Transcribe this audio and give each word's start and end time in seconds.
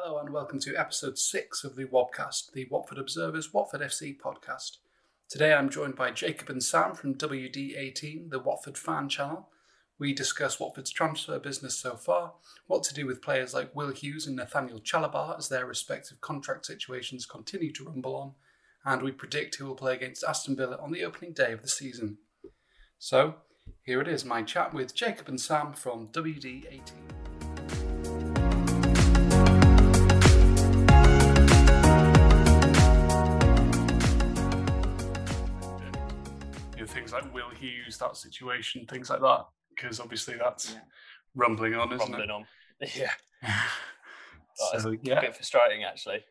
Hello 0.00 0.18
and 0.18 0.30
welcome 0.30 0.60
to 0.60 0.76
episode 0.76 1.18
six 1.18 1.64
of 1.64 1.74
the 1.74 1.84
Wobcast, 1.84 2.52
the 2.52 2.66
Watford 2.70 2.98
Observer's 2.98 3.52
Watford 3.52 3.80
FC 3.80 4.16
podcast. 4.16 4.76
Today 5.28 5.52
I'm 5.52 5.68
joined 5.68 5.96
by 5.96 6.12
Jacob 6.12 6.50
and 6.50 6.62
Sam 6.62 6.94
from 6.94 7.16
WD18, 7.16 8.30
the 8.30 8.38
Watford 8.38 8.78
fan 8.78 9.08
channel. 9.08 9.48
We 9.98 10.12
discuss 10.12 10.60
Watford's 10.60 10.92
transfer 10.92 11.40
business 11.40 11.76
so 11.76 11.96
far, 11.96 12.34
what 12.68 12.84
to 12.84 12.94
do 12.94 13.06
with 13.06 13.22
players 13.22 13.54
like 13.54 13.74
Will 13.74 13.90
Hughes 13.90 14.28
and 14.28 14.36
Nathaniel 14.36 14.78
Chalobah 14.78 15.36
as 15.36 15.48
their 15.48 15.66
respective 15.66 16.20
contract 16.20 16.66
situations 16.66 17.26
continue 17.26 17.72
to 17.72 17.84
rumble 17.84 18.14
on, 18.14 18.32
and 18.84 19.02
we 19.02 19.10
predict 19.10 19.56
who 19.56 19.66
will 19.66 19.74
play 19.74 19.94
against 19.94 20.22
Aston 20.22 20.54
Villa 20.54 20.78
on 20.80 20.92
the 20.92 21.04
opening 21.04 21.32
day 21.32 21.52
of 21.52 21.62
the 21.62 21.68
season. 21.68 22.18
So, 23.00 23.34
here 23.82 24.00
it 24.00 24.06
is 24.06 24.24
my 24.24 24.42
chat 24.42 24.72
with 24.72 24.94
Jacob 24.94 25.28
and 25.28 25.40
Sam 25.40 25.72
from 25.72 26.06
WD18. 26.08 27.27
Things 36.88 37.12
like 37.12 37.32
Will 37.32 37.50
Hughes, 37.50 37.98
that 37.98 38.16
situation, 38.16 38.86
things 38.86 39.10
like 39.10 39.20
that, 39.20 39.44
because 39.74 40.00
obviously 40.00 40.34
that's 40.36 40.72
Yeah. 40.72 40.80
rumbling 41.34 41.74
on, 41.74 41.92
isn't 41.92 41.98
rumbling 42.00 42.30
it? 42.30 42.30
on. 42.30 42.46
Yeah, 42.94 43.10
so, 44.78 44.90
a 44.92 44.96
bit 44.96 45.34
frustrating 45.34 45.84
actually. 45.84 46.24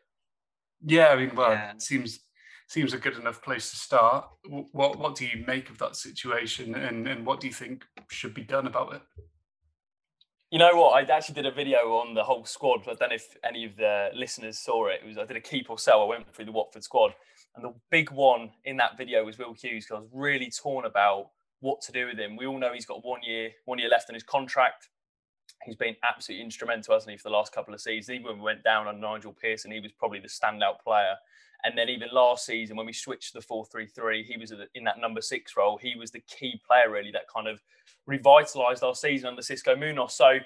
yeah. 0.84 1.08
I 1.08 1.16
mean, 1.16 1.34
well, 1.34 1.50
Yeah. 1.52 1.72
it 1.72 1.82
seems 1.82 2.20
seems 2.68 2.92
a 2.92 2.98
good 2.98 3.16
enough 3.16 3.42
place 3.42 3.70
to 3.70 3.76
start. 3.76 4.28
What 4.72 4.98
what 4.98 5.14
do 5.14 5.26
you 5.26 5.44
make 5.46 5.70
of 5.70 5.78
that 5.78 5.96
situation, 5.96 6.74
and 6.74 7.06
and 7.08 7.26
what 7.26 7.40
do 7.40 7.46
you 7.46 7.52
think 7.52 7.84
should 8.10 8.34
be 8.34 8.44
done 8.44 8.66
about 8.66 8.94
it? 8.94 9.02
You 10.50 10.58
know 10.58 10.74
what? 10.76 10.92
I 10.94 11.14
actually 11.14 11.34
did 11.34 11.44
a 11.46 11.50
video 11.50 11.78
on 11.96 12.14
the 12.14 12.24
whole 12.24 12.46
squad. 12.46 12.80
I 12.88 12.94
don't 12.94 13.10
know 13.10 13.16
if 13.16 13.36
any 13.44 13.66
of 13.66 13.76
the 13.76 14.08
listeners 14.14 14.58
saw 14.58 14.86
it. 14.88 15.00
It 15.02 15.06
was 15.06 15.18
I 15.18 15.24
did 15.26 15.36
a 15.36 15.40
keep 15.42 15.68
or 15.68 15.78
sell. 15.78 16.00
I 16.02 16.06
went 16.06 16.32
through 16.34 16.46
the 16.46 16.52
Watford 16.52 16.82
squad, 16.84 17.14
and 17.58 17.74
the 17.74 17.78
big 17.90 18.10
one 18.10 18.50
in 18.64 18.76
that 18.76 18.96
video 18.96 19.24
was 19.24 19.38
Will 19.38 19.54
Hughes. 19.54 19.84
Because 19.84 19.96
I 19.96 20.00
was 20.00 20.08
really 20.12 20.50
torn 20.50 20.86
about 20.86 21.30
what 21.60 21.80
to 21.82 21.92
do 21.92 22.06
with 22.06 22.18
him. 22.18 22.36
We 22.36 22.46
all 22.46 22.58
know 22.58 22.72
he's 22.72 22.86
got 22.86 23.04
one 23.04 23.22
year 23.22 23.50
one 23.64 23.78
year 23.78 23.88
left 23.88 24.08
on 24.10 24.14
his 24.14 24.22
contract. 24.22 24.88
He's 25.64 25.76
been 25.76 25.96
absolutely 26.08 26.44
instrumental, 26.44 26.94
hasn't 26.94 27.10
he, 27.10 27.16
for 27.16 27.28
the 27.28 27.34
last 27.34 27.52
couple 27.52 27.74
of 27.74 27.80
seasons. 27.80 28.14
Even 28.14 28.26
when 28.26 28.38
we 28.38 28.44
went 28.44 28.62
down 28.62 28.86
on 28.86 29.00
Nigel 29.00 29.32
Pearson, 29.32 29.72
he 29.72 29.80
was 29.80 29.90
probably 29.92 30.20
the 30.20 30.28
standout 30.28 30.80
player. 30.84 31.14
And 31.64 31.76
then 31.76 31.88
even 31.88 32.08
last 32.12 32.46
season, 32.46 32.76
when 32.76 32.86
we 32.86 32.92
switched 32.92 33.32
to 33.32 33.38
the 33.38 33.44
4 33.44 33.66
3 33.66 33.86
3, 33.86 34.22
he 34.22 34.36
was 34.36 34.52
in 34.74 34.84
that 34.84 35.00
number 35.00 35.20
six 35.20 35.56
role. 35.56 35.76
He 35.76 35.96
was 35.96 36.12
the 36.12 36.20
key 36.20 36.60
player, 36.64 36.90
really, 36.90 37.10
that 37.10 37.28
kind 37.34 37.48
of 37.48 37.60
revitalised 38.08 38.84
our 38.84 38.94
season 38.94 39.28
under 39.28 39.42
Xisco 39.42 39.76
Munoz. 39.76 40.14
So 40.14 40.38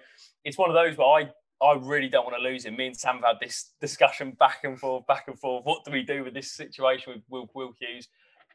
it's 0.44 0.56
one 0.56 0.70
of 0.70 0.74
those 0.74 0.96
where 0.96 1.06
I, 1.06 1.30
I 1.62 1.74
really 1.74 2.08
don't 2.08 2.24
want 2.24 2.36
to 2.36 2.42
lose 2.42 2.64
him. 2.64 2.76
Me 2.76 2.86
and 2.88 2.96
Sam 2.96 3.16
have 3.16 3.24
had 3.24 3.36
this 3.40 3.70
discussion 3.80 4.32
back 4.32 4.64
and 4.64 4.78
forth, 4.78 5.06
back 5.06 5.28
and 5.28 5.38
forth. 5.38 5.64
What 5.64 5.84
do 5.84 5.92
we 5.92 6.02
do 6.02 6.24
with 6.24 6.34
this 6.34 6.50
situation 6.50 7.12
with 7.14 7.22
Will, 7.28 7.48
Will 7.54 7.72
Hughes? 7.78 8.08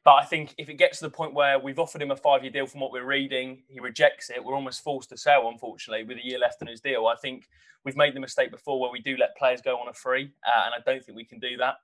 But 0.04 0.16
I 0.16 0.26
think 0.26 0.54
if 0.58 0.70
it 0.70 0.76
gets 0.76 1.00
to 1.00 1.06
the 1.06 1.10
point 1.12 1.34
where 1.34 1.60
we've 1.60 1.80
offered 1.80 2.02
him 2.02 2.12
a 2.12 2.16
five 2.16 2.44
year 2.44 2.52
deal 2.52 2.66
from 2.68 2.82
what 2.82 2.92
we're 2.92 3.06
reading, 3.06 3.64
he 3.68 3.80
rejects 3.80 4.30
it, 4.30 4.44
we're 4.44 4.56
almost 4.56 4.84
forced 4.84 5.10
to 5.10 5.18
sell, 5.18 5.50
unfortunately, 5.50 6.06
with 6.06 6.18
a 6.18 6.26
year 6.26 6.40
left 6.40 6.62
on 6.62 6.68
his 6.68 6.80
deal. 6.82 7.08
I 7.08 7.16
think 7.16 7.48
we've 7.84 7.98
made 7.98 8.14
the 8.14 8.20
mistake 8.20 8.52
before 8.52 8.80
where 8.80 8.92
we 8.92 9.00
do 9.02 9.18
let 9.18 9.36
players 9.38 9.62
go 9.62 9.78
on 9.78 9.88
a 9.90 9.94
free, 9.94 10.32
uh, 10.46 10.64
and 10.66 10.74
I 10.74 10.80
don't 10.86 11.04
think 11.04 11.16
we 11.16 11.26
can 11.26 11.40
do 11.40 11.58
that 11.58 11.76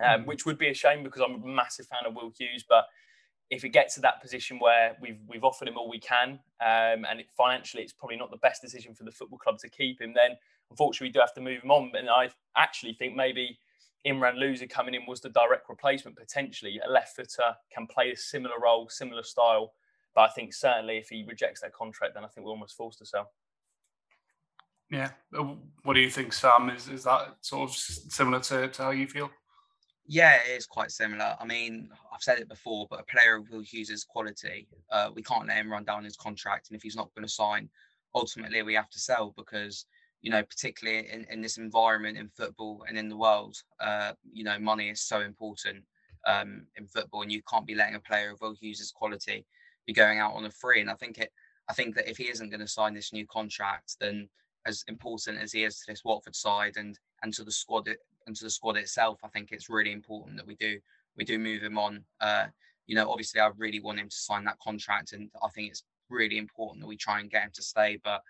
um, 0.00 0.22
Mm. 0.22 0.26
which 0.26 0.46
would 0.46 0.58
be 0.58 0.68
a 0.68 0.74
shame 0.74 1.02
because 1.02 1.20
I'm 1.22 1.42
a 1.42 1.46
massive 1.46 1.86
fan 1.86 2.06
of 2.06 2.14
Will 2.14 2.32
Hughes. 2.38 2.64
But 2.66 2.86
if 3.52 3.64
it 3.64 3.68
gets 3.68 3.94
to 3.94 4.00
that 4.00 4.22
position 4.22 4.58
where 4.58 4.96
we've 4.98 5.20
we've 5.28 5.44
offered 5.44 5.68
him 5.68 5.76
all 5.76 5.88
we 5.88 6.00
can, 6.00 6.40
um, 6.60 7.04
and 7.08 7.20
it, 7.20 7.26
financially 7.36 7.82
it's 7.82 7.92
probably 7.92 8.16
not 8.16 8.30
the 8.30 8.38
best 8.38 8.62
decision 8.62 8.94
for 8.94 9.04
the 9.04 9.12
football 9.12 9.38
club 9.38 9.58
to 9.58 9.68
keep 9.68 10.00
him, 10.00 10.14
then 10.14 10.38
unfortunately 10.70 11.08
we 11.08 11.12
do 11.12 11.20
have 11.20 11.34
to 11.34 11.40
move 11.42 11.62
him 11.62 11.70
on. 11.70 11.92
And 11.94 12.08
I 12.08 12.30
actually 12.56 12.94
think 12.94 13.14
maybe 13.14 13.58
Imran 14.06 14.38
Louza 14.38 14.66
coming 14.66 14.94
in 14.94 15.02
was 15.06 15.20
the 15.20 15.28
direct 15.28 15.68
replacement 15.68 16.16
potentially. 16.16 16.80
A 16.84 16.90
left 16.90 17.14
footer 17.14 17.54
can 17.70 17.86
play 17.86 18.10
a 18.10 18.16
similar 18.16 18.58
role, 18.58 18.88
similar 18.88 19.22
style. 19.22 19.74
But 20.14 20.22
I 20.22 20.28
think 20.28 20.54
certainly 20.54 20.96
if 20.96 21.10
he 21.10 21.22
rejects 21.28 21.60
that 21.60 21.74
contract, 21.74 22.14
then 22.14 22.24
I 22.24 22.28
think 22.28 22.46
we're 22.46 22.52
almost 22.52 22.74
forced 22.74 22.98
to 23.00 23.06
sell. 23.06 23.32
Yeah. 24.90 25.10
What 25.82 25.92
do 25.94 26.00
you 26.00 26.10
think, 26.10 26.32
Sam? 26.32 26.70
Is 26.70 26.88
is 26.88 27.04
that 27.04 27.36
sort 27.42 27.70
of 27.70 27.76
similar 27.76 28.40
to, 28.40 28.68
to 28.68 28.82
how 28.82 28.90
you 28.90 29.06
feel? 29.06 29.30
Yeah, 30.06 30.38
it 30.46 30.56
is 30.56 30.66
quite 30.66 30.90
similar. 30.90 31.36
I 31.40 31.44
mean, 31.44 31.88
I've 32.12 32.22
said 32.22 32.38
it 32.38 32.48
before, 32.48 32.86
but 32.90 33.00
a 33.00 33.04
player 33.04 33.36
of 33.36 33.48
Will 33.50 33.60
Hughes' 33.60 34.04
quality, 34.04 34.66
uh, 34.90 35.10
we 35.14 35.22
can't 35.22 35.46
let 35.46 35.56
him 35.58 35.70
run 35.70 35.84
down 35.84 36.04
his 36.04 36.16
contract. 36.16 36.68
And 36.68 36.76
if 36.76 36.82
he's 36.82 36.96
not 36.96 37.14
going 37.14 37.26
to 37.26 37.32
sign, 37.32 37.68
ultimately 38.14 38.62
we 38.62 38.74
have 38.74 38.90
to 38.90 38.98
sell 38.98 39.32
because, 39.36 39.86
you 40.20 40.30
know, 40.30 40.42
particularly 40.42 41.08
in, 41.10 41.24
in 41.30 41.40
this 41.40 41.56
environment 41.56 42.18
in 42.18 42.28
football 42.28 42.84
and 42.88 42.98
in 42.98 43.08
the 43.08 43.16
world, 43.16 43.56
uh, 43.80 44.12
you 44.32 44.42
know, 44.44 44.58
money 44.58 44.90
is 44.90 45.00
so 45.00 45.20
important 45.20 45.84
um, 46.26 46.66
in 46.76 46.86
football, 46.86 47.22
and 47.22 47.32
you 47.32 47.42
can't 47.48 47.66
be 47.66 47.74
letting 47.74 47.94
a 47.94 48.00
player 48.00 48.32
of 48.32 48.40
Will 48.40 48.54
Hughes' 48.54 48.92
quality 48.94 49.46
be 49.86 49.92
going 49.92 50.18
out 50.18 50.34
on 50.34 50.44
a 50.44 50.50
free. 50.50 50.80
And 50.80 50.90
I 50.90 50.94
think 50.94 51.18
it, 51.18 51.30
I 51.68 51.74
think 51.74 51.94
that 51.94 52.10
if 52.10 52.16
he 52.16 52.28
isn't 52.28 52.50
going 52.50 52.60
to 52.60 52.68
sign 52.68 52.92
this 52.92 53.12
new 53.12 53.26
contract, 53.26 53.96
then 54.00 54.28
as 54.66 54.84
important 54.88 55.38
as 55.38 55.52
he 55.52 55.64
is 55.64 55.78
to 55.78 55.84
this 55.88 56.04
Watford 56.04 56.36
side 56.36 56.76
and 56.76 56.98
and 57.22 57.32
to 57.34 57.44
the 57.44 57.52
squad 57.52 57.88
and 58.26 58.36
to 58.36 58.44
the 58.44 58.50
squad 58.50 58.76
itself, 58.76 59.20
I 59.22 59.28
think 59.28 59.50
it's 59.50 59.68
really 59.68 59.92
important 59.92 60.36
that 60.36 60.46
we 60.46 60.54
do 60.54 60.78
we 61.16 61.24
do 61.24 61.38
move 61.38 61.62
him 61.62 61.78
on. 61.78 62.04
Uh, 62.20 62.46
you 62.86 62.96
know, 62.96 63.10
obviously, 63.10 63.40
I 63.40 63.50
really 63.56 63.80
want 63.80 63.98
him 63.98 64.08
to 64.08 64.16
sign 64.16 64.44
that 64.44 64.58
contract, 64.58 65.12
and 65.12 65.30
I 65.42 65.48
think 65.48 65.70
it's 65.70 65.84
really 66.08 66.38
important 66.38 66.80
that 66.80 66.88
we 66.88 66.96
try 66.96 67.20
and 67.20 67.30
get 67.30 67.44
him 67.44 67.50
to 67.54 67.62
stay. 67.62 67.98
But 68.02 68.22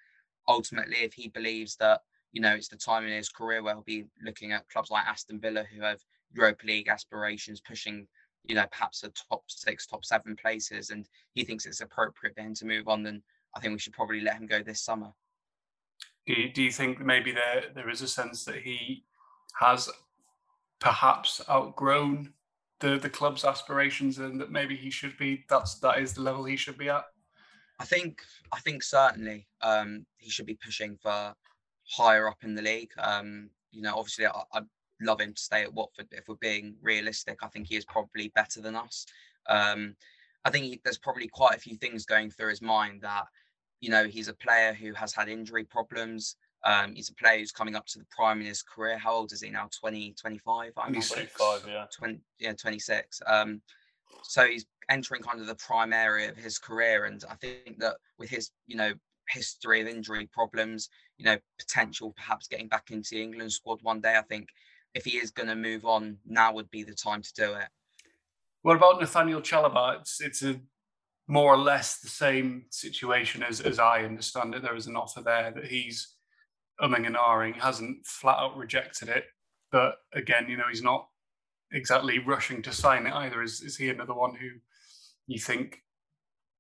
ultimately, 0.49 0.99
if 0.99 1.15
he 1.15 1.29
believes 1.29 1.77
that 1.77 2.01
you 2.33 2.41
know 2.41 2.55
it's 2.55 2.69
the 2.69 2.77
time 2.77 3.05
in 3.05 3.13
his 3.13 3.29
career 3.29 3.63
where 3.63 3.75
he'll 3.75 3.83
be 3.83 4.07
looking 4.25 4.53
at 4.53 4.69
clubs 4.69 4.91
like 4.91 5.07
Aston 5.07 5.41
Villa 5.41 5.65
who 5.65 5.83
have 5.83 6.01
Europa 6.33 6.67
League 6.67 6.89
aspirations, 6.89 7.61
pushing 7.61 8.07
you 8.45 8.55
know 8.55 8.67
perhaps 8.71 9.01
the 9.01 9.13
top 9.31 9.45
six, 9.49 9.87
top 9.87 10.05
seven 10.05 10.37
places, 10.37 10.91
and 10.91 11.09
he 11.35 11.45
thinks 11.45 11.67
it's 11.67 11.81
appropriate 11.81 12.35
for 12.35 12.43
him 12.43 12.55
to 12.55 12.67
move 12.67 12.89
on, 12.89 13.03
then 13.03 13.23
I 13.55 13.61
think 13.61 13.73
we 13.73 13.79
should 13.79 13.93
probably 13.93 14.21
let 14.21 14.37
him 14.37 14.47
go 14.47 14.63
this 14.63 14.81
summer. 14.81 15.13
Do 16.27 16.35
you, 16.35 16.53
do 16.53 16.63
you 16.63 16.71
think 16.71 17.01
maybe 17.01 17.33
there 17.33 17.65
there 17.75 17.91
is 17.91 18.03
a 18.03 18.09
sense 18.09 18.45
that 18.45 18.57
he 18.57 19.05
has 19.59 19.89
perhaps 20.81 21.41
outgrown 21.49 22.33
the 22.81 22.99
the 22.99 23.11
club's 23.11 23.45
aspirations 23.45 24.19
and 24.19 24.41
that 24.41 24.51
maybe 24.51 24.77
he 24.77 24.91
should 24.91 25.17
be 25.17 25.45
that's 25.49 25.77
that 25.77 25.99
is 25.99 26.13
the 26.15 26.21
level 26.21 26.45
he 26.45 26.57
should 26.57 26.79
be 26.79 26.89
at? 26.89 27.05
I 27.79 27.85
think 27.85 28.23
I 28.53 28.61
think 28.61 28.83
certainly 28.83 29.47
um, 29.61 30.07
he 30.19 30.31
should 30.31 30.47
be 30.47 30.59
pushing 30.65 30.97
for 30.97 31.35
higher 31.89 32.29
up 32.29 32.39
in 32.43 32.55
the 32.55 32.63
league. 32.63 32.93
Um, 32.99 33.51
you 33.71 33.83
know, 33.83 33.95
obviously 33.97 34.27
I, 34.27 34.43
I'd 34.53 34.65
love 35.01 35.21
him 35.21 35.35
to 35.35 35.43
stay 35.43 35.63
at 35.63 35.73
Watford, 35.73 36.07
but 36.11 36.19
if 36.19 36.29
we're 36.29 36.37
being 36.37 36.77
realistic, 36.83 37.39
I 37.43 37.49
think 37.49 37.67
he 37.67 37.77
is 37.77 37.85
probably 37.85 38.31
better 38.35 38.61
than 38.61 38.77
us. 38.77 39.07
Um, 39.49 39.97
I 40.45 40.51
think 40.51 40.65
he, 40.65 40.81
there's 40.85 40.99
probably 40.99 41.29
quite 41.29 41.57
a 41.57 41.61
few 41.61 41.77
things 41.77 42.05
going 42.05 42.31
through 42.31 42.51
his 42.51 42.63
mind 42.63 43.03
that, 43.03 43.25
you 43.81 43.91
know, 43.91 44.07
he's 44.07 44.29
a 44.29 44.35
player 44.35 44.73
who 44.73 44.93
has 44.95 45.13
had 45.13 45.29
injury 45.29 45.65
problems. 45.65 46.37
Um, 46.65 46.95
he's 46.95 47.11
a 47.11 47.15
player 47.15 47.39
who's 47.39 47.53
coming 47.53 47.75
up 47.75 47.87
to 47.87 47.99
the 47.99 48.07
prime 48.11 48.41
in 48.41 48.47
his 48.47 48.63
career. 48.63 48.97
How 48.99 49.13
old 49.13 49.33
is 49.33 49.43
he 49.43 49.51
now? 49.51 49.69
20, 49.81 50.15
25? 50.21 50.73
I? 50.77 50.83
26. 50.83 51.33
25, 51.37 51.69
yeah. 51.69 51.87
20, 51.97 52.21
yeah, 52.39 52.53
26. 52.53 53.21
Um, 53.27 53.61
so 54.23 54.45
he's 54.45 54.67
entering 54.89 55.23
kind 55.23 55.41
of 55.41 55.47
the 55.47 55.57
prime 55.57 55.93
area 55.93 56.31
of 56.31 56.37
his 56.37 56.59
career. 56.59 57.07
And 57.07 57.25
I 57.31 57.35
think 57.35 57.79
that 57.79 57.97
with 58.19 58.31
his, 58.31 58.51
you 58.67 58.77
know, 58.77 58.93
history 59.29 59.81
of 59.81 59.89
injury 59.89 60.29
problems, 60.33 60.89
you 61.19 61.25
know, 61.25 61.39
potential 61.59 62.13
perhaps 62.17 62.47
getting 62.49 62.69
back 62.69 62.91
into 62.91 63.11
the 63.13 63.23
England 63.23 63.53
squad 63.53 63.79
one 63.83 64.01
day, 64.01 64.17
I 64.17 64.23
think 64.23 64.49
if 64.95 65.05
he 65.05 65.19
is 65.19 65.31
going 65.31 65.49
to 65.49 65.57
move 65.57 65.85
on, 65.85 66.19
now 66.27 66.53
would 66.53 66.71
be 66.71 66.83
the 66.83 66.95
time 66.95 67.23
to 67.23 67.33
do 67.35 67.55
it. 67.55 67.69
What 68.63 68.77
about 68.77 69.01
Nathaniel 69.01 69.41
Chalobah? 69.41 70.01
It's 70.01 70.21
it's 70.21 70.43
a 70.43 70.61
more 71.27 71.53
or 71.53 71.59
less 71.59 71.99
the 71.99 72.09
same 72.09 72.67
situation 72.71 73.43
as 73.43 73.61
as 73.61 73.79
I 73.79 74.05
understand 74.05 74.55
it. 74.55 74.63
There 74.63 74.77
is 74.77 74.87
an 74.87 74.97
offer 74.97 75.21
there 75.21 75.51
that 75.51 75.67
he's 75.67 76.15
umming 76.81 77.07
and 77.07 77.17
ahhing, 77.17 77.55
hasn't 77.61 78.07
flat 78.07 78.39
out 78.39 78.57
rejected 78.57 79.09
it, 79.09 79.25
but 79.71 79.97
again, 80.13 80.47
you 80.49 80.57
know, 80.57 80.69
he's 80.69 80.83
not 80.83 81.09
exactly 81.73 82.19
rushing 82.19 82.63
to 82.63 82.73
sign 82.73 83.07
it 83.07 83.15
either. 83.15 83.43
Is 83.43 83.61
is 83.61 83.77
he 83.77 83.89
another 83.89 84.15
one 84.15 84.35
who 84.35 84.49
you 85.27 85.39
think 85.39 85.83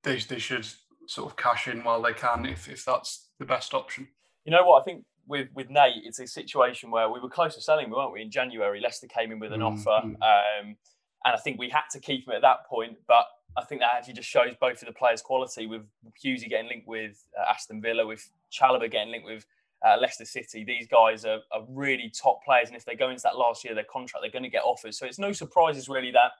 they 0.02 0.18
they 0.18 0.38
should 0.38 0.66
sort 1.06 1.30
of 1.30 1.36
cash 1.36 1.68
in 1.68 1.84
while 1.84 2.00
they 2.02 2.12
can 2.14 2.46
if 2.46 2.68
if 2.68 2.84
that's 2.84 3.28
the 3.38 3.44
best 3.44 3.74
option? 3.74 4.08
You 4.44 4.52
know 4.52 4.64
what? 4.64 4.80
I 4.80 4.84
think 4.84 5.04
with 5.26 5.48
with 5.54 5.70
Nate, 5.70 6.02
it's 6.04 6.18
a 6.18 6.26
situation 6.26 6.90
where 6.90 7.08
we 7.10 7.20
were 7.20 7.28
close 7.28 7.54
to 7.54 7.60
selling 7.60 7.90
weren't 7.90 8.12
we? 8.12 8.22
In 8.22 8.30
January, 8.30 8.80
Leicester 8.80 9.06
came 9.06 9.32
in 9.32 9.38
with 9.38 9.52
an 9.52 9.60
Mm, 9.60 9.72
offer, 9.72 10.06
um, 10.06 10.76
and 11.24 11.34
I 11.34 11.36
think 11.36 11.58
we 11.58 11.68
had 11.68 11.84
to 11.92 12.00
keep 12.00 12.26
him 12.26 12.34
at 12.34 12.42
that 12.42 12.66
point. 12.66 12.96
But 13.06 13.26
I 13.56 13.64
think 13.64 13.82
that 13.82 13.90
actually 13.94 14.14
just 14.14 14.28
shows 14.28 14.54
both 14.58 14.80
of 14.82 14.86
the 14.86 14.94
players' 14.94 15.22
quality. 15.22 15.66
With 15.66 15.82
Hughesy 16.24 16.48
getting 16.48 16.68
linked 16.68 16.88
with 16.88 17.22
uh, 17.38 17.50
Aston 17.50 17.82
Villa, 17.82 18.06
with 18.06 18.28
Chalobah 18.50 18.90
getting 18.90 19.12
linked 19.12 19.26
with 19.26 19.46
uh, 19.84 19.96
Leicester 20.00 20.24
City, 20.24 20.64
these 20.64 20.86
guys 20.86 21.24
are, 21.24 21.40
are 21.50 21.64
really 21.68 22.10
top 22.10 22.44
players, 22.44 22.68
and 22.68 22.76
if 22.76 22.84
they 22.84 22.94
go 22.94 23.10
into 23.10 23.22
that 23.22 23.36
last 23.36 23.64
year 23.64 23.74
their 23.74 23.84
contract, 23.84 24.22
they're 24.22 24.30
going 24.30 24.44
to 24.44 24.48
get 24.48 24.62
offers. 24.62 24.98
So 24.98 25.06
it's 25.06 25.18
no 25.18 25.32
surprises 25.32 25.88
really 25.88 26.12
that 26.12 26.32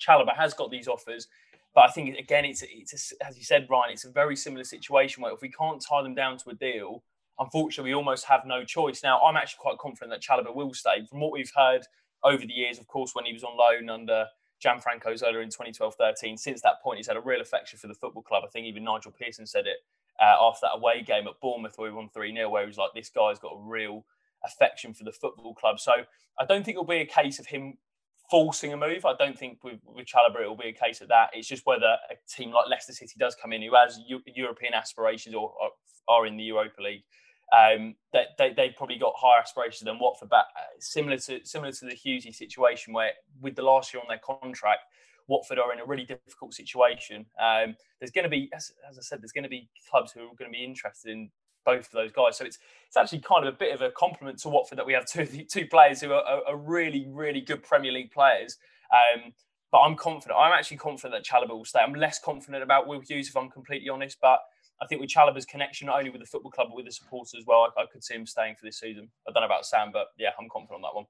Chalobah 0.00 0.36
has 0.36 0.54
got 0.54 0.70
these 0.70 0.88
offers. 0.88 1.28
But 1.74 1.88
I 1.88 1.92
think 1.92 2.16
again, 2.18 2.44
it's 2.44 2.62
it's 2.66 3.12
a, 3.12 3.26
as 3.26 3.36
you 3.36 3.44
said, 3.44 3.66
Ryan, 3.68 3.92
it's 3.92 4.04
a 4.04 4.10
very 4.10 4.36
similar 4.36 4.64
situation 4.64 5.22
where 5.22 5.32
if 5.32 5.42
we 5.42 5.50
can't 5.50 5.80
tie 5.80 6.02
them 6.02 6.14
down 6.14 6.38
to 6.38 6.50
a 6.50 6.54
deal, 6.54 7.02
unfortunately, 7.38 7.90
we 7.90 7.94
almost 7.94 8.24
have 8.24 8.46
no 8.46 8.64
choice. 8.64 9.02
Now, 9.02 9.20
I'm 9.20 9.36
actually 9.36 9.60
quite 9.60 9.78
confident 9.78 10.10
that 10.10 10.22
Chalobah 10.22 10.54
will 10.54 10.72
stay. 10.72 11.04
From 11.08 11.20
what 11.20 11.32
we've 11.32 11.52
heard 11.54 11.82
over 12.24 12.44
the 12.46 12.52
years, 12.52 12.78
of 12.78 12.86
course, 12.86 13.14
when 13.14 13.24
he 13.24 13.32
was 13.32 13.44
on 13.44 13.56
loan 13.56 13.90
under 13.90 14.26
Gianfranco 14.64 15.16
Zola 15.18 15.40
in 15.40 15.50
2012-13, 15.50 16.38
since 16.38 16.62
that 16.62 16.82
point, 16.82 16.96
he's 16.96 17.06
had 17.06 17.16
a 17.16 17.20
real 17.20 17.42
affection 17.42 17.78
for 17.78 17.88
the 17.88 17.94
football 17.94 18.22
club. 18.22 18.42
I 18.46 18.48
think 18.48 18.66
even 18.66 18.84
Nigel 18.84 19.12
Pearson 19.12 19.46
said 19.46 19.66
it 19.66 19.78
uh, 20.20 20.36
after 20.40 20.66
that 20.66 20.76
away 20.76 21.02
game 21.02 21.26
at 21.26 21.40
Bournemouth 21.40 21.74
where 21.76 21.90
we 21.90 21.96
won 21.96 22.08
3-0, 22.14 22.50
where 22.50 22.62
he 22.62 22.66
was 22.66 22.78
like, 22.78 22.90
this 22.94 23.10
guy's 23.10 23.38
got 23.38 23.52
a 23.56 23.60
real 23.60 24.04
affection 24.44 24.94
for 24.94 25.04
the 25.04 25.12
football 25.12 25.54
club. 25.54 25.80
So 25.80 25.92
I 26.38 26.44
don't 26.44 26.64
think 26.64 26.74
it'll 26.74 26.84
be 26.84 26.96
a 26.96 27.06
case 27.06 27.38
of 27.38 27.46
him 27.46 27.78
forcing 28.30 28.72
a 28.72 28.76
move. 28.76 29.04
I 29.04 29.14
don't 29.18 29.38
think 29.38 29.62
with, 29.62 29.78
with 29.84 30.06
Chalobah 30.06 30.42
it 30.42 30.48
will 30.48 30.56
be 30.56 30.68
a 30.68 30.72
case 30.72 31.00
of 31.00 31.08
that. 31.08 31.30
It's 31.32 31.48
just 31.48 31.66
whether 31.66 31.96
a 32.10 32.14
team 32.28 32.50
like 32.50 32.68
Leicester 32.68 32.92
City 32.92 33.14
does 33.18 33.36
come 33.40 33.52
in 33.52 33.62
who 33.62 33.74
has 33.74 33.98
U- 34.06 34.22
European 34.26 34.74
aspirations 34.74 35.34
or, 35.34 35.52
or, 35.60 35.70
are 36.08 36.26
in 36.26 36.36
the 36.36 36.44
Europa 36.44 36.82
League. 36.82 37.02
Um, 37.56 37.94
they, 38.12 38.24
they, 38.38 38.52
they've 38.52 38.76
probably 38.76 38.98
got 38.98 39.14
higher 39.16 39.40
aspirations 39.40 39.86
than 39.86 39.98
Watford, 39.98 40.28
but 40.28 40.46
uh, 40.56 40.74
similar 40.80 41.16
to 41.18 41.40
similar 41.44 41.70
to 41.72 41.84
the 41.84 41.92
Hughesy 41.92 42.34
situation, 42.34 42.92
where 42.92 43.12
with 43.40 43.54
the 43.54 43.62
last 43.62 43.94
year 43.94 44.00
on 44.00 44.08
their 44.08 44.18
contract, 44.18 44.80
Watford 45.28 45.58
are 45.58 45.72
in 45.72 45.80
a 45.80 45.84
really 45.84 46.04
difficult 46.04 46.54
situation. 46.54 47.26
Um, 47.40 47.76
there's 48.00 48.10
going 48.10 48.24
to 48.24 48.30
be, 48.30 48.50
as, 48.54 48.72
as 48.88 48.98
I 48.98 49.02
said, 49.02 49.22
there's 49.22 49.32
going 49.32 49.44
to 49.44 49.50
be 49.50 49.68
clubs 49.90 50.12
who 50.12 50.20
are 50.20 50.36
going 50.38 50.50
to 50.50 50.56
be 50.56 50.64
interested 50.64 51.10
in 51.10 51.30
both 51.64 51.86
of 51.86 51.92
those 51.92 52.12
guys. 52.12 52.38
So 52.38 52.44
it's 52.44 52.58
it's 52.86 52.96
actually 52.96 53.20
kind 53.20 53.46
of 53.46 53.52
a 53.52 53.56
bit 53.56 53.74
of 53.74 53.82
a 53.82 53.90
compliment 53.90 54.38
to 54.38 54.48
Watford 54.48 54.78
that 54.78 54.86
we 54.86 54.94
have 54.94 55.04
two 55.12 55.26
two 55.26 55.66
players 55.66 56.00
who 56.00 56.12
are, 56.12 56.22
are, 56.46 56.56
really 56.56 57.06
really 57.10 57.40
good 57.42 57.62
Premier 57.62 57.92
League 57.92 58.12
players. 58.12 58.56
Um, 58.92 59.32
but 59.72 59.80
I'm 59.80 59.96
confident. 59.96 60.38
I'm 60.38 60.52
actually 60.52 60.76
confident 60.78 61.12
that 61.12 61.26
Chalobah 61.26 61.50
will 61.56 61.64
stay. 61.64 61.80
I'm 61.80 61.94
less 61.94 62.20
confident 62.20 62.62
about 62.62 62.86
Will 62.86 63.00
Hughes, 63.00 63.28
if 63.28 63.36
I'm 63.36 63.50
completely 63.50 63.88
honest. 63.88 64.16
But 64.22 64.38
I 64.80 64.86
think 64.86 65.00
with 65.00 65.10
Chalobah's 65.10 65.44
connection, 65.44 65.88
not 65.88 65.98
only 65.98 66.10
with 66.10 66.20
the 66.20 66.26
football 66.26 66.52
club 66.52 66.68
but 66.70 66.76
with 66.76 66.86
the 66.86 66.92
supporters 66.92 67.34
as 67.36 67.44
well, 67.46 67.72
I, 67.76 67.82
I 67.82 67.86
could 67.92 68.04
see 68.04 68.14
him 68.14 68.26
staying 68.26 68.54
for 68.54 68.64
this 68.64 68.78
season. 68.78 69.10
I 69.28 69.32
don't 69.32 69.42
know 69.42 69.46
about 69.46 69.66
Sam, 69.66 69.90
but 69.92 70.06
yeah, 70.16 70.30
I'm 70.40 70.48
confident 70.48 70.76
on 70.76 70.82
that 70.82 70.94
one. 70.94 71.06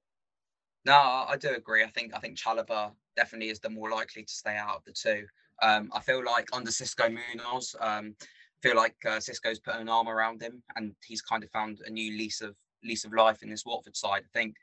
No, 0.86 0.94
I 1.28 1.36
do 1.36 1.48
agree. 1.48 1.82
I 1.82 1.88
think 1.88 2.14
I 2.14 2.20
think 2.20 2.38
Chalobah 2.38 2.92
definitely 3.16 3.48
is 3.48 3.58
the 3.58 3.68
more 3.68 3.90
likely 3.90 4.22
to 4.22 4.32
stay 4.32 4.56
out 4.56 4.76
of 4.76 4.84
the 4.84 4.92
two. 4.92 5.26
Um, 5.60 5.90
I 5.92 6.00
feel 6.00 6.24
like 6.24 6.48
under 6.52 6.70
Xisco 6.70 7.12
Munoz, 7.12 7.74
um, 7.80 8.14
feel 8.62 8.76
like 8.76 8.94
uh, 9.04 9.18
Xisco's 9.18 9.58
put 9.58 9.74
an 9.74 9.88
arm 9.88 10.06
around 10.06 10.40
him, 10.40 10.62
and 10.76 10.94
he's 11.04 11.22
kind 11.22 11.42
of 11.42 11.50
found 11.50 11.80
a 11.84 11.90
new 11.90 12.16
lease 12.16 12.40
of 12.40 12.54
lease 12.84 13.04
of 13.04 13.12
life 13.12 13.42
in 13.42 13.50
this 13.50 13.66
Watford 13.66 13.96
side. 13.96 14.22
I 14.26 14.38
think, 14.38 14.54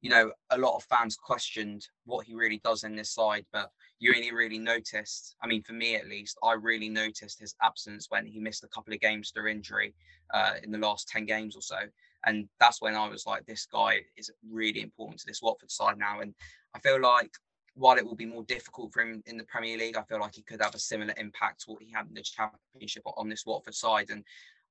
you 0.00 0.08
know, 0.08 0.32
a 0.48 0.56
lot 0.56 0.76
of 0.76 0.84
fans 0.84 1.14
questioned 1.14 1.86
what 2.06 2.24
he 2.24 2.34
really 2.34 2.62
does 2.64 2.82
in 2.84 2.96
this 2.96 3.10
side, 3.10 3.44
but 3.52 3.68
you 3.98 4.14
only 4.16 4.32
really 4.32 4.58
noticed. 4.58 5.36
I 5.42 5.46
mean, 5.46 5.62
for 5.62 5.74
me 5.74 5.94
at 5.96 6.08
least, 6.08 6.38
I 6.42 6.54
really 6.54 6.88
noticed 6.88 7.38
his 7.38 7.54
absence 7.62 8.06
when 8.08 8.24
he 8.24 8.40
missed 8.40 8.64
a 8.64 8.68
couple 8.68 8.94
of 8.94 9.00
games 9.00 9.30
through 9.30 9.50
injury 9.50 9.94
uh, 10.32 10.54
in 10.62 10.70
the 10.70 10.78
last 10.78 11.06
ten 11.08 11.26
games 11.26 11.54
or 11.54 11.60
so, 11.60 11.80
and 12.26 12.48
that's 12.60 12.82
when 12.82 12.94
I 12.94 13.08
was 13.08 13.26
like, 13.26 13.46
this 13.46 13.66
guy 13.66 14.00
is 14.16 14.30
really 14.50 14.82
important 14.82 15.20
to 15.20 15.26
this 15.26 15.42
Watford 15.42 15.70
side 15.70 15.98
now, 15.98 16.20
and 16.20 16.34
I 16.74 16.80
feel 16.80 17.00
like 17.00 17.30
while 17.76 17.98
it 17.98 18.04
will 18.04 18.16
be 18.16 18.26
more 18.26 18.42
difficult 18.44 18.92
for 18.92 19.02
him 19.02 19.22
in 19.26 19.36
the 19.36 19.44
Premier 19.44 19.76
League, 19.76 19.96
I 19.96 20.02
feel 20.02 20.18
like 20.18 20.34
he 20.34 20.42
could 20.42 20.62
have 20.62 20.74
a 20.74 20.78
similar 20.78 21.12
impact 21.18 21.62
to 21.62 21.72
what 21.72 21.82
he 21.82 21.92
had 21.92 22.06
in 22.08 22.14
the 22.14 22.22
Championship 22.22 23.02
on 23.04 23.28
this 23.28 23.44
Watford 23.44 23.74
side. 23.74 24.08
And 24.10 24.24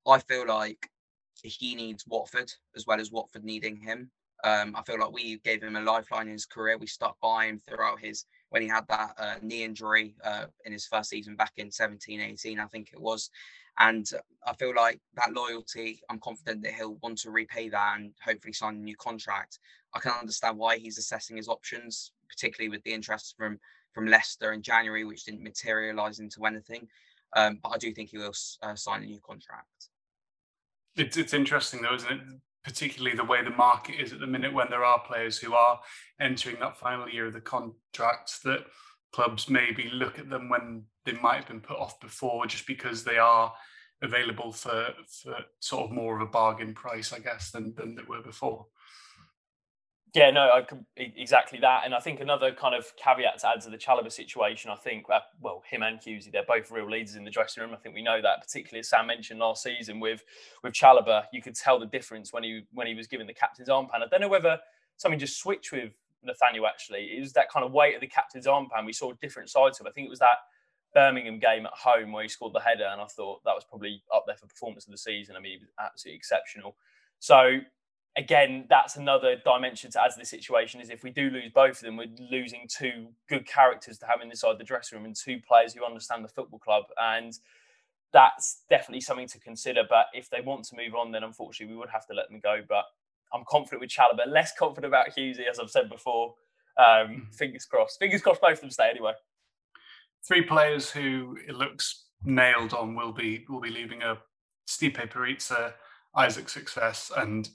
I 0.08 0.20
feel 0.20 0.48
like 0.48 0.90
he 1.44 1.76
needs 1.76 2.06
Watford 2.08 2.52
as 2.76 2.88
well 2.88 3.00
as 3.00 3.12
Watford 3.12 3.44
needing 3.44 3.78
him. 3.78 4.10
Um, 4.44 4.76
I 4.76 4.82
feel 4.84 5.00
like 5.00 5.12
we 5.12 5.38
gave 5.38 5.64
him 5.64 5.76
a 5.76 5.82
lifeline 5.82 6.28
in 6.28 6.34
his 6.34 6.46
career. 6.46 6.78
We 6.78 6.88
stuck 6.88 7.16
by 7.22 7.46
him 7.46 7.60
throughout 7.60 8.00
his 8.00 8.26
when 8.50 8.62
he 8.62 8.68
had 8.68 8.88
that 8.90 9.14
uh, 9.18 9.36
knee 9.42 9.64
injury 9.64 10.16
uh, 10.24 10.46
in 10.66 10.74
his 10.74 10.86
first 10.86 11.10
season 11.10 11.36
back 11.36 11.54
in 11.58 11.72
17, 11.72 12.20
18, 12.20 12.60
I 12.60 12.66
think 12.66 12.90
it 12.92 13.02
was. 13.02 13.30
And 13.80 14.10
I 14.46 14.54
feel 14.54 14.74
like 14.74 15.00
that 15.16 15.34
loyalty, 15.34 16.02
I'm 16.10 16.20
confident 16.20 16.64
that 16.64 16.74
he'll 16.74 16.98
want 17.04 17.18
to 17.20 17.32
repay 17.32 17.70
that 17.70 17.98
and 17.98 18.14
hopefully 18.24 18.54
sign 18.54 18.76
a 18.76 18.80
new 18.80 18.96
contract. 18.96 19.60
I 19.94 20.00
can 20.00 20.14
understand 20.20 20.58
why 20.58 20.78
he's 20.78 20.98
assessing 20.98 21.38
his 21.38 21.50
options, 21.50 22.12
particularly 22.30 22.70
with 22.70 22.84
the 22.84 22.94
interest 22.94 23.36
from 23.38 23.60
from 23.94 24.08
Leicester 24.08 24.52
in 24.52 24.62
January, 24.62 25.06
which 25.06 25.24
didn't 25.24 25.42
materialise 25.42 26.20
into 26.20 26.46
anything. 26.46 26.86
Um, 27.36 27.60
but 27.64 27.70
I 27.70 27.78
do 27.78 27.94
think 27.94 28.10
he 28.10 28.18
will 28.18 28.34
uh, 28.62 28.76
sign 28.76 29.04
a 29.04 29.06
new 29.06 29.22
contract. 29.22 29.90
It's, 30.98 31.18
it's 31.18 31.34
interesting 31.34 31.82
though, 31.82 31.96
isn't 31.96 32.12
it? 32.12 32.20
Particularly 32.64 33.16
the 33.16 33.24
way 33.24 33.44
the 33.44 33.52
market 33.52 34.02
is 34.02 34.12
at 34.12 34.20
the 34.20 34.28
minute 34.28 34.54
when 34.54 34.70
there 34.70 34.84
are 34.84 35.00
players 35.08 35.38
who 35.38 35.54
are 35.54 35.80
entering 36.20 36.58
that 36.60 36.78
final 36.78 37.08
year 37.08 37.28
of 37.28 37.34
the 37.34 37.42
contracts 37.42 38.40
that 38.40 38.66
clubs 39.16 39.50
maybe 39.50 39.90
look 39.94 40.20
at 40.20 40.30
them 40.30 40.50
when 40.50 40.84
they 41.06 41.14
might 41.14 41.38
have 41.38 41.48
been 41.48 41.62
put 41.62 41.78
off 41.78 41.98
before 42.02 42.46
just 42.46 42.68
because 42.68 43.06
they 43.06 43.18
are 43.18 43.54
available 44.02 44.52
for 44.52 44.90
for 45.08 45.38
sort 45.62 45.86
of 45.86 45.92
more 45.92 46.18
of 46.18 46.22
a 46.22 46.30
bargain 46.30 46.74
price, 46.74 47.14
I 47.14 47.20
guess, 47.20 47.52
than 47.52 47.74
than 47.76 47.96
they 47.96 48.04
were 48.04 48.22
before. 48.22 48.66
Yeah, 50.14 50.32
no, 50.32 50.50
I 50.54 50.62
could, 50.62 50.86
exactly 50.96 51.60
that. 51.60 51.82
And 51.84 51.94
I 51.94 52.00
think 52.00 52.22
another 52.22 52.54
kind 52.54 52.74
of 52.74 52.86
caveat 52.96 53.40
to 53.40 53.50
add 53.50 53.62
to 53.62 53.70
the 53.70 53.78
Chalobah 53.78 54.12
situation, 54.12 54.72
I 54.72 54.76
think, 54.76 55.06
uh, 55.14 55.20
well, 55.42 55.62
him 55.70 55.84
and 55.84 56.00
Hughesy, 56.00 56.32
they're 56.32 56.46
both 56.48 56.72
real 56.72 56.90
leaders 56.90 57.16
in 57.16 57.26
the 57.26 57.30
dressing 57.30 57.62
room. 57.62 57.74
I 57.74 57.78
think 57.78 57.96
we 57.96 58.02
know 58.02 58.22
that, 58.22 58.42
particularly 58.42 58.80
as 58.80 58.90
Sam 58.90 59.08
mentioned 59.08 59.40
last 59.40 59.64
season 59.64 60.00
with 60.02 60.24
with 60.62 60.74
Chalobah, 60.74 61.24
you 61.32 61.42
could 61.42 61.56
tell 61.56 61.80
the 61.80 61.86
difference 61.86 62.34
when 62.34 62.44
he 62.44 62.64
when 62.74 62.88
he 62.88 62.96
was 62.96 63.08
given 63.08 63.28
the 63.28 63.34
captain's 63.34 63.70
armband. 63.70 64.04
I 64.04 64.08
don't 64.12 64.22
know 64.22 64.36
whether 64.38 64.60
something 64.98 65.20
just 65.20 65.40
switched 65.40 65.72
with 65.72 65.92
Nathaniel 66.26 66.68
actually. 66.68 67.12
It 67.16 67.22
was 67.22 67.34
that 67.34 67.50
kind 67.52 67.66
of 67.66 67.72
weight 67.72 67.96
of 67.96 68.02
the 68.02 68.08
captain's 68.08 68.48
armband. 68.48 68.86
We 68.86 68.94
saw 68.94 69.14
different 69.14 69.50
sides 69.50 69.80
of 69.80 69.86
it. 69.86 69.90
I 69.90 69.92
think 69.94 70.08
it 70.08 70.10
was 70.10 70.20
that 70.20 70.40
Birmingham 70.94 71.40
game 71.40 71.66
at 71.66 71.74
home 71.74 72.12
where 72.12 72.24
he 72.24 72.30
scored 72.30 72.54
the 72.54 72.60
header, 72.60 72.86
and 72.86 73.02
I 73.02 73.06
thought 73.06 73.44
that 73.44 73.54
was 73.54 73.66
probably 73.66 74.02
up 74.14 74.24
there 74.26 74.38
for 74.38 74.48
performance 74.48 74.86
of 74.86 74.92
the 74.92 74.98
season. 74.98 75.36
I 75.36 75.40
mean, 75.40 75.54
he 75.54 75.58
was 75.60 75.70
absolutely 75.80 76.18
exceptional. 76.18 76.78
So 77.20 77.60
again, 78.18 78.66
that's 78.70 78.96
another 78.96 79.36
dimension 79.44 79.92
to 79.92 80.02
add 80.02 80.12
to 80.12 80.20
the 80.20 80.26
situation. 80.26 80.80
Is 80.80 80.90
if 80.90 81.04
we 81.04 81.12
do 81.12 81.30
lose 81.30 81.52
both 81.54 81.78
of 81.78 81.82
them, 81.82 81.98
we're 81.98 82.08
losing 82.32 82.68
two 82.70 83.08
good 83.28 83.46
characters 83.46 83.98
to 84.00 84.06
have 84.06 84.22
inside 84.22 84.58
the 84.58 84.64
dressing 84.64 84.98
room 84.98 85.06
and 85.06 85.16
two 85.16 85.40
players 85.46 85.74
who 85.74 85.86
understand 85.86 86.24
the 86.24 86.30
football 86.30 86.60
club, 86.60 86.86
and 86.98 87.38
that's 88.14 88.64
definitely 88.70 89.02
something 89.02 89.28
to 89.28 89.40
consider. 89.40 89.84
But 89.88 90.06
if 90.14 90.30
they 90.30 90.40
want 90.40 90.64
to 90.66 90.76
move 90.78 90.96
on, 90.96 91.12
then 91.12 91.24
unfortunately 91.24 91.74
we 91.76 91.80
would 91.80 91.90
have 91.90 92.08
to 92.08 92.14
let 92.14 92.30
them 92.30 92.40
go. 92.40 92.62
But 92.68 92.86
I'm 93.36 93.44
confident 93.48 93.82
with 93.82 93.90
Chalobah, 93.90 94.28
less 94.28 94.54
confident 94.58 94.86
about 94.86 95.10
Hughesy, 95.10 95.48
as 95.50 95.60
I've 95.60 95.70
said 95.70 95.90
before. 95.90 96.36
Um, 96.78 97.08
hmm. 97.08 97.20
fingers 97.32 97.66
crossed. 97.66 98.00
Fingers 98.00 98.22
crossed 98.22 98.42
both 98.42 98.54
of 98.54 98.62
them 98.62 98.72
stay 98.72 98.90
anyway. 98.90 99.14
Three 100.28 100.42
players 100.42 100.90
who 100.90 101.38
it 101.48 101.56
looks 101.56 102.06
nailed 102.24 102.74
on 102.74 102.96
will 102.96 103.12
be 103.12 103.46
will 103.48 103.62
be 103.62 103.70
leaving 103.70 104.02
a 104.02 104.18
Stipe 104.68 105.10
Perica, 105.10 105.74
Isaac 106.16 106.50
Success, 106.50 107.12
and 107.16 107.48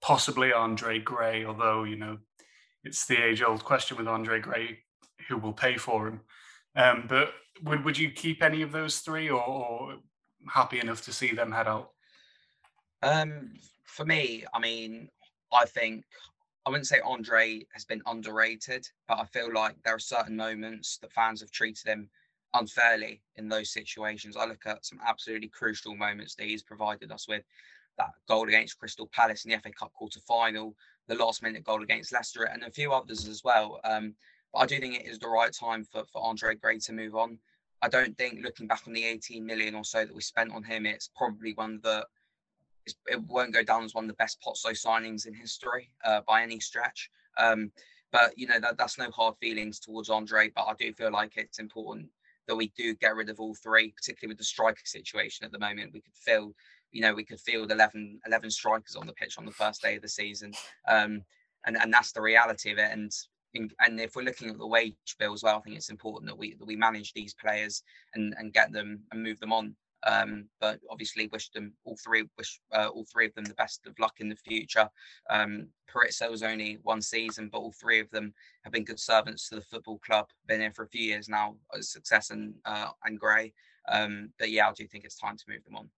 possibly 0.00 0.52
Andre 0.52 0.98
Gray, 1.00 1.44
although, 1.44 1.84
you 1.84 1.96
know, 1.96 2.18
it's 2.84 3.06
the 3.06 3.22
age 3.22 3.42
old 3.42 3.64
question 3.64 3.96
with 3.96 4.06
Andre 4.06 4.40
Gray 4.40 4.78
who 5.28 5.36
will 5.36 5.52
pay 5.52 5.76
for 5.76 6.08
him. 6.08 6.20
Um, 6.76 7.06
but 7.08 7.32
would, 7.64 7.84
would 7.84 7.98
you 7.98 8.10
keep 8.10 8.42
any 8.42 8.62
of 8.62 8.72
those 8.72 9.00
three 9.00 9.28
or, 9.28 9.42
or 9.42 9.96
happy 10.48 10.78
enough 10.80 11.02
to 11.04 11.12
see 11.12 11.32
them 11.32 11.50
head 11.50 11.66
out? 11.66 11.90
Um, 13.02 13.52
for 13.88 14.04
me, 14.04 14.44
I 14.54 14.60
mean, 14.60 15.08
I 15.52 15.64
think 15.64 16.04
I 16.66 16.70
wouldn't 16.70 16.86
say 16.86 17.00
Andre 17.04 17.62
has 17.72 17.84
been 17.84 18.02
underrated, 18.06 18.86
but 19.08 19.18
I 19.18 19.24
feel 19.24 19.52
like 19.52 19.76
there 19.82 19.94
are 19.94 19.98
certain 19.98 20.36
moments 20.36 20.98
that 20.98 21.12
fans 21.12 21.40
have 21.40 21.50
treated 21.50 21.86
him 21.86 22.10
unfairly 22.54 23.22
in 23.36 23.48
those 23.48 23.72
situations. 23.72 24.36
I 24.36 24.44
look 24.44 24.66
at 24.66 24.84
some 24.84 25.00
absolutely 25.06 25.48
crucial 25.48 25.96
moments 25.96 26.34
that 26.34 26.46
he's 26.46 26.62
provided 26.62 27.10
us 27.10 27.26
with 27.26 27.42
that 27.96 28.10
goal 28.28 28.46
against 28.46 28.78
Crystal 28.78 29.08
Palace 29.12 29.44
in 29.44 29.50
the 29.50 29.58
FA 29.58 29.70
Cup 29.72 29.92
quarter 29.94 30.20
final, 30.20 30.74
the 31.08 31.14
last 31.14 31.42
minute 31.42 31.64
goal 31.64 31.82
against 31.82 32.12
Leicester, 32.12 32.44
and 32.44 32.62
a 32.62 32.70
few 32.70 32.92
others 32.92 33.26
as 33.26 33.42
well. 33.42 33.80
Um, 33.84 34.14
but 34.52 34.60
I 34.60 34.66
do 34.66 34.78
think 34.78 34.94
it 34.96 35.06
is 35.06 35.18
the 35.18 35.28
right 35.28 35.52
time 35.52 35.84
for, 35.84 36.04
for 36.12 36.22
Andre 36.22 36.54
Gray 36.54 36.78
to 36.80 36.92
move 36.92 37.16
on. 37.16 37.38
I 37.80 37.88
don't 37.88 38.16
think 38.18 38.40
looking 38.42 38.66
back 38.66 38.82
on 38.86 38.92
the 38.92 39.04
18 39.04 39.44
million 39.44 39.74
or 39.74 39.84
so 39.84 40.04
that 40.04 40.14
we 40.14 40.20
spent 40.20 40.52
on 40.52 40.64
him, 40.64 40.84
it's 40.84 41.10
probably 41.16 41.54
one 41.54 41.80
that 41.82 42.06
it 43.06 43.22
won't 43.22 43.54
go 43.54 43.62
down 43.62 43.84
as 43.84 43.94
one 43.94 44.04
of 44.04 44.08
the 44.08 44.14
best 44.14 44.38
Pozzo 44.44 44.70
signings 44.70 45.26
in 45.26 45.34
history 45.34 45.90
uh, 46.04 46.20
by 46.26 46.42
any 46.42 46.60
stretch. 46.60 47.10
Um, 47.38 47.70
but 48.10 48.32
you 48.36 48.46
know 48.46 48.58
that, 48.60 48.78
that's 48.78 48.98
no 48.98 49.10
hard 49.10 49.34
feelings 49.40 49.78
towards 49.80 50.10
Andre. 50.10 50.50
But 50.54 50.64
I 50.64 50.74
do 50.78 50.92
feel 50.92 51.12
like 51.12 51.32
it's 51.36 51.58
important 51.58 52.08
that 52.46 52.56
we 52.56 52.72
do 52.76 52.94
get 52.94 53.14
rid 53.14 53.28
of 53.28 53.40
all 53.40 53.54
three, 53.54 53.92
particularly 53.92 54.32
with 54.32 54.38
the 54.38 54.44
striker 54.44 54.80
situation 54.84 55.44
at 55.44 55.52
the 55.52 55.58
moment. 55.58 55.92
We 55.92 56.00
could 56.00 56.16
feel 56.16 56.54
you 56.92 57.02
know, 57.02 57.14
we 57.14 57.24
could 57.24 57.40
field 57.40 57.70
11, 57.70 58.20
11 58.26 58.50
strikers 58.50 58.96
on 58.96 59.06
the 59.06 59.12
pitch 59.12 59.36
on 59.38 59.44
the 59.44 59.52
first 59.52 59.82
day 59.82 59.96
of 59.96 60.02
the 60.02 60.08
season. 60.08 60.52
Um, 60.88 61.22
and, 61.66 61.76
and 61.76 61.92
that's 61.92 62.12
the 62.12 62.22
reality 62.22 62.70
of 62.72 62.78
it. 62.78 62.90
And 62.92 63.12
and 63.80 63.98
if 63.98 64.14
we're 64.14 64.22
looking 64.22 64.50
at 64.50 64.58
the 64.58 64.66
wage 64.66 64.94
bill 65.18 65.32
as 65.32 65.42
well, 65.42 65.56
I 65.56 65.60
think 65.60 65.76
it's 65.76 65.90
important 65.90 66.30
that 66.30 66.38
we 66.38 66.54
that 66.54 66.66
we 66.66 66.76
manage 66.76 67.12
these 67.12 67.34
players 67.34 67.82
and, 68.14 68.34
and 68.38 68.52
get 68.52 68.72
them 68.72 69.00
and 69.10 69.22
move 69.22 69.40
them 69.40 69.52
on. 69.52 69.74
Um, 70.06 70.46
but 70.60 70.80
obviously, 70.90 71.28
wish 71.32 71.50
them 71.50 71.72
all 71.84 71.96
three, 72.02 72.24
wish 72.36 72.60
uh, 72.72 72.88
all 72.88 73.04
three 73.12 73.26
of 73.26 73.34
them 73.34 73.44
the 73.44 73.54
best 73.54 73.86
of 73.86 73.98
luck 73.98 74.14
in 74.20 74.28
the 74.28 74.36
future. 74.36 74.88
Um, 75.28 75.68
Perica 75.90 76.30
was 76.30 76.42
only 76.42 76.78
one 76.82 77.02
season, 77.02 77.48
but 77.50 77.58
all 77.58 77.72
three 77.72 77.98
of 78.00 78.10
them 78.10 78.32
have 78.62 78.72
been 78.72 78.84
good 78.84 79.00
servants 79.00 79.48
to 79.48 79.56
the 79.56 79.62
football 79.62 79.98
club. 79.98 80.26
Been 80.46 80.60
here 80.60 80.72
for 80.72 80.84
a 80.84 80.88
few 80.88 81.02
years 81.02 81.28
now, 81.28 81.56
Success 81.80 82.30
and 82.30 82.54
uh, 82.64 82.90
and 83.04 83.18
Gray. 83.18 83.52
Um, 83.88 84.30
but 84.38 84.50
yeah, 84.50 84.68
I 84.68 84.72
do 84.72 84.86
think 84.86 85.04
it's 85.04 85.18
time 85.18 85.36
to 85.36 85.44
move 85.48 85.64
them 85.64 85.76
on. 85.76 85.88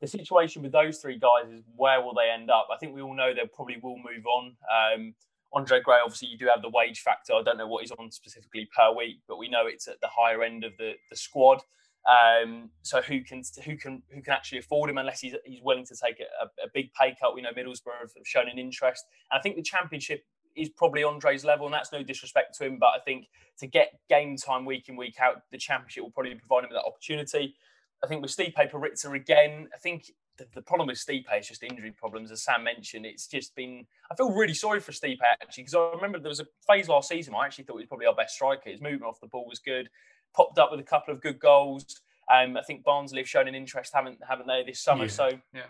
the 0.00 0.06
situation 0.06 0.62
with 0.62 0.72
those 0.72 0.98
three 0.98 1.18
guys 1.18 1.50
is 1.50 1.62
where 1.76 2.00
will 2.02 2.14
they 2.14 2.30
end 2.30 2.50
up? 2.50 2.68
I 2.72 2.76
think 2.78 2.94
we 2.94 3.02
all 3.02 3.14
know 3.14 3.34
they 3.34 3.48
probably 3.52 3.78
will 3.82 3.96
move 3.96 4.24
on. 4.26 4.56
Um, 4.70 5.14
Andre 5.52 5.80
Gray, 5.80 5.96
obviously, 6.04 6.28
you 6.28 6.38
do 6.38 6.46
have 6.46 6.62
the 6.62 6.70
wage 6.70 7.00
factor. 7.00 7.34
I 7.34 7.42
don't 7.42 7.58
know 7.58 7.66
what 7.66 7.82
he's 7.82 7.90
on 7.90 8.10
specifically 8.12 8.68
per 8.76 8.94
week, 8.94 9.20
but 9.26 9.38
we 9.38 9.48
know 9.48 9.66
it's 9.66 9.88
at 9.88 10.00
the 10.00 10.08
higher 10.08 10.42
end 10.44 10.62
of 10.64 10.72
the, 10.78 10.92
the 11.10 11.16
squad. 11.16 11.60
Um, 12.08 12.70
so 12.82 13.02
who 13.02 13.22
can 13.22 13.42
who 13.64 13.76
can 13.76 14.02
who 14.10 14.22
can 14.22 14.32
actually 14.32 14.58
afford 14.58 14.88
him 14.88 14.98
unless 14.98 15.20
he's 15.20 15.34
he's 15.44 15.60
willing 15.62 15.84
to 15.86 15.94
take 15.94 16.18
a, 16.20 16.46
a 16.62 16.68
big 16.72 16.92
pay 16.94 17.14
cut? 17.20 17.34
We 17.34 17.42
know 17.42 17.50
Middlesbrough 17.50 18.00
have 18.00 18.26
shown 18.26 18.48
an 18.48 18.58
interest, 18.58 19.04
and 19.30 19.38
I 19.38 19.42
think 19.42 19.56
the 19.56 19.62
Championship 19.62 20.24
is 20.56 20.68
probably 20.70 21.04
Andre's 21.04 21.44
level, 21.44 21.66
and 21.66 21.74
that's 21.74 21.92
no 21.92 22.02
disrespect 22.02 22.56
to 22.58 22.66
him, 22.66 22.78
but 22.78 22.88
I 22.88 22.98
think 23.04 23.26
to 23.58 23.66
get 23.66 24.00
game 24.08 24.36
time 24.36 24.64
week 24.64 24.88
in 24.88 24.96
week 24.96 25.16
out, 25.20 25.42
the 25.52 25.58
Championship 25.58 26.02
will 26.02 26.10
probably 26.10 26.34
provide 26.34 26.64
him 26.64 26.70
with 26.70 26.78
that 26.78 26.86
opportunity. 26.86 27.54
I 28.02 28.06
think 28.06 28.22
with 28.22 28.34
Stipe 28.34 28.54
Perica 28.54 29.14
again, 29.14 29.68
I 29.74 29.78
think 29.78 30.10
the, 30.38 30.46
the, 30.54 30.62
problem 30.62 30.88
with 30.88 30.96
Stipe 30.96 31.26
is 31.38 31.46
just 31.46 31.62
injury 31.62 31.92
problems. 31.92 32.30
As 32.30 32.42
Sam 32.42 32.64
mentioned, 32.64 33.04
it's 33.04 33.26
just 33.26 33.54
been. 33.54 33.86
I 34.10 34.14
feel 34.14 34.32
really 34.32 34.54
sorry 34.54 34.80
for 34.80 34.92
Stipe 34.92 35.18
actually 35.22 35.64
because 35.64 35.74
I 35.74 35.90
remember 35.94 36.18
there 36.18 36.30
was 36.30 36.40
a 36.40 36.46
phase 36.66 36.88
last 36.88 37.10
season 37.10 37.34
I 37.34 37.44
actually 37.44 37.64
thought 37.64 37.74
he 37.74 37.82
was 37.82 37.88
probably 37.88 38.06
our 38.06 38.14
best 38.14 38.34
striker. 38.34 38.70
His 38.70 38.80
movement 38.80 39.04
off 39.04 39.20
the 39.20 39.26
ball 39.26 39.46
was 39.46 39.58
good, 39.58 39.90
popped 40.34 40.58
up 40.58 40.70
with 40.70 40.80
a 40.80 40.84
couple 40.84 41.12
of 41.14 41.20
good 41.20 41.38
goals. 41.38 42.00
Um, 42.32 42.56
I 42.56 42.62
think 42.62 42.84
Barnsley 42.84 43.18
have 43.18 43.28
shown 43.28 43.48
an 43.48 43.54
interest, 43.54 43.92
haven't 43.94 44.18
haven't 44.26 44.46
they, 44.46 44.62
this 44.64 44.80
summer? 44.80 45.04
Yeah. 45.04 45.10
So 45.10 45.30
yeah. 45.52 45.62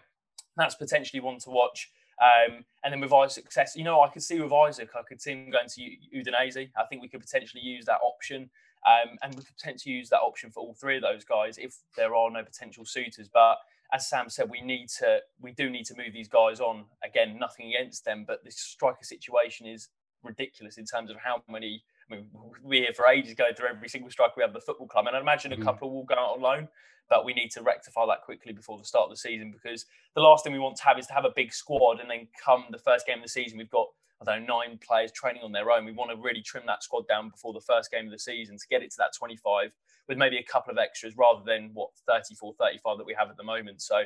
that's 0.57 0.75
potentially 0.75 1.21
one 1.21 1.39
to 1.41 1.51
watch. 1.51 1.91
Um, 2.21 2.65
and 2.85 2.93
then 2.93 3.01
with 3.01 3.13
Isaac 3.13 3.45
Success, 3.45 3.75
you 3.75 3.85
know, 3.85 4.03
I 4.03 4.09
could 4.09 4.23
see 4.23 4.39
with 4.41 4.53
Isaac, 4.53 4.91
I 4.95 5.03
could 5.09 5.23
see 5.23 5.33
him 5.33 5.51
going 5.51 5.69
to 5.69 5.81
Udinese. 6.15 6.69
I 6.77 6.85
think 6.85 7.01
we 7.01 7.09
could 7.09 7.21
potentially 7.23 7.63
use 7.63 7.87
that 7.87 8.01
option. 8.05 8.51
Um, 8.87 9.19
and 9.23 9.35
we 9.35 9.43
could 9.43 9.57
potentially 9.57 9.95
use 9.95 10.09
that 10.11 10.21
option 10.21 10.51
for 10.51 10.61
all 10.61 10.75
three 10.75 10.97
of 10.97 11.03
those 11.03 11.25
guys 11.25 11.59
if 11.59 11.77
there 11.97 12.15
are 12.15 12.31
no 12.31 12.43
potential 12.43 12.85
suitors. 12.85 13.29
But 13.33 13.57
as 13.93 14.09
Sam 14.09 14.29
said, 14.29 14.51
we 14.51 14.61
need 14.61 14.89
to, 14.99 15.21
we 15.41 15.53
do 15.53 15.71
need 15.71 15.85
to 15.87 15.97
move 15.97 16.13
these 16.13 16.29
guys 16.29 16.61
on. 16.61 16.85
Again, 17.05 17.39
nothing 17.39 17.75
against 17.75 18.05
them, 18.05 18.25
but 18.27 18.45
this 18.45 18.59
striker 18.59 19.05
situation 19.05 19.67
is 19.67 19.89
ridiculous 20.23 20.77
in 20.77 20.85
terms 20.85 21.11
of 21.11 21.17
how 21.23 21.43
many. 21.49 21.83
I 22.11 22.15
mean, 22.15 22.27
we're 22.63 22.83
here 22.83 22.93
for 22.95 23.07
ages 23.07 23.35
going 23.35 23.55
through 23.55 23.69
every 23.69 23.89
single 23.89 24.11
striker 24.11 24.35
we 24.37 24.43
have 24.43 24.51
at 24.51 24.55
the 24.55 24.61
football 24.61 24.89
club, 24.89 25.07
and 25.07 25.17
I 25.17 25.21
imagine 25.21 25.53
a 25.53 25.57
mm. 25.57 25.65
couple 25.65 25.91
will 25.91 26.05
go 26.05 26.15
out 26.15 26.37
on 26.37 26.41
loan. 26.41 26.69
But 27.09 27.25
we 27.25 27.35
need 27.35 27.51
to 27.53 27.63
rectify 27.63 28.07
that 28.07 28.23
quickly 28.23 28.53
before 28.53 28.79
the 28.79 28.85
start 28.85 29.05
of 29.05 29.11
the 29.11 29.17
season 29.17 29.51
because 29.51 29.85
the 30.15 30.21
last 30.21 30.45
thing 30.45 30.53
we 30.53 30.61
want 30.61 30.77
to 30.77 30.85
have 30.85 30.97
is 30.97 31.09
to 31.09 31.13
have 31.13 31.25
a 31.25 31.33
big 31.35 31.53
squad 31.53 31.99
and 31.99 32.09
then 32.09 32.29
come 32.43 32.67
the 32.71 32.79
first 32.79 33.05
game 33.05 33.19
of 33.19 33.25
the 33.25 33.29
season, 33.29 33.59
we've 33.59 33.69
got 33.69 33.89
I 34.21 34.25
don't 34.25 34.47
know, 34.47 34.59
nine 34.59 34.79
players 34.87 35.11
training 35.13 35.43
on 35.43 35.51
their 35.51 35.71
own. 35.71 35.87
We 35.87 35.93
want 35.93 36.11
to 36.11 36.17
really 36.17 36.43
trim 36.43 36.65
that 36.67 36.83
squad 36.83 37.09
down 37.09 37.31
before 37.31 37.55
the 37.55 37.61
first 37.61 37.91
game 37.91 38.05
of 38.05 38.13
the 38.13 38.19
season 38.19 38.59
to 38.59 38.67
get 38.69 38.83
it 38.83 38.91
to 38.91 38.97
that 38.99 39.13
25 39.19 39.75
with 40.09 40.19
maybe 40.19 40.37
a 40.37 40.43
couple 40.43 40.71
of 40.71 40.79
extras 40.79 41.17
rather 41.17 41.41
than 41.45 41.71
what 41.73 41.91
34, 42.07 42.55
35 42.59 42.99
that 42.99 43.07
we 43.07 43.15
have 43.19 43.31
at 43.31 43.37
the 43.37 43.43
moment. 43.43 43.81
So 43.81 44.03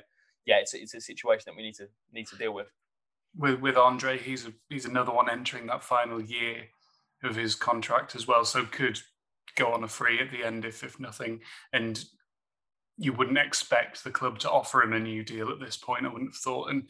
yeah, 0.46 0.56
it's, 0.56 0.73
it's 0.73 0.94
a 0.94 1.00
situation 1.00 1.44
that 1.46 1.56
we 1.56 1.62
need 1.62 1.75
to 1.75 1.88
need 2.12 2.28
to 2.28 2.37
deal 2.37 2.54
with. 2.54 2.68
With 3.37 3.61
with 3.61 3.76
Andre, 3.76 4.16
he's 4.16 4.46
a, 4.46 4.52
he's 4.68 4.84
another 4.84 5.11
one 5.11 5.28
entering 5.28 5.66
that 5.66 5.82
final 5.82 6.23
year 6.23 6.68
of 7.26 7.37
his 7.37 7.54
contract 7.54 8.14
as 8.14 8.26
well, 8.26 8.45
so 8.45 8.64
could 8.64 9.00
go 9.57 9.73
on 9.73 9.85
a 9.85 9.88
free 9.88 10.21
at 10.21 10.31
the 10.31 10.45
end 10.45 10.64
if 10.64 10.83
if 10.83 10.99
nothing. 10.99 11.40
And 11.73 12.04
you 12.97 13.12
wouldn't 13.12 13.38
expect 13.38 14.04
the 14.04 14.11
club 14.11 14.38
to 14.40 14.50
offer 14.50 14.83
him 14.83 14.93
a 14.93 15.00
new 15.00 15.25
deal 15.25 15.50
at 15.50 15.61
this 15.61 15.76
point. 15.76 16.07
I 16.07 16.09
wouldn't 16.09 16.33
have 16.33 16.40
thought. 16.40 16.71
And 16.71 16.88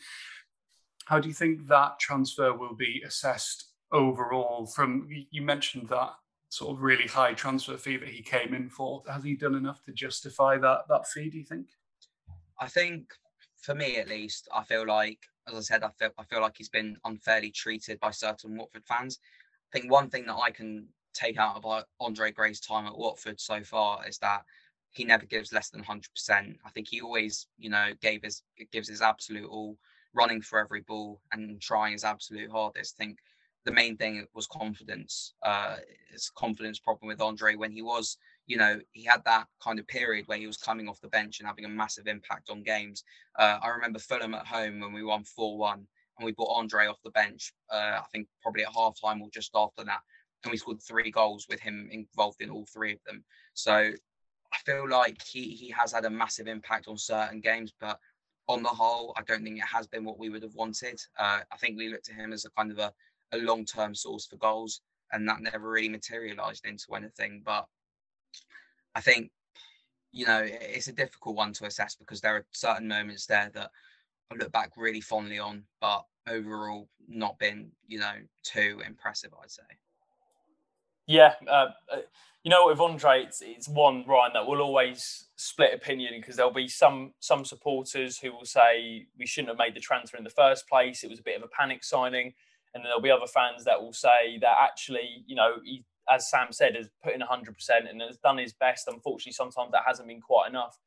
how 1.06 1.18
do 1.18 1.28
you 1.28 1.34
think 1.34 1.66
that 1.68 1.98
transfer 1.98 2.52
will 2.52 2.74
be 2.74 3.02
assessed 3.06 3.70
overall? 3.92 4.66
From 4.66 5.08
you 5.30 5.42
mentioned 5.42 5.88
that 5.88 6.10
sort 6.48 6.76
of 6.76 6.82
really 6.82 7.06
high 7.06 7.34
transfer 7.34 7.76
fee 7.76 7.96
that 7.96 8.08
he 8.08 8.22
came 8.22 8.54
in 8.54 8.68
for. 8.68 9.02
Has 9.10 9.24
he 9.24 9.34
done 9.34 9.54
enough 9.54 9.82
to 9.84 9.92
justify 9.92 10.56
that 10.58 10.82
that 10.88 11.06
fee? 11.08 11.30
Do 11.30 11.38
you 11.38 11.44
think? 11.44 11.66
I 12.60 12.68
think, 12.68 13.06
for 13.60 13.74
me 13.74 13.96
at 13.96 14.08
least, 14.08 14.48
I 14.54 14.62
feel 14.62 14.86
like, 14.86 15.18
as 15.48 15.54
I 15.54 15.60
said, 15.60 15.82
I 15.82 15.90
feel 15.98 16.10
I 16.18 16.24
feel 16.24 16.40
like 16.40 16.54
he's 16.56 16.68
been 16.68 16.96
unfairly 17.04 17.50
treated 17.50 17.98
by 18.00 18.10
certain 18.10 18.56
Watford 18.56 18.84
fans. 18.86 19.18
I 19.74 19.80
think 19.80 19.90
one 19.90 20.08
thing 20.08 20.26
that 20.26 20.36
I 20.36 20.50
can 20.52 20.86
take 21.14 21.36
out 21.36 21.56
of 21.56 21.84
Andre 22.00 22.30
Gray's 22.30 22.60
time 22.60 22.86
at 22.86 22.96
Watford 22.96 23.40
so 23.40 23.62
far 23.64 24.06
is 24.06 24.18
that 24.18 24.42
he 24.90 25.04
never 25.04 25.26
gives 25.26 25.52
less 25.52 25.70
than 25.70 25.82
100%. 25.82 26.56
I 26.64 26.70
think 26.70 26.86
he 26.88 27.00
always, 27.00 27.48
you 27.58 27.70
know, 27.70 27.90
gave 28.00 28.22
his 28.22 28.42
gives 28.70 28.88
his 28.88 29.02
absolute 29.02 29.48
all 29.50 29.76
running 30.14 30.40
for 30.40 30.60
every 30.60 30.82
ball 30.82 31.20
and 31.32 31.60
trying 31.60 31.92
his 31.92 32.04
absolute 32.04 32.52
hardest. 32.52 32.94
I 33.00 33.04
think 33.04 33.18
the 33.64 33.72
main 33.72 33.96
thing 33.96 34.24
was 34.32 34.46
confidence. 34.46 35.34
Uh, 35.42 35.76
his 36.08 36.30
confidence 36.36 36.78
problem 36.78 37.08
with 37.08 37.20
Andre 37.20 37.56
when 37.56 37.72
he 37.72 37.82
was, 37.82 38.16
you 38.46 38.56
know, 38.56 38.78
he 38.92 39.02
had 39.02 39.24
that 39.24 39.48
kind 39.60 39.80
of 39.80 39.88
period 39.88 40.28
where 40.28 40.38
he 40.38 40.46
was 40.46 40.56
coming 40.56 40.88
off 40.88 41.00
the 41.00 41.08
bench 41.08 41.40
and 41.40 41.48
having 41.48 41.64
a 41.64 41.68
massive 41.68 42.06
impact 42.06 42.48
on 42.48 42.62
games. 42.62 43.02
Uh, 43.36 43.58
I 43.60 43.70
remember 43.70 43.98
Fulham 43.98 44.34
at 44.34 44.46
home 44.46 44.78
when 44.78 44.92
we 44.92 45.02
won 45.02 45.24
4 45.24 45.58
1 45.58 45.84
and 46.18 46.26
we 46.26 46.32
brought 46.32 46.56
Andre 46.56 46.86
off 46.86 47.02
the 47.04 47.10
bench, 47.10 47.52
uh, 47.72 47.98
I 48.00 48.04
think 48.12 48.28
probably 48.42 48.64
at 48.64 48.72
half 48.74 48.94
time 49.00 49.20
or 49.22 49.28
just 49.32 49.50
after 49.54 49.84
that. 49.84 50.00
And 50.44 50.50
we 50.50 50.58
scored 50.58 50.82
three 50.82 51.10
goals 51.10 51.46
with 51.48 51.60
him 51.60 51.88
involved 51.90 52.40
in 52.40 52.50
all 52.50 52.66
three 52.72 52.92
of 52.92 52.98
them. 53.06 53.24
So 53.54 53.72
I 53.72 54.56
feel 54.64 54.88
like 54.88 55.20
he, 55.22 55.50
he 55.50 55.70
has 55.70 55.92
had 55.92 56.04
a 56.04 56.10
massive 56.10 56.46
impact 56.46 56.86
on 56.86 56.98
certain 56.98 57.40
games, 57.40 57.72
but 57.80 57.98
on 58.48 58.62
the 58.62 58.68
whole, 58.68 59.14
I 59.16 59.22
don't 59.22 59.42
think 59.42 59.58
it 59.58 59.64
has 59.64 59.86
been 59.86 60.04
what 60.04 60.18
we 60.18 60.28
would 60.28 60.42
have 60.42 60.54
wanted. 60.54 61.00
Uh, 61.18 61.40
I 61.50 61.56
think 61.56 61.76
we 61.76 61.88
looked 61.88 62.10
at 62.10 62.16
him 62.16 62.32
as 62.32 62.44
a 62.44 62.50
kind 62.50 62.70
of 62.70 62.78
a, 62.78 62.92
a 63.32 63.38
long 63.38 63.64
term 63.64 63.94
source 63.94 64.26
for 64.26 64.36
goals, 64.36 64.82
and 65.12 65.28
that 65.28 65.40
never 65.40 65.70
really 65.70 65.88
materialized 65.88 66.66
into 66.66 66.94
anything. 66.94 67.42
But 67.44 67.66
I 68.94 69.00
think, 69.00 69.30
you 70.12 70.26
know, 70.26 70.42
it's 70.44 70.88
a 70.88 70.92
difficult 70.92 71.36
one 71.36 71.52
to 71.54 71.64
assess 71.64 71.96
because 71.96 72.20
there 72.20 72.36
are 72.36 72.46
certain 72.52 72.86
moments 72.86 73.26
there 73.26 73.50
that 73.54 73.70
I 74.30 74.36
look 74.36 74.52
back 74.52 74.72
really 74.76 75.00
fondly 75.00 75.38
on, 75.38 75.64
but 75.80 76.04
overall 76.28 76.88
not 77.08 77.38
been, 77.38 77.70
you 77.86 77.98
know, 77.98 78.14
too 78.42 78.82
impressive, 78.86 79.32
I'd 79.42 79.50
say. 79.50 79.62
Yeah, 81.06 81.34
uh, 81.46 81.68
uh 81.92 81.98
you 82.44 82.50
know, 82.50 82.66
with 82.66 82.78
Andre, 82.78 83.22
it's, 83.22 83.40
it's 83.40 83.68
one 83.68 84.04
Ryan 84.06 84.32
that 84.34 84.46
will 84.46 84.60
always 84.60 85.28
split 85.36 85.72
opinion 85.72 86.12
because 86.20 86.36
there'll 86.36 86.52
be 86.52 86.68
some 86.68 87.14
some 87.18 87.42
supporters 87.42 88.18
who 88.18 88.32
will 88.32 88.44
say 88.44 89.06
we 89.18 89.26
shouldn't 89.26 89.48
have 89.48 89.58
made 89.58 89.74
the 89.74 89.80
transfer 89.80 90.18
in 90.18 90.24
the 90.24 90.30
first 90.30 90.68
place. 90.68 91.02
It 91.02 91.10
was 91.10 91.20
a 91.20 91.22
bit 91.22 91.38
of 91.38 91.42
a 91.42 91.48
panic 91.48 91.82
signing, 91.82 92.34
and 92.74 92.82
then 92.82 92.84
there'll 92.84 93.00
be 93.00 93.10
other 93.10 93.26
fans 93.26 93.64
that 93.64 93.80
will 93.80 93.94
say 93.94 94.38
that 94.42 94.56
actually, 94.60 95.24
you 95.26 95.34
know, 95.34 95.54
he, 95.64 95.84
as 96.12 96.28
Sam 96.28 96.48
said, 96.50 96.76
has 96.76 96.90
put 97.02 97.14
in 97.14 97.22
hundred 97.22 97.54
percent 97.54 97.86
and 97.88 98.02
has 98.02 98.18
done 98.18 98.36
his 98.36 98.52
best. 98.52 98.88
Unfortunately, 98.88 99.32
sometimes 99.32 99.72
that 99.72 99.84
hasn't 99.86 100.06
been 100.06 100.20
quite 100.20 100.50
enough. 100.50 100.78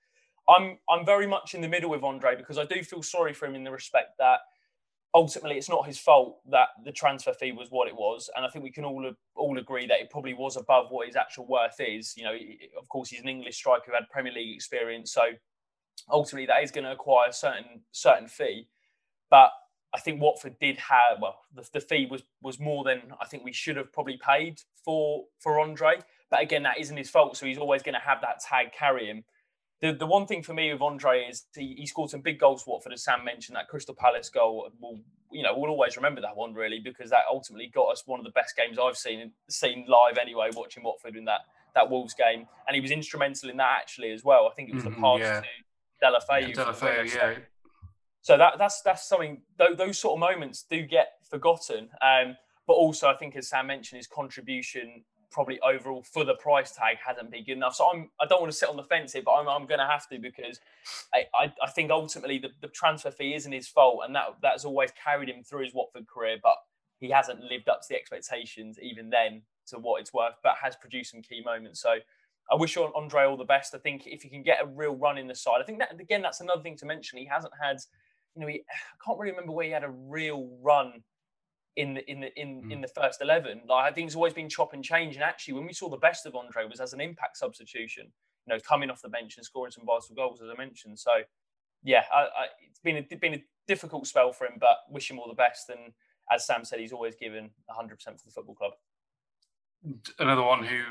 I'm 0.50 0.77
I'm 0.89 1.06
very 1.06 1.27
much 1.27 1.54
in 1.54 1.62
the 1.62 1.68
middle 1.68 1.89
with 1.89 2.04
Andre 2.04 2.36
because 2.36 2.58
I 2.58 2.66
do 2.66 2.84
feel 2.84 3.04
sorry 3.04 3.34
for 3.34 3.46
him 3.46 3.56
in 3.56 3.63
the 3.63 3.72
respect 3.72 4.18
that 4.20 4.39
ultimately 5.13 5.58
it's 5.58 5.70
not 5.70 5.86
his 5.86 5.98
fault 5.98 6.39
that 6.50 6.70
the 6.86 6.92
transfer 6.92 7.34
fee 7.34 7.51
was 7.51 7.70
what 7.70 7.88
it 7.88 7.96
was. 7.96 8.30
And 8.36 8.46
i 8.46 8.50
think 8.50 8.63
we 8.63 8.72
can 8.72 8.86
all 8.86 9.12
all 9.36 9.58
agree 9.58 9.88
that 9.88 10.00
it 10.00 10.10
probably 10.10 10.34
was 10.34 10.58
above 10.58 10.88
what 10.89 11.08
his 11.08 11.16
actual 11.16 11.48
worth 11.48 11.80
is. 11.80 12.13
You 12.16 12.24
know 12.25 12.38
of 12.80 12.88
course 12.89 13.10
he's 13.10 13.22
an 13.22 13.30
english 13.30 13.56
striker 13.56 13.86
who 13.88 13.94
had 13.94 14.10
premier 14.10 14.34
league 14.34 14.56
experience. 14.56 15.12
So 15.12 15.22
ultimately 16.12 16.46
that 16.48 16.63
is 16.63 16.72
going 16.72 16.86
to 16.86 16.92
acquire 16.92 17.30
a 17.30 17.34
certain 17.34 17.82
certain 17.92 18.27
fee. 18.27 18.68
But 19.30 19.51
i 19.94 20.00
think 20.00 20.22
watford 20.22 20.60
did 20.60 20.77
have 20.77 21.18
well 21.22 21.39
the, 21.56 21.68
the 21.74 21.80
fee 21.80 22.06
was 22.12 22.22
was 22.42 22.60
more 22.60 22.84
than 22.84 23.01
i 23.22 23.25
think 23.25 23.46
we 23.46 23.54
should 23.54 23.77
have 23.77 23.92
probably 23.94 24.20
paid 24.24 24.62
for 24.84 25.25
for 25.39 25.60
andre. 25.60 26.00
But 26.30 26.42
again 26.42 26.63
that 26.63 26.80
isn't 26.80 26.98
his 26.98 27.10
fault. 27.10 27.38
So 27.38 27.46
he's 27.46 27.58
always 27.58 27.82
going 27.82 27.96
to 27.96 28.01
have 28.01 28.22
that 28.22 28.39
tag 28.42 28.72
carry 28.74 29.08
him 29.08 29.24
the, 29.81 29.93
the 29.93 30.07
one 30.07 30.25
thing 30.25 30.41
for 30.41 30.53
me 30.53 30.74
with 30.74 30.81
Andre 30.81 31.27
is 31.29 31.46
he, 31.55 31.75
he 31.77 31.86
scored 31.86 32.10
some 32.10 32.22
big 32.22 32.39
goals 32.39 32.63
for 32.63 32.75
Watford, 32.75 32.93
as 32.93 33.03
Sam 33.03 33.24
mentioned. 33.24 33.55
That 33.55 33.67
Crystal 33.67 33.96
Palace 33.96 34.29
goal, 34.29 34.69
will 34.79 35.00
you 35.31 35.43
know, 35.43 35.53
we'll 35.55 35.72
always 35.72 35.98
remember 35.98 36.22
that 36.22 36.36
one 36.36 36.53
really 36.53 36.79
because 36.79 37.10
that 37.10 37.24
ultimately 37.29 37.69
got 37.74 37.91
us 37.91 38.03
one 38.05 38.19
of 38.19 38.25
the 38.25 38.31
best 38.31 38.55
games 38.55 38.77
I've 38.81 38.98
seen 38.98 39.31
seen 39.50 39.86
live 39.88 40.17
anyway, 40.17 40.50
watching 40.53 40.84
Watford 40.84 41.15
in 41.15 41.25
that 41.25 41.41
that 41.75 41.89
Wolves 41.89 42.15
game, 42.15 42.48
and 42.67 42.75
he 42.75 42.81
was 42.81 42.91
instrumental 42.91 43.50
in 43.50 43.57
that 43.57 43.77
actually 43.79 44.12
as 44.12 44.24
well. 44.24 44.48
I 44.51 44.55
think 44.55 44.69
it 44.69 44.75
was 44.75 44.84
the 44.84 44.89
mm-hmm, 44.89 45.01
pass 45.01 45.19
yeah. 45.19 45.41
to 45.41 46.05
Deulofeu. 46.05 46.41
Yeah, 46.41 46.55
Deulofeu, 46.55 47.15
yeah. 47.15 47.36
So 48.22 48.38
that 48.38 48.53
that's 48.57 48.81
that's 48.81 49.07
something. 49.07 49.41
Those 49.57 50.00
sort 50.00 50.13
of 50.13 50.19
moments 50.19 50.65
do 50.69 50.84
get 50.84 51.13
forgotten. 51.29 51.89
Um, 52.01 52.36
but 52.65 52.74
also, 52.74 53.07
I 53.07 53.15
think 53.15 53.36
as 53.36 53.48
Sam 53.48 53.67
mentioned, 53.67 53.98
his 53.98 54.07
contribution 54.07 55.03
probably 55.31 55.60
overall 55.60 56.03
for 56.03 56.24
the 56.24 56.36
price 56.36 56.72
tag 56.72 56.98
hasn't 57.05 57.31
been 57.31 57.43
good 57.43 57.57
enough. 57.57 57.75
So 57.75 57.89
I'm 57.91 58.10
I 58.19 58.25
don't 58.25 58.41
want 58.41 58.51
to 58.51 58.57
sit 58.57 58.69
on 58.69 58.77
the 58.77 58.84
fence 58.84 59.13
here, 59.13 59.22
but 59.24 59.34
I'm, 59.34 59.48
I'm 59.48 59.67
going 59.67 59.79
to 59.79 59.86
have 59.86 60.07
to 60.10 60.19
because 60.19 60.60
I, 61.13 61.25
I, 61.36 61.53
I 61.62 61.69
think 61.69 61.91
ultimately 61.91 62.39
the, 62.39 62.50
the 62.62 62.69
transfer 62.69 63.12
fee 63.12 63.34
isn't 63.36 63.51
his 63.51 63.67
fault, 63.67 64.01
and 64.05 64.15
that 64.15 64.27
that's 64.41 64.65
always 64.65 64.91
carried 65.01 65.29
him 65.29 65.43
through 65.43 65.63
his 65.63 65.74
Watford 65.74 66.07
career. 66.07 66.38
But 66.41 66.55
he 67.00 67.10
hasn't 67.10 67.43
lived 67.43 67.69
up 67.69 67.81
to 67.81 67.88
the 67.89 67.96
expectations 67.96 68.79
even 68.81 69.10
then 69.10 69.43
to 69.67 69.77
what 69.77 70.01
it's 70.01 70.13
worth, 70.13 70.36
but 70.43 70.55
has 70.62 70.75
produced 70.75 71.12
some 71.12 71.22
key 71.22 71.41
moments. 71.46 71.81
So 71.81 71.98
I 72.51 72.55
wish 72.55 72.77
Andre 72.77 73.25
all 73.25 73.38
the 73.38 73.43
best. 73.43 73.75
I 73.75 73.77
think 73.77 74.07
if 74.07 74.24
he 74.24 74.29
can 74.29 74.43
get 74.43 74.63
a 74.63 74.67
real 74.67 74.96
run 74.96 75.17
in 75.17 75.27
the 75.27 75.36
side, 75.36 75.60
I 75.62 75.63
think 75.63 75.79
that 75.79 76.00
again 76.00 76.22
that's 76.22 76.41
another 76.41 76.62
thing 76.62 76.77
to 76.77 76.86
mention. 76.86 77.19
He 77.19 77.25
hasn't 77.25 77.53
had, 77.62 77.77
you 78.36 78.41
know, 78.41 78.48
he, 78.48 78.63
I 78.72 79.05
can't 79.05 79.19
really 79.19 79.31
remember 79.31 79.53
where 79.53 79.65
he 79.65 79.72
had 79.72 79.84
a 79.84 79.89
real 79.89 80.50
run 80.62 81.03
in 81.77 81.93
the 81.93 82.12
in 82.12 82.19
the 82.19 82.39
in, 82.39 82.63
mm. 82.63 82.72
in 82.74 82.81
the 82.81 82.88
first 82.89 83.22
eleven. 83.22 83.62
Like 83.67 83.89
I 83.89 83.93
think 83.93 84.07
it's 84.07 84.15
always 84.15 84.34
been 84.34 84.50
chop 84.50 84.74
and 84.74 84.84
change. 84.84 85.15
And 85.15 85.24
actually, 85.24 85.53
when 85.53 85.65
we 85.65 85.74
saw 85.74 85.89
the 85.89 85.98
best 85.98 86.25
of 86.25 86.36
Andre 86.36 86.65
was 86.65 86.81
as 86.81 86.93
an 86.93 87.00
impact 87.00 87.38
substitution. 87.38 88.12
You 88.46 88.53
know, 88.53 88.60
coming 88.62 88.89
off 88.89 89.01
the 89.01 89.10
bench 89.10 89.36
and 89.36 89.46
scoring 89.46 89.72
some 89.72 89.86
vital 89.86 90.15
goals, 90.15 90.41
as 90.41 90.50
I 90.50 90.57
mentioned. 90.57 90.98
So 90.98 91.12
yeah, 91.84 92.03
I, 92.13 92.19
I, 92.19 92.46
it's 92.67 92.79
been 92.79 92.98
a, 92.98 93.15
been 93.17 93.34
a 93.34 93.43
difficult 93.67 94.07
spell 94.07 94.31
for 94.31 94.46
him, 94.46 94.53
but 94.60 94.77
wish 94.89 95.12
him 95.12 95.19
all 95.19 95.27
the 95.27 95.36
best. 95.36 95.69
And 95.69 95.93
as 96.31 96.46
Sam 96.46 96.63
said, 96.63 96.79
he's 96.79 96.93
always 96.93 97.15
given 97.15 97.50
100% 97.69 97.89
for 98.03 98.25
the 98.25 98.31
football 98.31 98.55
club. 98.55 98.72
Another 100.17 100.43
one 100.43 100.63
who 100.63 100.81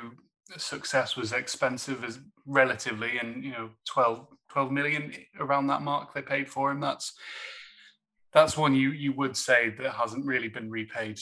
Success 0.59 1.17
was 1.17 1.33
expensive 1.33 2.05
as 2.05 2.21
relatively, 2.47 3.19
and 3.19 3.43
you 3.43 3.51
know, 3.51 3.71
12, 3.89 4.27
12 4.51 4.71
million 4.71 5.13
around 5.41 5.67
that 5.67 5.83
mark 5.83 6.15
they 6.15 6.23
paid 6.23 6.49
for 6.49 6.71
him. 6.71 6.79
That's 6.79 7.15
that's 8.37 8.59
one 8.59 8.75
you 8.75 8.91
you 8.91 9.13
would 9.15 9.35
say 9.35 9.71
that 9.71 9.93
hasn't 9.93 10.27
really 10.27 10.49
been 10.49 10.71
repaid. 10.71 11.19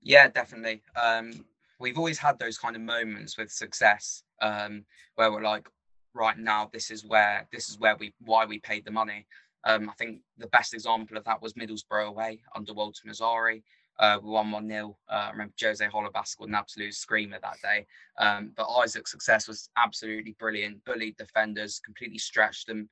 Yeah, 0.00 0.28
definitely. 0.28 0.82
Um, 0.94 1.44
we've 1.80 1.98
always 1.98 2.18
had 2.18 2.38
those 2.38 2.56
kind 2.56 2.76
of 2.76 2.82
moments 2.82 3.36
with 3.36 3.50
Success 3.50 4.22
um, 4.40 4.84
where 5.16 5.32
we're 5.32 5.42
like, 5.42 5.68
right 6.14 6.38
now, 6.38 6.70
this 6.72 6.88
is 6.92 7.04
where 7.04 7.48
this 7.52 7.68
is 7.68 7.80
where 7.80 7.96
we 7.96 8.14
why 8.20 8.46
we 8.46 8.60
paid 8.60 8.84
the 8.84 8.92
money. 8.92 9.26
Um, 9.64 9.90
I 9.90 9.94
think 9.94 10.20
the 10.38 10.46
best 10.46 10.72
example 10.72 11.16
of 11.16 11.24
that 11.24 11.42
was 11.42 11.54
Middlesbrough 11.54 12.06
away 12.06 12.38
under 12.54 12.72
Walter 12.72 13.02
Mazzarri. 13.08 13.64
Uh, 13.98 14.18
we 14.22 14.30
won 14.30 14.50
1 14.50 14.68
0. 14.68 14.96
Uh, 15.08 15.12
I 15.12 15.30
remember 15.30 15.54
Jose 15.60 15.86
Holebas 15.86 16.26
scored 16.28 16.50
an 16.50 16.54
absolute 16.54 16.94
screamer 16.94 17.38
that 17.40 17.56
day. 17.62 17.86
Um, 18.18 18.52
but 18.56 18.68
Isaac's 18.68 19.10
success 19.10 19.48
was 19.48 19.68
absolutely 19.76 20.36
brilliant. 20.38 20.84
Bullied 20.84 21.16
defenders, 21.16 21.80
completely 21.84 22.18
stretched 22.18 22.66
them. 22.66 22.88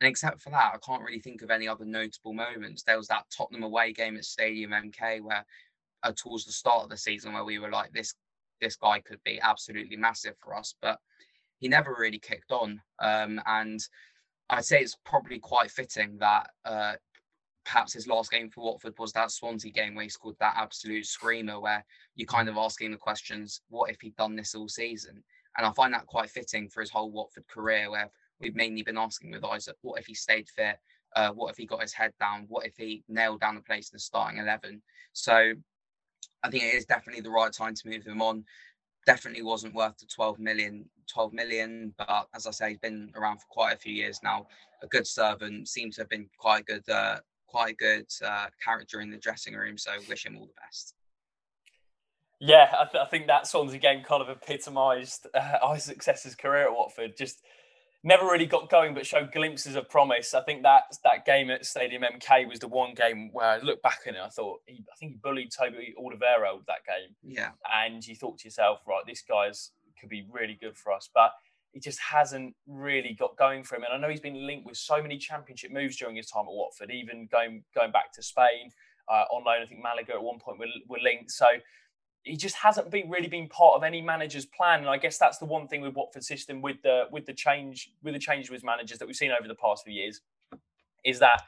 And 0.00 0.08
except 0.08 0.40
for 0.40 0.50
that, 0.50 0.72
I 0.74 0.78
can't 0.84 1.02
really 1.02 1.20
think 1.20 1.42
of 1.42 1.50
any 1.50 1.66
other 1.66 1.84
notable 1.84 2.32
moments. 2.32 2.82
There 2.82 2.96
was 2.96 3.08
that 3.08 3.24
Tottenham 3.36 3.64
away 3.64 3.92
game 3.92 4.16
at 4.16 4.24
Stadium 4.24 4.70
MK 4.70 5.22
where, 5.22 5.44
uh, 6.04 6.12
towards 6.16 6.44
the 6.44 6.52
start 6.52 6.84
of 6.84 6.90
the 6.90 6.96
season, 6.96 7.32
where 7.32 7.44
we 7.44 7.58
were 7.58 7.70
like, 7.70 7.92
this 7.92 8.14
this 8.60 8.76
guy 8.76 9.00
could 9.00 9.22
be 9.24 9.40
absolutely 9.40 9.96
massive 9.96 10.34
for 10.38 10.56
us. 10.56 10.74
But 10.80 10.98
he 11.58 11.68
never 11.68 11.96
really 11.98 12.18
kicked 12.18 12.52
on. 12.52 12.80
Um, 13.00 13.40
and 13.46 13.80
I'd 14.50 14.64
say 14.64 14.80
it's 14.80 14.96
probably 15.04 15.38
quite 15.38 15.70
fitting 15.70 16.18
that 16.18 16.50
uh, 16.64 16.94
perhaps 17.64 17.92
his 17.92 18.06
last 18.06 18.30
game 18.30 18.50
for 18.50 18.64
Watford 18.64 18.94
was 18.98 19.12
that 19.12 19.30
Swansea 19.30 19.70
game 19.70 19.94
where 19.94 20.04
he 20.04 20.08
scored 20.08 20.36
that 20.40 20.54
absolute 20.56 21.06
screamer, 21.06 21.60
where 21.60 21.84
you're 22.14 22.26
kind 22.26 22.48
of 22.48 22.56
asking 22.56 22.92
the 22.92 22.96
questions, 22.96 23.60
what 23.68 23.90
if 23.90 24.00
he'd 24.00 24.16
done 24.16 24.36
this 24.36 24.54
all 24.54 24.68
season? 24.68 25.22
And 25.56 25.66
I 25.66 25.72
find 25.72 25.92
that 25.92 26.06
quite 26.06 26.30
fitting 26.30 26.68
for 26.68 26.80
his 26.80 26.90
whole 26.90 27.10
Watford 27.10 27.46
career, 27.48 27.90
where 27.90 28.10
we've 28.40 28.54
mainly 28.54 28.82
been 28.82 28.98
asking 28.98 29.30
with 29.30 29.44
Isaac, 29.44 29.76
what 29.82 30.00
if 30.00 30.06
he 30.06 30.14
stayed 30.14 30.48
fit? 30.48 30.78
Uh, 31.16 31.30
what 31.30 31.50
if 31.50 31.56
he 31.56 31.66
got 31.66 31.82
his 31.82 31.92
head 31.92 32.12
down? 32.20 32.44
What 32.48 32.66
if 32.66 32.76
he 32.76 33.02
nailed 33.08 33.40
down 33.40 33.56
a 33.56 33.62
place 33.62 33.90
in 33.90 33.96
the 33.96 34.00
starting 34.00 34.40
11? 34.40 34.82
So 35.12 35.52
I 36.42 36.50
think 36.50 36.64
it 36.64 36.74
is 36.74 36.84
definitely 36.84 37.22
the 37.22 37.30
right 37.30 37.52
time 37.52 37.74
to 37.74 37.88
move 37.88 38.06
him 38.06 38.22
on 38.22 38.44
definitely 39.08 39.42
wasn't 39.42 39.74
worth 39.74 39.96
the 39.96 40.04
12 40.04 40.38
million 40.38 40.84
12 41.10 41.32
million 41.32 41.94
but 41.96 42.28
as 42.34 42.46
i 42.46 42.50
say 42.50 42.68
he's 42.68 42.78
been 42.78 43.10
around 43.16 43.38
for 43.38 43.46
quite 43.48 43.72
a 43.72 43.78
few 43.78 43.92
years 43.92 44.20
now 44.22 44.46
a 44.82 44.86
good 44.86 45.06
servant 45.06 45.66
seems 45.66 45.94
to 45.94 46.02
have 46.02 46.10
been 46.10 46.28
quite 46.38 46.60
a 46.60 46.64
good 46.64 46.88
uh, 46.90 47.16
quite 47.46 47.72
a 47.72 47.76
good 47.76 48.06
uh, 48.22 48.46
character 48.62 49.00
in 49.00 49.10
the 49.10 49.16
dressing 49.16 49.54
room 49.54 49.78
so 49.78 49.92
wish 50.10 50.26
him 50.26 50.36
all 50.36 50.44
the 50.44 50.60
best 50.62 50.92
yeah 52.38 52.70
i, 52.78 52.84
th- 52.84 53.02
I 53.02 53.06
think 53.06 53.28
that 53.28 53.46
Swansea 53.46 53.78
game 53.78 54.04
kind 54.04 54.20
of 54.20 54.28
epitomised 54.28 55.26
uh, 55.34 55.56
Isaac's 55.64 56.34
career 56.34 56.66
at 56.66 56.74
watford 56.74 57.16
just 57.16 57.42
never 58.04 58.24
really 58.24 58.46
got 58.46 58.70
going, 58.70 58.94
but 58.94 59.06
showed 59.06 59.32
glimpses 59.32 59.74
of 59.74 59.88
promise. 59.88 60.34
I 60.34 60.42
think 60.42 60.62
that 60.62 60.84
that 61.04 61.24
game 61.24 61.50
at 61.50 61.66
Stadium 61.66 62.02
MK 62.02 62.48
was 62.48 62.60
the 62.60 62.68
one 62.68 62.94
game 62.94 63.30
where 63.32 63.46
I 63.46 63.58
look 63.58 63.82
back 63.82 64.00
on 64.06 64.14
it. 64.14 64.20
I 64.20 64.28
thought, 64.28 64.60
he, 64.66 64.84
I 64.92 64.96
think 64.96 65.12
he 65.12 65.18
bullied 65.22 65.50
Toby 65.50 65.94
Alderweireld 65.98 66.66
that 66.66 66.84
game. 66.86 67.14
Yeah, 67.22 67.50
and 67.74 68.06
you 68.06 68.14
thought 68.14 68.38
to 68.38 68.44
yourself, 68.44 68.80
right, 68.86 69.02
this 69.06 69.22
guy's 69.22 69.72
could 70.00 70.08
be 70.08 70.26
really 70.30 70.56
good 70.60 70.76
for 70.76 70.92
us, 70.92 71.10
but 71.12 71.32
he 71.72 71.80
just 71.80 71.98
hasn't 72.00 72.54
really 72.66 73.14
got 73.18 73.36
going 73.36 73.64
for 73.64 73.76
him. 73.76 73.82
And 73.82 73.92
I 73.92 73.98
know 73.98 74.10
he's 74.10 74.20
been 74.20 74.46
linked 74.46 74.66
with 74.66 74.76
so 74.76 75.02
many 75.02 75.18
championship 75.18 75.70
moves 75.70 75.96
during 75.96 76.16
his 76.16 76.30
time 76.30 76.44
at 76.44 76.52
Watford, 76.52 76.90
even 76.90 77.28
going 77.30 77.64
going 77.74 77.92
back 77.92 78.12
to 78.14 78.22
Spain 78.22 78.70
uh, 79.08 79.24
on 79.32 79.44
loan. 79.44 79.62
I 79.62 79.66
think 79.66 79.82
Malaga 79.82 80.14
at 80.14 80.22
one 80.22 80.38
point 80.38 80.58
were, 80.58 80.66
were 80.88 81.02
linked. 81.02 81.30
So 81.30 81.46
he 82.24 82.36
just 82.36 82.56
hasn't 82.56 82.90
been 82.90 83.08
really 83.08 83.28
been 83.28 83.48
part 83.48 83.76
of 83.76 83.82
any 83.82 84.02
manager's 84.02 84.46
plan. 84.46 84.80
And 84.80 84.88
I 84.88 84.98
guess 84.98 85.18
that's 85.18 85.38
the 85.38 85.46
one 85.46 85.66
thing 85.68 85.80
with 85.80 85.94
Watford 85.94 86.24
system 86.24 86.60
with 86.60 86.82
the 86.82 87.04
with 87.10 87.26
the 87.26 87.32
change 87.32 87.90
with 88.02 88.14
the 88.14 88.20
change 88.20 88.50
with 88.50 88.64
managers 88.64 88.98
that 88.98 89.06
we've 89.06 89.16
seen 89.16 89.30
over 89.30 89.48
the 89.48 89.54
past 89.54 89.84
few 89.84 89.94
years 89.94 90.20
is 91.04 91.18
that 91.20 91.42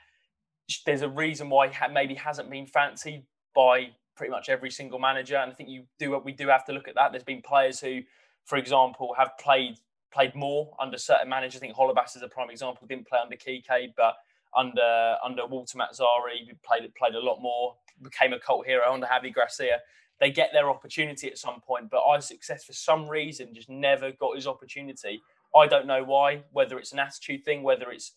there's 0.86 1.02
a 1.02 1.08
reason 1.08 1.50
why 1.50 1.72
maybe 1.92 2.14
hasn't 2.14 2.48
been 2.50 2.66
fancied 2.66 3.24
by 3.54 3.88
pretty 4.16 4.30
much 4.30 4.48
every 4.48 4.70
single 4.70 4.98
manager. 4.98 5.36
And 5.36 5.50
I 5.50 5.54
think 5.54 5.68
you 5.68 5.84
do 5.98 6.10
what 6.10 6.24
we 6.24 6.32
do 6.32 6.48
have 6.48 6.64
to 6.66 6.72
look 6.72 6.88
at 6.88 6.94
that. 6.94 7.12
There's 7.12 7.24
been 7.24 7.42
players 7.42 7.80
who, 7.80 8.00
for 8.44 8.56
example, 8.56 9.14
have 9.18 9.32
played 9.38 9.78
played 10.12 10.34
more 10.34 10.74
under 10.80 10.98
certain 10.98 11.28
managers. 11.28 11.56
I 11.56 11.60
think 11.60 11.76
Holebas 11.76 12.16
is 12.16 12.22
a 12.22 12.28
prime 12.28 12.50
example. 12.50 12.86
Didn't 12.86 13.06
play 13.06 13.18
under 13.22 13.36
Kike, 13.36 13.92
but 13.96 14.14
under 14.56 15.16
under 15.24 15.46
Walter 15.46 15.78
Mazzarri, 15.78 16.48
played 16.64 16.94
played 16.94 17.14
a 17.14 17.20
lot 17.20 17.40
more. 17.40 17.76
Became 18.02 18.32
a 18.32 18.38
cult 18.38 18.66
hero 18.66 18.92
under 18.92 19.06
Javi 19.06 19.32
Gracia 19.32 19.78
they 20.20 20.30
get 20.30 20.50
their 20.52 20.68
opportunity 20.68 21.28
at 21.28 21.38
some 21.38 21.60
point. 21.60 21.90
But 21.90 22.04
Isaac 22.04 22.44
Success, 22.44 22.64
for 22.64 22.74
some 22.74 23.08
reason, 23.08 23.54
just 23.54 23.70
never 23.70 24.12
got 24.12 24.36
his 24.36 24.46
opportunity. 24.46 25.22
I 25.56 25.66
don't 25.66 25.86
know 25.86 26.04
why. 26.04 26.42
Whether 26.52 26.78
it's 26.78 26.92
an 26.92 26.98
attitude 26.98 27.44
thing, 27.44 27.62
whether 27.62 27.90
it's 27.90 28.12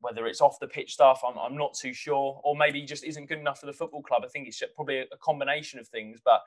whether 0.00 0.26
it's 0.26 0.40
off 0.40 0.60
the 0.60 0.68
pitch 0.68 0.92
stuff, 0.92 1.22
I'm, 1.26 1.36
I'm 1.36 1.56
not 1.56 1.74
too 1.74 1.92
sure. 1.92 2.40
Or 2.44 2.56
maybe 2.56 2.80
he 2.80 2.86
just 2.86 3.02
isn't 3.02 3.26
good 3.26 3.40
enough 3.40 3.58
for 3.58 3.66
the 3.66 3.72
football 3.72 4.02
club. 4.02 4.22
I 4.24 4.28
think 4.28 4.46
it's 4.46 4.62
probably 4.76 5.00
a, 5.00 5.06
combination 5.20 5.80
of 5.80 5.88
things. 5.88 6.20
But 6.24 6.42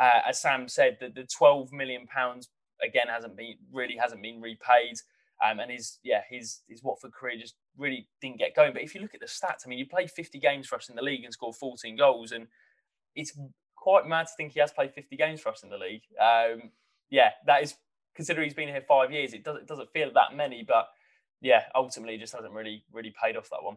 uh, 0.00 0.20
as 0.26 0.40
Sam 0.40 0.66
said, 0.68 0.96
the, 0.98 1.10
the 1.10 1.24
12 1.24 1.70
million 1.70 2.06
pounds 2.06 2.48
again 2.82 3.06
hasn't 3.08 3.36
been 3.36 3.56
really 3.72 3.96
hasn't 3.96 4.22
been 4.22 4.40
repaid. 4.40 4.96
Um, 5.44 5.60
and 5.60 5.70
his 5.70 5.98
yeah 6.02 6.22
his 6.30 6.60
his 6.68 6.82
Watford 6.82 7.12
career 7.12 7.36
just 7.38 7.56
really 7.76 8.08
didn't 8.22 8.38
get 8.38 8.56
going. 8.56 8.72
But 8.72 8.82
if 8.82 8.94
you 8.94 9.02
look 9.02 9.14
at 9.14 9.20
the 9.20 9.26
stats, 9.26 9.66
I 9.66 9.68
mean, 9.68 9.78
you 9.78 9.86
played 9.86 10.10
50 10.10 10.38
games 10.38 10.66
for 10.66 10.76
us 10.76 10.88
in 10.88 10.96
the 10.96 11.02
league 11.02 11.24
and 11.24 11.32
scored 11.32 11.56
14 11.56 11.96
goals, 11.96 12.32
and 12.32 12.46
it's 13.14 13.36
quite 13.84 14.06
mad 14.06 14.26
to 14.26 14.32
think 14.34 14.52
he 14.54 14.60
has 14.60 14.72
played 14.72 14.94
50 14.94 15.14
games 15.14 15.40
for 15.42 15.50
us 15.50 15.62
in 15.62 15.68
the 15.68 15.76
league. 15.76 16.00
Um, 16.18 16.70
yeah, 17.10 17.32
that 17.46 17.62
is 17.62 17.74
considering 18.16 18.46
he's 18.46 18.54
been 18.54 18.68
here 18.68 18.82
five 18.88 19.12
years. 19.12 19.34
It 19.34 19.44
doesn't 19.44 19.62
it 19.62 19.68
doesn't 19.68 19.92
feel 19.92 20.10
that 20.14 20.34
many, 20.34 20.64
but 20.66 20.88
yeah, 21.42 21.64
ultimately, 21.74 22.16
just 22.16 22.34
hasn't 22.34 22.54
really 22.54 22.82
really 22.92 23.14
paid 23.22 23.36
off 23.36 23.50
that 23.50 23.62
one. 23.62 23.76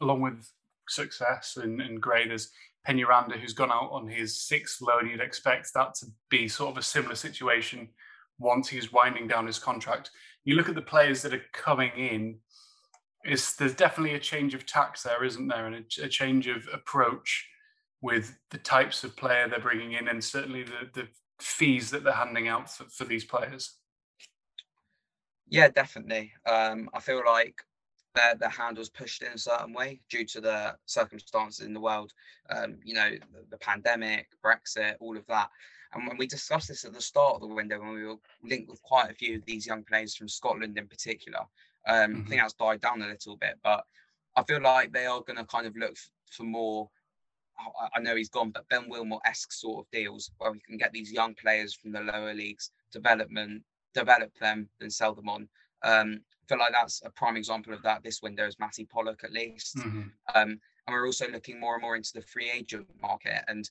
Along 0.00 0.20
with 0.20 0.48
Success 0.88 1.58
and, 1.60 1.80
and 1.80 2.00
great, 2.00 2.28
there's 2.28 2.50
Peñaranda 2.86 3.32
who's 3.32 3.52
gone 3.52 3.72
out 3.72 3.90
on 3.90 4.06
his 4.06 4.40
sixth 4.40 4.80
loan. 4.80 5.00
And 5.02 5.10
you'd 5.10 5.20
expect 5.20 5.74
that 5.74 5.94
to 5.96 6.06
be 6.30 6.46
sort 6.46 6.70
of 6.70 6.78
a 6.78 6.82
similar 6.82 7.16
situation 7.16 7.88
once 8.38 8.68
he's 8.68 8.92
winding 8.92 9.26
down 9.26 9.46
his 9.46 9.58
contract. 9.58 10.10
You 10.44 10.54
look 10.54 10.68
at 10.68 10.76
the 10.76 10.82
players 10.82 11.20
that 11.22 11.34
are 11.34 11.42
coming 11.52 11.90
in. 11.96 12.38
Is 13.24 13.54
there's 13.54 13.74
definitely 13.74 14.14
a 14.14 14.20
change 14.20 14.52
of 14.54 14.66
tax 14.66 15.02
there, 15.02 15.22
isn't 15.24 15.46
there, 15.48 15.66
and 15.66 15.76
a, 15.76 16.04
a 16.04 16.08
change 16.08 16.48
of 16.48 16.66
approach 16.72 17.48
with 18.02 18.36
the 18.50 18.58
types 18.58 19.04
of 19.04 19.16
player 19.16 19.48
they're 19.48 19.60
bringing 19.60 19.92
in 19.92 20.08
and 20.08 20.22
certainly 20.22 20.64
the, 20.64 20.90
the 20.92 21.08
fees 21.40 21.90
that 21.90 22.04
they're 22.04 22.12
handing 22.12 22.48
out 22.48 22.70
for, 22.70 22.84
for 22.84 23.04
these 23.04 23.24
players? 23.24 23.76
Yeah, 25.48 25.68
definitely. 25.68 26.32
Um, 26.46 26.90
I 26.92 27.00
feel 27.00 27.22
like 27.24 27.54
their, 28.14 28.34
their 28.34 28.48
hand 28.48 28.78
was 28.78 28.90
pushed 28.90 29.22
in 29.22 29.32
a 29.32 29.38
certain 29.38 29.72
way 29.72 30.00
due 30.10 30.24
to 30.26 30.40
the 30.40 30.74
circumstances 30.86 31.64
in 31.64 31.72
the 31.72 31.80
world. 31.80 32.12
Um, 32.50 32.78
you 32.84 32.94
know, 32.94 33.10
the, 33.10 33.44
the, 33.50 33.58
pandemic, 33.58 34.28
Brexit, 34.44 34.96
all 35.00 35.16
of 35.16 35.26
that. 35.28 35.48
And 35.94 36.06
when 36.06 36.16
we 36.16 36.26
discussed 36.26 36.68
this 36.68 36.84
at 36.84 36.92
the 36.92 37.00
start 37.00 37.34
of 37.34 37.40
the 37.42 37.54
window, 37.54 37.78
when 37.78 37.94
we 37.94 38.04
were 38.04 38.16
linked 38.42 38.70
with 38.70 38.82
quite 38.82 39.10
a 39.10 39.14
few 39.14 39.36
of 39.36 39.44
these 39.44 39.66
young 39.66 39.84
players 39.84 40.16
from 40.16 40.28
Scotland 40.28 40.76
in 40.78 40.88
particular, 40.88 41.40
um, 41.86 41.94
mm-hmm. 41.94 42.00
I 42.02 42.06
think 42.06 42.26
mm-hmm. 42.26 42.36
that's 42.38 42.54
died 42.54 42.80
down 42.80 43.02
a 43.02 43.06
little 43.06 43.36
bit. 43.36 43.58
But 43.62 43.84
I 44.36 44.42
feel 44.44 44.62
like 44.62 44.92
they 44.92 45.06
are 45.06 45.20
going 45.20 45.36
to 45.36 45.44
kind 45.44 45.66
of 45.66 45.76
look 45.76 45.96
for 46.30 46.44
more 46.44 46.88
I 47.94 48.00
know 48.00 48.16
he's 48.16 48.28
gone, 48.28 48.50
but 48.50 48.68
Ben 48.68 48.88
Wilmot 48.88 49.20
esque 49.24 49.52
sort 49.52 49.84
of 49.84 49.90
deals 49.90 50.30
where 50.38 50.52
we 50.52 50.60
can 50.60 50.76
get 50.76 50.92
these 50.92 51.12
young 51.12 51.34
players 51.34 51.74
from 51.74 51.92
the 51.92 52.00
lower 52.00 52.34
leagues, 52.34 52.70
development, 52.92 53.62
develop 53.94 54.32
them, 54.38 54.68
then 54.80 54.90
sell 54.90 55.14
them 55.14 55.28
on. 55.28 55.48
Um, 55.84 56.20
I 56.42 56.44
feel 56.48 56.58
like 56.58 56.72
that's 56.72 57.02
a 57.04 57.10
prime 57.10 57.36
example 57.36 57.72
of 57.72 57.82
that. 57.82 58.02
This 58.02 58.22
window 58.22 58.46
is 58.46 58.58
Matty 58.58 58.84
Pollock, 58.84 59.22
at 59.24 59.32
least. 59.32 59.76
Mm-hmm. 59.76 60.02
Um, 60.34 60.60
and 60.86 60.94
we're 60.94 61.06
also 61.06 61.28
looking 61.28 61.60
more 61.60 61.74
and 61.74 61.82
more 61.82 61.96
into 61.96 62.12
the 62.14 62.22
free 62.22 62.50
agent 62.50 62.86
market. 63.00 63.44
And 63.48 63.68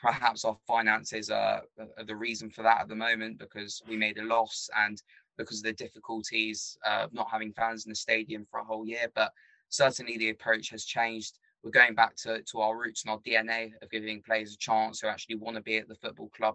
perhaps 0.00 0.44
our 0.44 0.56
finances 0.66 1.30
are, 1.30 1.62
are 1.78 2.04
the 2.04 2.16
reason 2.16 2.50
for 2.50 2.62
that 2.62 2.82
at 2.82 2.88
the 2.88 2.94
moment 2.94 3.38
because 3.38 3.82
we 3.88 3.96
made 3.96 4.18
a 4.18 4.24
loss 4.24 4.68
and 4.76 5.02
because 5.38 5.58
of 5.58 5.64
the 5.64 5.72
difficulties 5.72 6.76
of 6.86 7.12
not 7.12 7.30
having 7.30 7.52
fans 7.52 7.86
in 7.86 7.90
the 7.90 7.96
stadium 7.96 8.46
for 8.50 8.60
a 8.60 8.64
whole 8.64 8.86
year. 8.86 9.10
But 9.14 9.32
certainly 9.68 10.18
the 10.18 10.30
approach 10.30 10.70
has 10.70 10.84
changed 10.84 11.38
we're 11.62 11.70
going 11.70 11.94
back 11.94 12.16
to, 12.16 12.42
to 12.42 12.60
our 12.60 12.76
roots 12.76 13.04
and 13.04 13.12
our 13.12 13.18
DNA 13.20 13.70
of 13.82 13.90
giving 13.90 14.22
players 14.22 14.54
a 14.54 14.58
chance 14.58 15.00
who 15.00 15.08
actually 15.08 15.36
want 15.36 15.56
to 15.56 15.62
be 15.62 15.76
at 15.76 15.88
the 15.88 15.94
football 15.94 16.30
club. 16.36 16.54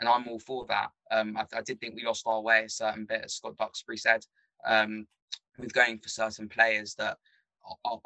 And 0.00 0.08
I'm 0.08 0.28
all 0.28 0.38
for 0.38 0.66
that. 0.68 0.90
Um, 1.10 1.36
I, 1.36 1.44
I, 1.56 1.62
did 1.62 1.80
think 1.80 1.94
we 1.94 2.04
lost 2.04 2.24
our 2.26 2.40
way 2.40 2.64
a 2.64 2.68
certain 2.68 3.04
bit, 3.04 3.22
as 3.24 3.34
Scott 3.34 3.56
Duxbury 3.56 3.96
said, 3.96 4.24
um, 4.66 5.06
with 5.58 5.72
going 5.72 5.98
for 5.98 6.08
certain 6.08 6.48
players 6.48 6.94
that 6.96 7.18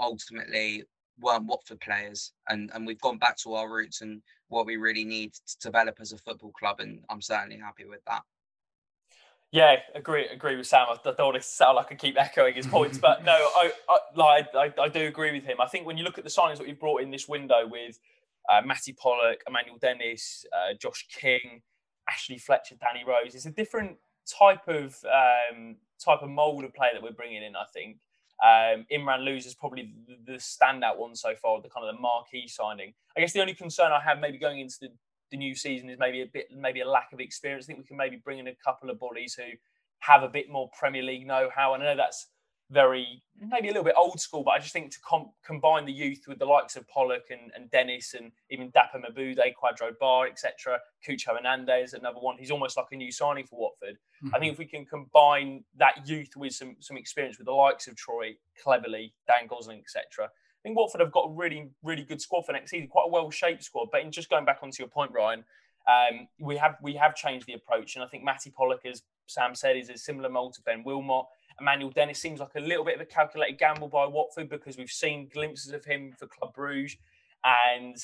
ultimately 0.01 0.85
weren't 1.21 1.47
Watford 1.47 1.81
players. 1.81 2.33
And, 2.49 2.71
and 2.75 2.87
we've 2.87 3.01
gone 3.01 3.19
back 3.19 3.37
to 3.39 3.55
our 3.55 3.71
roots 3.71 4.01
and 4.01 4.23
what 4.49 4.67
we 4.67 4.77
really 4.77 5.05
need 5.05 5.35
to 5.35 5.59
develop 5.61 5.99
as 6.01 6.13
a 6.13 6.19
football 6.19 6.53
club. 6.53 6.81
And 6.81 7.01
I'm 7.11 7.21
certainly 7.21 7.59
happy 7.59 7.85
with 7.85 8.01
that. 8.07 8.23
Yeah, 9.53 9.77
agree 9.95 10.27
agree 10.29 10.57
with 10.57 10.67
Sam. 10.67 10.87
I, 10.91 10.97
don't 11.05 11.19
want 11.19 11.37
to 11.37 11.43
sound 11.43 11.77
like 11.77 11.93
I 11.93 11.95
keep 11.95 12.19
echoing 12.19 12.55
his 12.55 12.67
points, 12.67 12.97
but 12.97 13.23
no, 13.23 13.33
I, 13.57 13.71
I 13.87 13.99
like 14.17 14.49
I, 14.55 14.83
I, 14.83 14.89
do 14.89 15.07
agree 15.07 15.31
with 15.31 15.45
him. 15.45 15.61
I 15.61 15.67
think 15.67 15.87
when 15.87 15.99
you 15.99 16.05
look 16.05 16.17
at 16.17 16.25
the 16.25 16.31
signings 16.31 16.57
that 16.57 16.67
we've 16.67 16.81
brought 16.81 17.03
in 17.03 17.11
this 17.11 17.29
window 17.29 17.69
with 17.71 17.99
uh, 18.51 18.63
Matty 18.65 18.95
Pollock, 18.95 19.43
Emmanuel 19.47 19.77
Dennis, 19.79 20.47
uh, 20.55 20.73
Josh 20.81 21.07
King, 21.13 21.61
Ashley 22.09 22.39
Fletcher, 22.39 22.77
Danny 22.81 23.05
Rose, 23.07 23.35
it's 23.35 23.45
a 23.45 23.51
different 23.51 23.99
type 24.27 24.67
of 24.69 24.97
um, 25.05 25.77
type 26.03 26.23
of 26.23 26.31
mold 26.31 26.65
of 26.65 26.73
player 26.73 26.93
that 26.95 27.03
we're 27.03 27.13
bringing 27.13 27.43
in. 27.43 27.55
I 27.55 27.67
think 27.75 27.99
um, 28.43 28.87
Imran 28.91 29.21
Louza 29.21 29.47
is 29.49 29.55
probably 29.55 29.93
the, 30.09 30.33
the 30.33 30.39
standout 30.39 30.97
one 30.97 31.15
so 31.15 31.35
far, 31.35 31.61
the 31.61 31.69
kind 31.69 31.87
of 31.87 31.95
the 31.95 32.01
marquee 32.01 32.49
signing. 32.49 32.95
I 33.19 33.21
guess 33.21 33.35
the 33.35 33.43
only 33.43 33.55
concern 33.55 33.93
I 33.93 34.01
have 34.01 34.19
maybe 34.19 34.39
going 34.39 34.61
into 34.61 34.77
the 34.81 34.89
the 35.33 35.37
new 35.37 35.55
season 35.57 35.91
is 35.91 35.99
maybe 35.99 36.23
a 36.23 36.27
bit, 36.27 36.47
maybe 36.57 36.83
a 36.83 36.89
lack 36.89 37.13
of 37.13 37.19
experience. 37.19 37.65
I 37.65 37.67
think 37.69 37.81
we 37.81 37.85
can 37.87 37.97
maybe 37.97 38.17
bring 38.17 38.39
in 38.39 38.47
a 38.47 38.55
couple 38.65 38.91
of 38.91 39.01
bodies 39.01 39.35
who 39.35 39.57
have 40.01 40.23
a 40.23 40.29
bit 40.29 40.49
more 40.49 40.71
Premier 40.79 41.03
League 41.03 41.27
know-how. 41.27 41.75
And 41.75 41.83
I 41.83 41.87
know 41.87 41.97
that's 41.97 42.29
very 42.71 43.23
maybe 43.39 43.69
a 43.69 43.71
little 43.71 43.85
bit 43.85 43.95
old 43.97 44.21
school, 44.21 44.43
but 44.45 44.53
I 44.53 44.59
just 44.59 44.73
think 44.73 44.93
to 44.93 45.01
com- 45.01 45.33
combine 45.45 45.85
the 45.85 45.93
youth 45.93 46.25
with 46.27 46.39
the 46.39 46.45
likes 46.45 46.77
of 46.77 46.89
Pollock 46.89 47.25
and, 47.31 47.51
and 47.55 47.71
Dennis 47.71 48.15
and 48.15 48.33
even 48.51 48.71
Dapo 48.73 48.97
Mebude, 48.97 49.39
Kwadwo 49.39 49.93
Baah, 50.01 50.29
etc. 50.29 50.79
Cucho 51.07 51.37
Hernandez, 51.37 51.95
another 51.95 52.19
one. 52.19 52.37
He's 52.39 52.51
almost 52.51 52.77
like 52.77 52.87
a 52.93 52.97
new 52.97 53.13
signing 53.13 53.47
for 53.47 53.59
Watford. 53.59 53.99
Mm-hmm. 54.25 54.35
I 54.35 54.39
think 54.39 54.53
if 54.53 54.59
we 54.59 54.67
can 54.67 54.87
combine 54.87 55.65
that 55.77 56.07
youth 56.07 56.31
with 56.37 56.53
some 56.53 56.77
some 56.81 56.97
experience 56.97 57.39
with 57.39 57.47
the 57.47 57.53
likes 57.53 57.89
of 57.89 57.97
Troy, 57.97 58.37
Cleverley, 58.65 59.13
Dan 59.27 59.47
Gosling, 59.49 59.81
etc., 59.81 60.31
I 60.63 60.69
think 60.69 60.79
Watford 60.79 61.01
have 61.01 61.11
got 61.11 61.27
a 61.27 61.31
really, 61.31 61.71
really 61.83 62.05
good 62.05 62.21
squad 62.21 62.47
for 62.47 62.53
next 62.53 62.71
season, 62.71 62.87
quite 62.87 63.07
a 63.07 63.11
well-shaped 63.11 63.65
squad. 63.65 63.89
But 63.91 64.03
in 64.03 64.13
just 64.13 64.31
going 64.31 64.45
back 64.45 64.59
onto 64.63 64.81
your 64.81 64.89
point, 64.89 65.11
Ryan, 65.13 65.45
um, 65.89 66.29
we 66.39 66.57
have 66.57 66.77
we 66.81 66.95
have 66.95 67.17
changed 67.17 67.47
the 67.47 67.55
approach, 67.55 67.97
and 67.97 68.05
I 68.05 68.07
think 68.07 68.23
Matty 68.23 68.51
Pollock, 68.51 68.87
as 68.87 69.03
Sam 69.27 69.57
said, 69.57 69.77
is 69.77 69.89
a 69.89 69.99
similar 69.99 70.29
mold 70.29 70.55
to 70.55 70.63
Ben 70.63 70.85
Wilmot. 70.85 71.27
Emmanuel 71.61 71.91
Dennis 71.91 72.21
seems 72.21 72.39
like 72.39 72.55
a 72.57 72.61
little 72.61 72.85
bit 72.85 72.95
of 72.95 73.01
a 73.01 73.05
calculated 73.05 73.59
gamble 73.59 73.89
by 73.89 74.07
Watford 74.07 74.49
because 74.49 74.77
we've 74.77 74.91
seen 74.91 75.29
glimpses 75.33 75.73
of 75.73 75.85
him 75.85 76.13
for 76.17 76.29
Club 76.29 76.55
Bruges, 76.55 76.97
and 77.45 77.97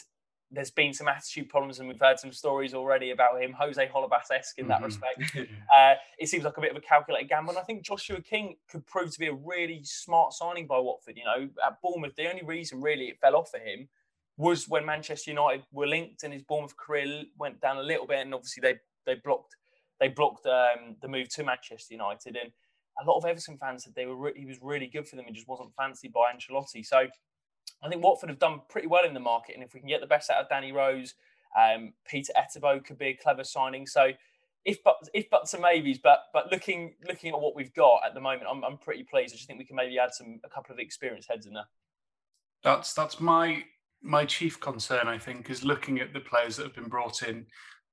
there's 0.51 0.71
been 0.71 0.95
some 0.95 1.09
attitude 1.09 1.49
problems, 1.49 1.79
and 1.79 1.89
we've 1.89 2.01
heard 2.01 2.19
some 2.19 2.33
stories 2.33 2.73
already 2.73 3.11
about 3.11 3.41
him, 3.41 3.53
Jose 3.53 3.87
Holebas 3.89 4.31
esque 4.33 4.59
in 4.59 4.69
that 4.69 4.77
mm-hmm. 4.77 4.85
respect. 4.85 5.37
uh, 5.77 5.95
it 6.19 6.29
seems 6.29 6.45
like 6.45 6.57
a 6.57 6.61
bit 6.61 6.71
of 6.71 6.77
a 6.77 6.81
calculated 6.81 7.29
gamble. 7.29 7.51
And 7.51 7.59
I 7.59 7.63
think 7.63 7.83
Joshua 7.83 8.21
King 8.21 8.57
could 8.71 8.87
prove 8.87 9.13
to 9.13 9.19
be 9.19 9.27
a 9.27 9.35
really 9.35 9.83
smart 9.85 10.33
signing 10.33 10.67
by 10.67 10.79
Watford. 10.79 11.17
You 11.17 11.25
know, 11.25 11.49
at 11.67 11.81
Bournemouth, 11.83 12.17
the 12.17 12.29
only 12.29 12.45
reason 12.45 12.81
really 12.81 13.07
it 13.07 13.21
fell 13.21 13.37
off 13.37 13.51
for 13.51 13.59
him 13.59 13.89
was 14.37 14.69
when 14.69 14.87
Manchester 14.87 15.31
United 15.31 15.65
were 15.73 15.87
linked 15.87 16.23
and 16.23 16.33
his 16.33 16.43
Bournemouth 16.43 16.77
career 16.77 17.25
went 17.39 17.61
down 17.61 17.77
a 17.77 17.83
little 17.83 18.07
bit. 18.07 18.21
And 18.21 18.35
obviously, 18.35 18.63
they 18.63 18.77
they 19.05 19.21
blocked 19.23 19.57
they 20.01 20.09
blocked 20.09 20.47
um, 20.47 20.97
the 21.03 21.09
move 21.09 21.29
to 21.31 21.45
Manchester 21.45 21.93
United. 21.93 22.37
And 22.37 22.53
a 23.01 23.11
lot 23.11 23.19
of 23.19 23.25
Everton 23.25 23.59
fans 23.59 23.85
said 23.85 23.95
they 23.95 24.07
were 24.07 24.17
re- 24.17 24.33
he 24.35 24.47
was 24.47 24.59
really 24.63 24.87
good 24.87 25.07
for 25.07 25.17
them 25.17 25.27
and 25.27 25.35
just 25.35 25.49
wasn't 25.49 25.75
fancied 25.75 26.13
by 26.13 26.33
Ancelotti. 26.33 26.85
So 26.85 27.07
I 27.83 27.89
think 27.89 28.03
Watford 28.03 28.31
have 28.31 28.39
done 28.39 28.61
pretty 28.69 28.89
well 28.89 29.05
in 29.05 29.15
the 29.15 29.21
market, 29.21 29.55
and 29.55 29.63
if 29.63 29.75
we 29.75 29.81
can 29.81 29.89
get 29.89 30.01
the 30.01 30.07
best 30.07 30.31
out 30.31 30.43
of 30.43 30.49
Danny 30.49 30.73
Rose, 30.73 31.15
um, 31.57 31.93
Peter 32.09 32.33
Etebo 32.37 32.85
could 32.85 32.99
be 32.99 33.09
a 33.09 33.15
clever 33.15 33.45
signing. 33.45 33.87
So 33.87 34.13
if 34.65 34.83
but 34.85 34.97
if 35.15 35.31
buts 35.31 35.55
and 35.55 35.63
maybes, 35.63 35.99
but 35.99 36.25
but 36.33 36.51
looking 36.51 36.95
looking 37.07 37.33
at 37.33 37.41
what 37.41 37.55
we've 37.55 37.73
got 37.75 38.01
at 38.05 38.15
the 38.15 38.21
moment, 38.21 38.45
I'm, 38.51 38.65
I'm 38.65 38.79
pretty 38.79 39.05
pleased. 39.05 39.33
I 39.33 39.37
just 39.37 39.47
think 39.47 39.59
we 39.59 39.65
can 39.65 39.77
maybe 39.77 39.99
add 39.99 40.13
some 40.13 40.41
a 40.45 40.49
couple 40.49 40.73
of 40.73 40.79
experienced 40.79 41.31
heads 41.31 41.47
in 41.47 41.55
there. 41.55 41.69
That's 42.63 42.93
that's 42.93 43.21
my 43.21 43.65
my 44.03 44.25
chief 44.25 44.61
concern. 44.61 45.09
I 45.09 45.19
think 45.19 45.49
is 45.49 45.65
looking 45.65 46.01
at 46.01 46.13
the 46.13 46.21
players 46.21 46.57
that 46.57 46.65
have 46.65 46.75
been 46.75 46.89
brought 46.89 47.23
in. 47.23 47.47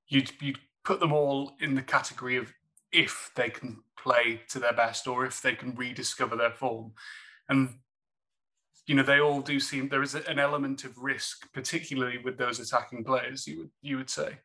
You'd 0.08 0.32
you'd 0.42 0.60
put 0.84 1.00
them 1.00 1.14
all 1.14 1.54
in 1.62 1.76
the 1.76 1.82
category 1.82 2.38
of 2.38 2.52
if 2.92 3.32
they 3.36 3.50
can 3.50 3.84
play 3.98 4.42
to 4.50 4.60
their 4.60 4.74
best 4.74 5.08
or 5.08 5.26
if 5.26 5.42
they 5.42 5.54
can 5.54 5.76
rediscover 5.76 6.36
their 6.36 6.52
form, 6.52 6.94
and 7.50 7.76
you 8.88 8.96
know 8.96 9.04
they 9.04 9.20
all 9.20 9.42
do 9.42 9.60
seem 9.60 9.90
there 9.90 10.04
is 10.04 10.16
an 10.16 10.40
element 10.40 10.84
of 10.84 10.98
risk, 10.98 11.52
particularly 11.54 12.18
with 12.18 12.38
those 12.38 12.60
attacking 12.60 13.04
players. 13.04 13.48
You 13.48 13.60
would 13.60 13.70
you 13.82 13.98
would 13.98 14.10
say. 14.10 14.38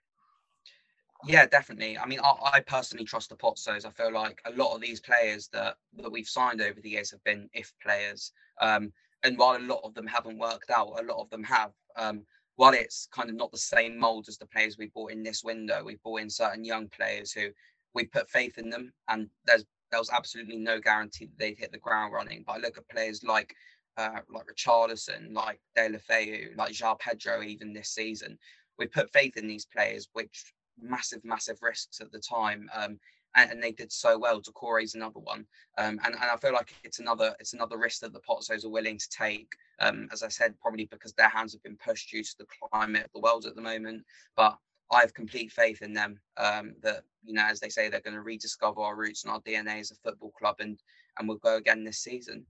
Yeah, 1.27 1.45
definitely. 1.45 1.99
I 1.99 2.07
mean, 2.07 2.21
I, 2.25 2.35
I 2.55 2.61
personally 2.61 3.05
trust 3.05 3.29
the 3.29 3.37
Pozzos. 3.37 3.85
I 3.85 3.91
feel 3.91 4.11
like 4.11 4.41
a 4.47 4.53
lot 4.53 4.75
of 4.75 4.81
these 4.81 5.01
players 5.01 5.49
that 5.53 5.77
that 5.99 6.11
we've 6.11 6.29
signed 6.29 6.63
over 6.63 6.81
the 6.81 6.91
years 6.91 7.11
have 7.11 7.23
been 7.25 7.49
if 7.53 7.73
players. 7.83 8.33
Um, 8.61 8.93
and 9.23 9.37
while 9.37 9.57
a 9.57 9.61
lot 9.61 9.81
of 9.85 9.93
them 9.95 10.07
haven't 10.07 10.39
worked 10.39 10.71
out, 10.71 10.99
a 10.99 11.05
lot 11.05 11.21
of 11.21 11.29
them 11.31 11.45
have. 11.45 11.73
Um, 11.97 12.23
while 12.57 12.73
it's 12.73 13.09
kind 13.13 13.29
of 13.29 13.37
not 13.37 13.51
the 13.53 13.59
same 13.59 13.99
mold 13.99 14.27
as 14.29 14.39
the 14.39 14.47
players 14.47 14.79
we 14.79 14.91
bought 14.95 15.13
in 15.13 15.23
this 15.23 15.45
window, 15.45 15.85
we 15.85 15.99
bought 16.03 16.21
in 16.21 16.31
certain 16.31 16.65
young 16.65 16.89
players 16.89 17.33
who 17.33 17.49
we 17.95 18.05
put 18.05 18.31
faith 18.31 18.57
in 18.57 18.71
them, 18.71 18.93
and 19.09 19.29
there's 19.45 19.65
there 19.91 20.01
was 20.01 20.11
absolutely 20.11 20.57
no 20.57 20.81
guarantee 20.81 21.27
that 21.27 21.39
they'd 21.39 21.59
hit 21.59 21.73
the 21.73 21.79
ground 21.79 22.13
running. 22.13 22.45
But 22.47 22.53
I 22.53 22.59
look 22.59 22.79
at 22.79 22.89
players 22.89 23.25
like 23.25 23.55
uh, 23.97 24.21
like 24.33 24.47
Richarlison, 24.47 25.33
like 25.33 25.61
Deulofeu, 25.77 26.57
like 26.57 26.73
João 26.73 26.99
Pedro, 26.99 27.43
even 27.43 27.73
this 27.73 27.91
season. 27.91 28.39
We 28.79 28.87
put 28.87 29.13
faith 29.13 29.37
in 29.37 29.47
these 29.47 29.67
players, 29.67 30.09
which 30.13 30.53
massive, 30.81 31.25
massive 31.25 31.59
risks 31.63 32.01
at 32.01 32.11
the 32.13 32.21
time. 32.21 32.69
Um, 32.75 32.99
and, 33.37 33.51
and, 33.51 33.63
they 33.63 33.73
did 33.73 33.93
so 33.93 34.19
well. 34.19 34.41
is 34.81 34.95
another 34.95 35.21
one, 35.21 35.47
um, 35.79 36.01
and, 36.05 36.15
and 36.15 36.17
I 36.17 36.37
feel 36.37 36.53
like 36.53 36.75
it's 36.83 36.99
another 36.99 37.35
it's 37.39 37.53
another 37.53 37.79
risk 37.79 38.01
that 38.01 38.13
the 38.13 38.21
Pozzos 38.21 38.65
are 38.65 38.71
willing 38.71 38.99
to 38.99 39.09
take. 39.09 39.49
Um, 39.79 40.09
as 40.13 40.23
I 40.23 40.29
said, 40.29 40.59
probably 40.61 40.87
because 40.87 41.13
their 41.13 41.29
hands 41.29 41.53
have 41.53 41.63
been 41.63 41.77
pushed 41.77 42.11
due 42.11 42.25
to 42.25 42.35
the 42.39 42.47
climate 42.71 43.05
of 43.05 43.13
the 43.15 43.21
world 43.21 43.47
at 43.47 43.55
the 43.55 43.63
moment. 43.63 44.05
But 44.37 44.59
I 44.91 45.01
have 45.01 45.15
complete 45.15 45.53
faith 45.53 45.83
in 45.83 45.93
them 45.93 46.19
um, 46.37 46.75
that 46.83 47.05
you 47.23 47.35
know, 47.35 47.45
as 47.45 47.61
they 47.61 47.69
say, 47.69 47.89
they're 47.89 48.01
going 48.01 48.15
to 48.15 48.23
rediscover 48.23 48.81
our 48.81 48.97
roots 48.97 49.23
and 49.23 49.33
our 49.33 49.41
DNA 49.41 49.79
as 49.79 49.93
a 49.93 49.95
football 49.97 50.33
club, 50.33 50.57
and 50.59 50.81
and 51.19 51.29
we'll 51.29 51.39
go 51.39 51.57
again 51.57 51.85
this 51.85 51.99
season. 51.99 52.45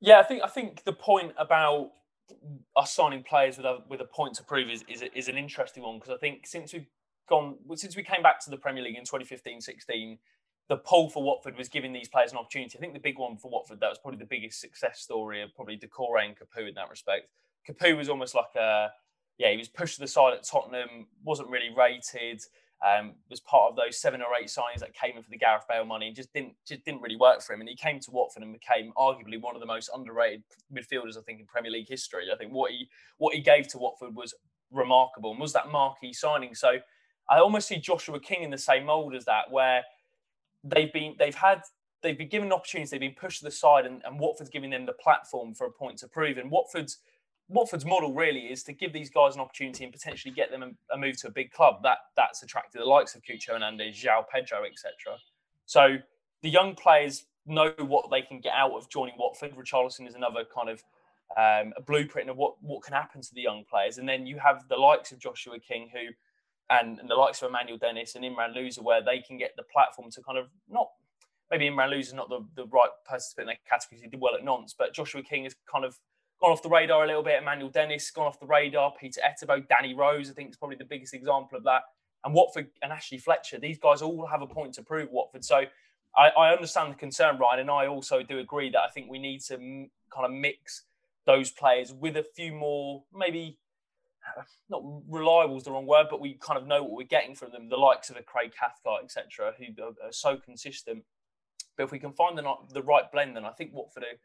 Yeah, 0.00 0.18
I 0.18 0.22
think 0.22 0.42
I 0.42 0.48
think 0.48 0.84
the 0.84 0.92
point 0.92 1.32
about 1.38 1.90
us 2.76 2.92
signing 2.92 3.22
players 3.22 3.56
with 3.56 3.66
a 3.66 3.78
with 3.88 4.00
a 4.00 4.04
point 4.04 4.34
to 4.34 4.44
prove 4.44 4.70
is 4.70 4.84
is, 4.88 5.04
is 5.14 5.28
an 5.28 5.36
interesting 5.36 5.82
one 5.82 5.98
because 5.98 6.10
I 6.14 6.16
think 6.16 6.46
since 6.46 6.72
we've 6.72 6.86
gone 7.28 7.56
since 7.74 7.96
we 7.96 8.02
came 8.02 8.22
back 8.22 8.42
to 8.44 8.50
the 8.50 8.56
Premier 8.56 8.82
League 8.82 8.96
in 8.96 9.04
2015-16, 9.04 10.18
the 10.68 10.76
pull 10.78 11.10
for 11.10 11.22
Watford 11.22 11.56
was 11.56 11.68
giving 11.68 11.92
these 11.92 12.08
players 12.08 12.32
an 12.32 12.38
opportunity. 12.38 12.78
I 12.78 12.80
think 12.80 12.94
the 12.94 13.00
big 13.00 13.18
one 13.18 13.36
for 13.36 13.50
Watford 13.50 13.80
that 13.80 13.88
was 13.88 13.98
probably 13.98 14.18
the 14.18 14.26
biggest 14.26 14.60
success 14.60 15.00
story 15.00 15.42
of 15.42 15.54
probably 15.54 15.76
Doucouré 15.76 16.26
and 16.26 16.36
Capoue 16.36 16.68
in 16.68 16.74
that 16.74 16.88
respect. 16.88 17.28
Capoue 17.68 17.96
was 17.96 18.08
almost 18.08 18.34
like 18.34 18.54
a 18.56 18.90
yeah, 19.38 19.50
he 19.50 19.56
was 19.56 19.68
pushed 19.68 19.94
to 19.96 20.00
the 20.02 20.06
side 20.06 20.34
at 20.34 20.44
Tottenham, 20.44 21.06
wasn't 21.24 21.48
really 21.48 21.70
rated 21.76 22.42
um, 22.82 23.12
was 23.28 23.40
part 23.40 23.70
of 23.70 23.76
those 23.76 23.98
seven 23.98 24.22
or 24.22 24.28
eight 24.40 24.48
signings 24.48 24.80
that 24.80 24.94
came 24.94 25.16
in 25.16 25.22
for 25.22 25.30
the 25.30 25.36
Gareth 25.36 25.64
Bale 25.68 25.84
money 25.84 26.06
and 26.06 26.16
just 26.16 26.32
didn't 26.32 26.54
just 26.66 26.84
didn't 26.84 27.02
really 27.02 27.16
work 27.16 27.42
for 27.42 27.52
him. 27.52 27.60
And 27.60 27.68
he 27.68 27.76
came 27.76 28.00
to 28.00 28.10
Watford 28.10 28.42
and 28.42 28.52
became 28.52 28.92
arguably 28.96 29.40
one 29.40 29.54
of 29.54 29.60
the 29.60 29.66
most 29.66 29.90
underrated 29.94 30.42
midfielders 30.72 31.18
I 31.18 31.20
think 31.22 31.40
in 31.40 31.46
Premier 31.46 31.70
League 31.70 31.88
history. 31.88 32.24
I 32.32 32.36
think 32.36 32.52
what 32.52 32.70
he 32.70 32.88
what 33.18 33.34
he 33.34 33.40
gave 33.40 33.68
to 33.68 33.78
Watford 33.78 34.14
was 34.14 34.34
remarkable 34.70 35.32
and 35.32 35.40
was 35.40 35.52
that 35.52 35.70
marquee 35.70 36.12
signing. 36.12 36.54
So 36.54 36.78
I 37.28 37.38
almost 37.38 37.68
see 37.68 37.76
Joshua 37.76 38.18
King 38.18 38.42
in 38.42 38.50
the 38.50 38.58
same 38.58 38.86
mould 38.86 39.14
as 39.14 39.24
that, 39.26 39.50
where 39.50 39.84
they've 40.64 40.92
been 40.92 41.14
they've 41.18 41.34
had 41.34 41.62
they've 42.02 42.16
been 42.16 42.28
given 42.28 42.52
opportunities, 42.52 42.90
they've 42.90 43.00
been 43.00 43.14
pushed 43.14 43.40
to 43.40 43.44
the 43.44 43.50
side, 43.50 43.84
and, 43.86 44.02
and 44.04 44.18
Watford's 44.18 44.50
giving 44.50 44.70
them 44.70 44.86
the 44.86 44.94
platform 44.94 45.54
for 45.54 45.66
a 45.66 45.70
point 45.70 45.98
to 45.98 46.08
prove. 46.08 46.38
And 46.38 46.50
Watford's 46.50 46.98
Watford's 47.50 47.84
model 47.84 48.14
really 48.14 48.42
is 48.42 48.62
to 48.64 48.72
give 48.72 48.92
these 48.92 49.10
guys 49.10 49.34
an 49.34 49.40
opportunity 49.40 49.82
and 49.82 49.92
potentially 49.92 50.32
get 50.32 50.50
them 50.50 50.76
a, 50.92 50.96
move 50.96 51.16
to 51.20 51.28
a 51.28 51.30
big 51.30 51.50
club. 51.50 51.82
That 51.82 51.98
that's 52.16 52.42
attracted 52.42 52.80
the 52.80 52.84
likes 52.84 53.14
of 53.16 53.22
Cucho 53.22 53.52
Hernandez, 53.52 53.96
João 53.96 54.24
Pedro, 54.32 54.64
etc. 54.64 55.18
So 55.66 55.96
the 56.42 56.48
young 56.48 56.76
players 56.76 57.26
know 57.46 57.72
what 57.78 58.10
they 58.10 58.22
can 58.22 58.40
get 58.40 58.52
out 58.54 58.72
of 58.72 58.88
joining 58.88 59.14
Watford. 59.18 59.56
Richarlison 59.56 60.06
is 60.06 60.14
another 60.14 60.44
kind 60.54 60.68
of 60.68 60.82
um, 61.36 61.72
a 61.76 61.82
blueprint 61.82 62.30
of 62.30 62.36
what 62.36 62.54
what 62.62 62.82
can 62.82 62.94
happen 62.94 63.20
to 63.20 63.34
the 63.34 63.42
young 63.42 63.64
players. 63.68 63.98
And 63.98 64.08
then 64.08 64.26
you 64.26 64.38
have 64.38 64.68
the 64.68 64.76
likes 64.76 65.10
of 65.10 65.18
Joshua 65.18 65.58
King 65.58 65.90
who 65.92 66.12
and, 66.70 67.00
and 67.00 67.10
the 67.10 67.16
likes 67.16 67.42
of 67.42 67.48
Emmanuel 67.48 67.78
Dennis 67.78 68.14
and 68.14 68.24
Imran 68.24 68.56
Louza 68.56 68.80
where 68.80 69.02
they 69.02 69.18
can 69.18 69.36
get 69.36 69.54
the 69.56 69.64
platform 69.64 70.08
to 70.12 70.22
kind 70.22 70.38
of 70.38 70.46
not 70.68 70.88
maybe 71.50 71.68
Imran 71.68 71.98
is 71.98 72.12
not 72.12 72.28
the, 72.28 72.46
the 72.54 72.66
right 72.66 72.90
person 73.04 73.30
to 73.30 73.36
put 73.36 73.42
in 73.42 73.46
that 73.48 73.58
category. 73.68 74.00
He 74.00 74.08
did 74.08 74.20
well 74.20 74.36
at 74.36 74.44
Nantes, 74.44 74.74
but 74.78 74.94
Joshua 74.94 75.22
King 75.22 75.46
is 75.46 75.56
kind 75.70 75.84
of 75.84 75.98
gone 76.40 76.52
off 76.52 76.62
the 76.62 76.68
radar 76.68 77.04
a 77.04 77.06
little 77.06 77.22
bit. 77.22 77.40
Emmanuel 77.40 77.70
Dennis 77.70 78.10
gone 78.10 78.26
off 78.26 78.40
the 78.40 78.46
radar. 78.46 78.92
Peter 78.98 79.20
Etebo, 79.20 79.66
Danny 79.68 79.94
Rose, 79.94 80.30
I 80.30 80.34
think 80.34 80.50
is 80.50 80.56
probably 80.56 80.76
the 80.76 80.84
biggest 80.84 81.14
example 81.14 81.58
of 81.58 81.64
that. 81.64 81.82
And 82.24 82.34
Watford 82.34 82.68
and 82.82 82.92
Ashley 82.92 83.18
Fletcher, 83.18 83.58
these 83.58 83.78
guys 83.78 84.02
all 84.02 84.26
have 84.26 84.42
a 84.42 84.46
point 84.46 84.74
to 84.74 84.82
prove 84.82 85.10
Watford. 85.10 85.44
So 85.44 85.64
I, 86.16 86.28
I 86.28 86.52
understand 86.52 86.92
the 86.92 86.96
concern, 86.96 87.38
Ryan, 87.38 87.60
and 87.60 87.70
I 87.70 87.86
also 87.86 88.22
do 88.22 88.38
agree 88.38 88.70
that 88.70 88.80
I 88.80 88.88
think 88.88 89.10
we 89.10 89.18
need 89.18 89.40
to 89.42 89.54
m- 89.54 89.90
kind 90.12 90.26
of 90.26 90.32
mix 90.32 90.84
those 91.26 91.50
players 91.50 91.92
with 91.92 92.16
a 92.16 92.24
few 92.34 92.52
more, 92.52 93.04
maybe 93.14 93.58
not 94.68 94.82
reliable 95.08 95.56
is 95.56 95.64
the 95.64 95.70
wrong 95.70 95.86
word, 95.86 96.06
but 96.10 96.20
we 96.20 96.34
kind 96.34 96.58
of 96.58 96.66
know 96.66 96.82
what 96.82 96.92
we're 96.92 97.06
getting 97.06 97.34
from 97.34 97.52
them. 97.52 97.68
The 97.68 97.76
likes 97.76 98.10
of 98.10 98.16
a 98.16 98.22
Craig 98.22 98.52
Cathcart, 98.58 99.04
etc., 99.04 99.52
who 99.58 99.82
are, 99.82 99.88
are, 99.88 100.12
so 100.12 100.36
consistent. 100.36 101.04
But 101.76 101.84
if 101.84 101.92
we 101.92 101.98
can 101.98 102.12
find 102.12 102.36
the, 102.36 102.54
the 102.72 102.82
right 102.82 103.10
blend, 103.10 103.36
then 103.36 103.44
I 103.44 103.50
think 103.50 103.72
Watford 103.72 104.04
are 104.04 104.18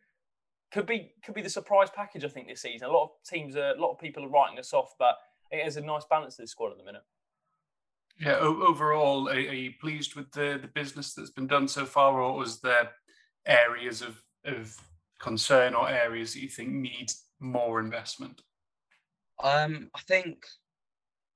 could 0.72 0.86
be 0.86 1.14
could 1.24 1.36
be 1.36 1.42
the 1.42 1.50
surprise 1.50 1.90
package. 1.96 2.24
I 2.24 2.28
think 2.28 2.48
this 2.48 2.62
season, 2.62 2.88
a 2.88 2.92
lot 2.92 3.04
of 3.06 3.10
teams, 3.28 3.56
are, 3.56 3.72
a 3.72 3.82
lot 3.82 3.92
of 3.92 4.00
people 4.00 4.24
are 4.24 4.30
writing 4.30 4.60
us 4.60 4.74
off, 4.74 4.94
but 5.00 5.16
it 5.52 5.64
has 5.64 5.78
a 5.78 5.82
nice 5.82 6.06
balance 6.10 6.36
to 6.36 6.44
the 6.44 6.48
squad 6.48 6.72
at 6.72 6.78
the 6.78 6.84
minute. 6.84 7.04
Yeah, 8.20 8.38
overall, 8.38 9.28
are, 9.28 9.34
are, 9.34 9.38
you 9.38 9.74
pleased 9.80 10.16
with 10.16 10.32
the, 10.32 10.58
the 10.62 10.70
business 10.70 11.14
that's 11.14 11.32
been 11.32 11.48
done 11.48 11.68
so 11.68 11.86
far, 11.86 12.22
or 12.22 12.38
was 12.38 12.62
there 12.62 12.92
areas 13.46 14.02
of, 14.02 14.24
of 14.46 14.76
concern 15.20 15.76
or 15.76 15.90
areas 15.90 16.34
that 16.34 16.42
you 16.42 16.48
think 16.48 16.70
need 16.70 17.12
more 17.40 17.80
investment? 17.80 18.42
Um, 19.44 19.90
I 19.94 20.00
think 20.02 20.46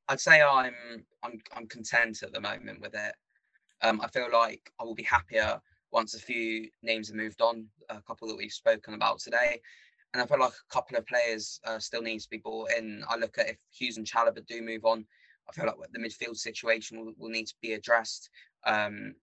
I'd 0.07 0.21
say 0.21 0.41
I'm 0.41 0.73
I'm 1.21 1.39
I'm 1.55 1.67
content 1.67 2.23
at 2.23 2.31
the 2.31 2.41
moment 2.41 2.81
with 2.81 2.93
it. 2.95 3.13
Um, 3.81 4.01
I 4.01 4.07
feel 4.07 4.29
like 4.31 4.71
I 4.79 4.83
will 4.83 4.95
be 4.95 5.03
happier 5.03 5.61
once 5.91 6.13
a 6.13 6.19
few 6.19 6.69
names 6.83 7.07
have 7.07 7.17
moved 7.17 7.41
on, 7.41 7.65
a 7.89 8.01
couple 8.01 8.27
that 8.27 8.37
we've 8.37 8.51
spoken 8.51 8.93
about 8.93 9.19
today. 9.19 9.61
And 10.13 10.23
I 10.23 10.25
feel 10.25 10.39
like 10.39 10.51
a 10.53 10.73
couple 10.73 10.97
of 10.97 11.05
players 11.05 11.59
uh, 11.65 11.79
still 11.79 12.01
needs 12.01 12.23
to 12.23 12.29
be 12.29 12.37
brought 12.37 12.71
in. 12.77 13.03
I 13.07 13.15
look 13.15 13.37
at 13.37 13.49
if 13.49 13.57
Hughes 13.71 13.97
and 13.97 14.07
Chalobah 14.07 14.45
do 14.47 14.61
move 14.61 14.85
on, 14.85 15.05
I 15.47 15.53
feel 15.53 15.65
like 15.65 15.75
the 15.91 15.99
midfield 15.99 16.37
situation 16.37 16.99
will, 16.99 17.13
will 17.17 17.29
need 17.29 17.47
to 17.47 17.55
be 17.61 17.73
addressed. 17.73 18.29
Um, 18.65 19.15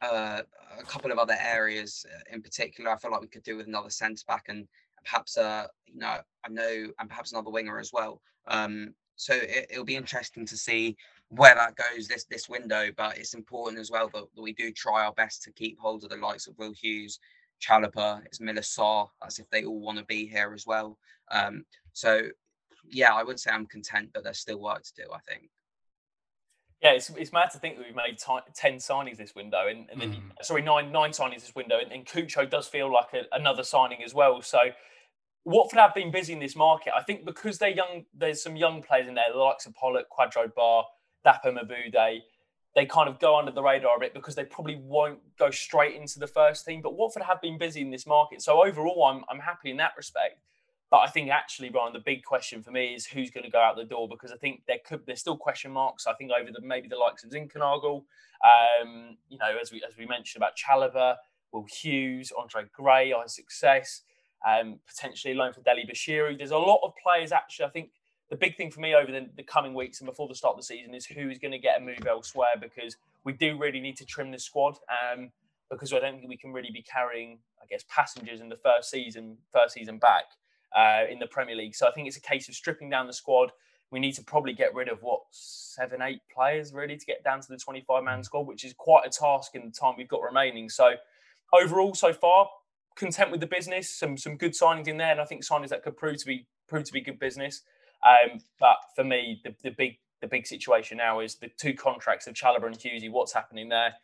uh, 0.00 0.42
a 0.78 0.82
couple 0.82 1.12
of 1.12 1.18
other 1.18 1.36
areas 1.40 2.04
uh, 2.12 2.34
in 2.34 2.42
particular, 2.42 2.90
I 2.90 2.96
feel 2.96 3.10
like 3.10 3.20
we 3.20 3.28
could 3.28 3.42
do 3.42 3.56
with 3.56 3.66
another 3.66 3.90
centre 3.90 4.24
back 4.26 4.46
and 4.48 4.66
perhaps, 5.04 5.36
uh, 5.36 5.66
you 5.86 5.98
know, 5.98 6.18
I 6.44 6.48
know, 6.48 6.86
and 6.98 7.08
perhaps 7.08 7.32
another 7.32 7.50
winger 7.50 7.78
as 7.78 7.90
well. 7.92 8.20
Um, 8.48 8.94
so 9.16 9.34
it, 9.34 9.68
it'll 9.70 9.84
be 9.84 9.96
interesting 9.96 10.46
to 10.46 10.56
see 10.56 10.96
where 11.36 11.54
that 11.54 11.74
goes 11.76 12.08
this 12.08 12.24
this 12.24 12.48
window. 12.48 12.90
But 12.96 13.18
it's 13.18 13.34
important 13.34 13.80
as 13.80 13.90
well 13.90 14.08
that, 14.14 14.24
that 14.34 14.42
we 14.42 14.52
do 14.52 14.72
try 14.72 15.04
our 15.04 15.12
best 15.12 15.42
to 15.44 15.52
keep 15.52 15.78
hold 15.78 16.04
of 16.04 16.10
the 16.10 16.16
likes 16.16 16.46
of 16.46 16.58
Will 16.58 16.72
Hughes, 16.72 17.18
Chalobah, 17.60 18.22
Ismaila 18.32 18.60
Sarr, 18.60 19.08
as 19.26 19.38
if 19.38 19.48
they 19.50 19.64
all 19.64 19.80
want 19.80 19.98
to 19.98 20.04
be 20.04 20.26
here 20.26 20.52
as 20.54 20.66
well. 20.66 20.98
Um, 21.30 21.64
so 21.92 22.22
yeah, 22.90 23.14
I 23.14 23.22
would 23.22 23.40
say 23.40 23.50
I'm 23.50 23.66
content, 23.66 24.10
but 24.12 24.24
there's 24.24 24.38
still 24.38 24.60
work 24.60 24.82
to 24.82 24.94
do. 24.94 25.04
I 25.12 25.18
think. 25.20 25.50
Yeah, 26.82 26.90
it's, 26.90 27.08
it's 27.16 27.32
mad 27.32 27.50
to 27.52 27.58
think 27.58 27.78
that 27.78 27.86
we've 27.86 27.96
made 27.96 28.18
t- 28.18 28.52
ten 28.54 28.74
signings 28.74 29.16
this 29.16 29.34
window, 29.34 29.68
and, 29.68 29.88
and 29.90 29.98
then 29.98 30.10
mm. 30.10 30.20
sorry 30.42 30.60
nine 30.60 30.92
nine 30.92 31.12
signings 31.12 31.40
this 31.40 31.54
window, 31.54 31.78
and, 31.82 31.90
and 31.90 32.04
Cucho 32.04 32.48
does 32.48 32.66
feel 32.68 32.92
like 32.92 33.14
a, 33.14 33.22
another 33.34 33.64
signing 33.64 34.02
as 34.02 34.12
well. 34.12 34.42
So 34.42 34.58
Watford 35.46 35.78
have 35.78 35.94
been 35.94 36.10
busy 36.10 36.34
in 36.34 36.40
this 36.40 36.54
market. 36.54 36.92
I 36.94 37.02
think 37.02 37.24
because 37.24 37.56
they're 37.56 37.70
young, 37.70 38.04
there's 38.12 38.42
some 38.42 38.56
young 38.56 38.82
players 38.82 39.08
in 39.08 39.14
there, 39.14 39.24
the 39.32 39.38
likes 39.38 39.64
of 39.64 39.74
Pollock, 39.74 40.06
Kwadwo 40.10 40.52
Baah, 40.52 40.84
Dapo 41.24 41.46
Mebude. 41.46 42.22
They 42.74 42.86
kind 42.86 43.08
of 43.08 43.20
go 43.20 43.38
under 43.38 43.52
the 43.52 43.62
radar 43.62 43.96
a 43.96 44.00
bit 44.00 44.14
because 44.14 44.34
they 44.34 44.44
probably 44.44 44.76
won't 44.76 45.20
go 45.38 45.50
straight 45.50 45.94
into 45.94 46.18
the 46.18 46.26
first 46.26 46.66
team. 46.66 46.82
But 46.82 46.96
Watford 46.96 47.22
have 47.22 47.40
been 47.40 47.56
busy 47.56 47.80
in 47.80 47.90
this 47.90 48.06
market. 48.06 48.42
So 48.42 48.64
overall, 48.64 49.04
I'm, 49.06 49.24
I'm 49.30 49.38
happy 49.38 49.70
in 49.70 49.76
that 49.76 49.92
respect. 49.96 50.40
But 50.90 50.98
I 50.98 51.06
think 51.06 51.30
actually, 51.30 51.70
Brian, 51.70 51.92
the 51.92 52.00
big 52.00 52.24
question 52.24 52.62
for 52.62 52.72
me 52.72 52.94
is 52.94 53.06
who's 53.06 53.30
going 53.30 53.44
to 53.44 53.50
go 53.50 53.60
out 53.60 53.76
the 53.76 53.84
door 53.84 54.08
because 54.08 54.32
I 54.32 54.36
think 54.36 54.62
there 54.66 54.78
could 54.84 55.00
there's 55.06 55.20
still 55.20 55.36
question 55.36 55.70
marks. 55.70 56.06
I 56.06 56.14
think 56.14 56.30
over 56.30 56.50
the 56.52 56.60
maybe 56.60 56.88
the 56.88 56.96
likes 56.96 57.24
of 57.24 57.30
Zinckernagel, 57.30 58.02
um, 58.82 59.16
you 59.28 59.38
know, 59.38 59.56
as 59.60 59.72
we 59.72 59.82
as 59.88 59.96
we 59.96 60.06
mentioned 60.06 60.42
about 60.42 60.52
Chalobah, 60.56 61.16
Will 61.52 61.66
Hughes, 61.70 62.32
Andre 62.38 62.64
Gray, 62.72 63.12
Isaac 63.12 63.30
Success 63.30 64.02
um, 64.44 64.78
potentially 64.86 65.34
loan 65.34 65.52
for 65.52 65.60
Dele 65.62 65.88
Bashiru. 65.90 66.36
There's 66.36 66.50
a 66.50 66.58
lot 66.58 66.80
of 66.82 66.92
players 67.02 67.32
actually. 67.32 67.66
I 67.66 67.70
think 67.70 67.90
the 68.30 68.36
big 68.36 68.56
thing 68.56 68.70
for 68.70 68.80
me 68.80 68.94
over 68.94 69.10
the, 69.12 69.28
the 69.36 69.42
coming 69.42 69.74
weeks 69.74 70.00
and 70.00 70.06
before 70.06 70.28
the 70.28 70.34
start 70.34 70.54
of 70.54 70.60
the 70.60 70.64
season 70.64 70.94
is 70.94 71.06
who 71.06 71.28
is 71.28 71.38
going 71.38 71.52
to 71.52 71.58
get 71.58 71.80
a 71.80 71.84
move 71.84 72.06
elsewhere 72.06 72.56
because 72.60 72.96
we 73.24 73.32
do 73.32 73.58
really 73.58 73.80
need 73.80 73.96
to 73.98 74.04
trim 74.04 74.30
the 74.30 74.38
squad. 74.38 74.78
Um, 74.88 75.30
because 75.70 75.92
I 75.92 75.98
don't 75.98 76.18
think 76.18 76.28
we 76.28 76.36
can 76.36 76.52
really 76.52 76.70
be 76.70 76.82
carrying, 76.82 77.38
I 77.60 77.66
guess, 77.66 77.84
passengers 77.88 78.40
in 78.40 78.48
the 78.48 78.56
first 78.56 78.90
season, 78.90 79.38
first 79.52 79.74
season 79.74 79.98
back 79.98 80.24
uh, 80.76 81.10
in 81.10 81.18
the 81.18 81.26
Premier 81.26 81.56
League. 81.56 81.74
So 81.74 81.86
I 81.86 81.92
think 81.92 82.06
it's 82.06 82.16
a 82.16 82.20
case 82.20 82.48
of 82.48 82.54
stripping 82.54 82.90
down 82.90 83.06
the 83.06 83.12
squad. 83.12 83.52
We 83.90 84.00
need 84.00 84.12
to 84.12 84.24
probably 84.24 84.52
get 84.52 84.74
rid 84.74 84.88
of 84.88 85.02
what 85.02 85.20
seven, 85.30 86.02
eight 86.02 86.20
players 86.34 86.72
really 86.72 86.96
to 86.96 87.06
get 87.06 87.22
down 87.22 87.40
to 87.40 87.48
the 87.48 87.56
25 87.56 88.02
man 88.02 88.24
squad, 88.24 88.46
which 88.46 88.64
is 88.64 88.72
quite 88.72 89.06
a 89.06 89.10
task 89.10 89.54
in 89.54 89.64
the 89.64 89.70
time 89.70 89.94
we've 89.96 90.08
got 90.08 90.22
remaining. 90.22 90.68
So 90.68 90.94
overall, 91.52 91.94
so 91.94 92.12
far, 92.12 92.48
content 92.96 93.30
with 93.30 93.40
the 93.40 93.46
business. 93.46 93.90
Some 93.90 94.16
some 94.16 94.36
good 94.36 94.52
signings 94.52 94.88
in 94.88 94.96
there, 94.96 95.12
and 95.12 95.20
I 95.20 95.24
think 95.24 95.44
signings 95.44 95.68
that 95.68 95.82
could 95.82 95.96
prove 95.96 96.18
to 96.18 96.26
be 96.26 96.46
prove 96.66 96.84
to 96.84 96.92
be 96.92 97.00
good 97.00 97.18
business. 97.18 97.62
Um, 98.04 98.40
but 98.60 98.76
for 98.94 99.04
me, 99.04 99.40
the, 99.44 99.54
the 99.62 99.70
big 99.70 99.98
the 100.20 100.28
big 100.28 100.46
situation 100.46 100.98
now 100.98 101.20
is 101.20 101.34
the 101.34 101.50
two 101.58 101.74
contracts 101.74 102.26
of 102.26 102.34
Chalobah 102.34 102.66
and 102.66 102.78
Hughesy. 102.78 103.10
What's 103.10 103.32
happening 103.32 103.68
there? 103.68 103.94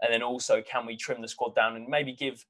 And 0.00 0.12
then 0.12 0.22
also, 0.22 0.62
can 0.62 0.86
we 0.86 0.96
trim 0.96 1.20
the 1.20 1.28
squad 1.28 1.54
down 1.54 1.76
and 1.76 1.88
maybe 1.88 2.12
give, 2.12 2.44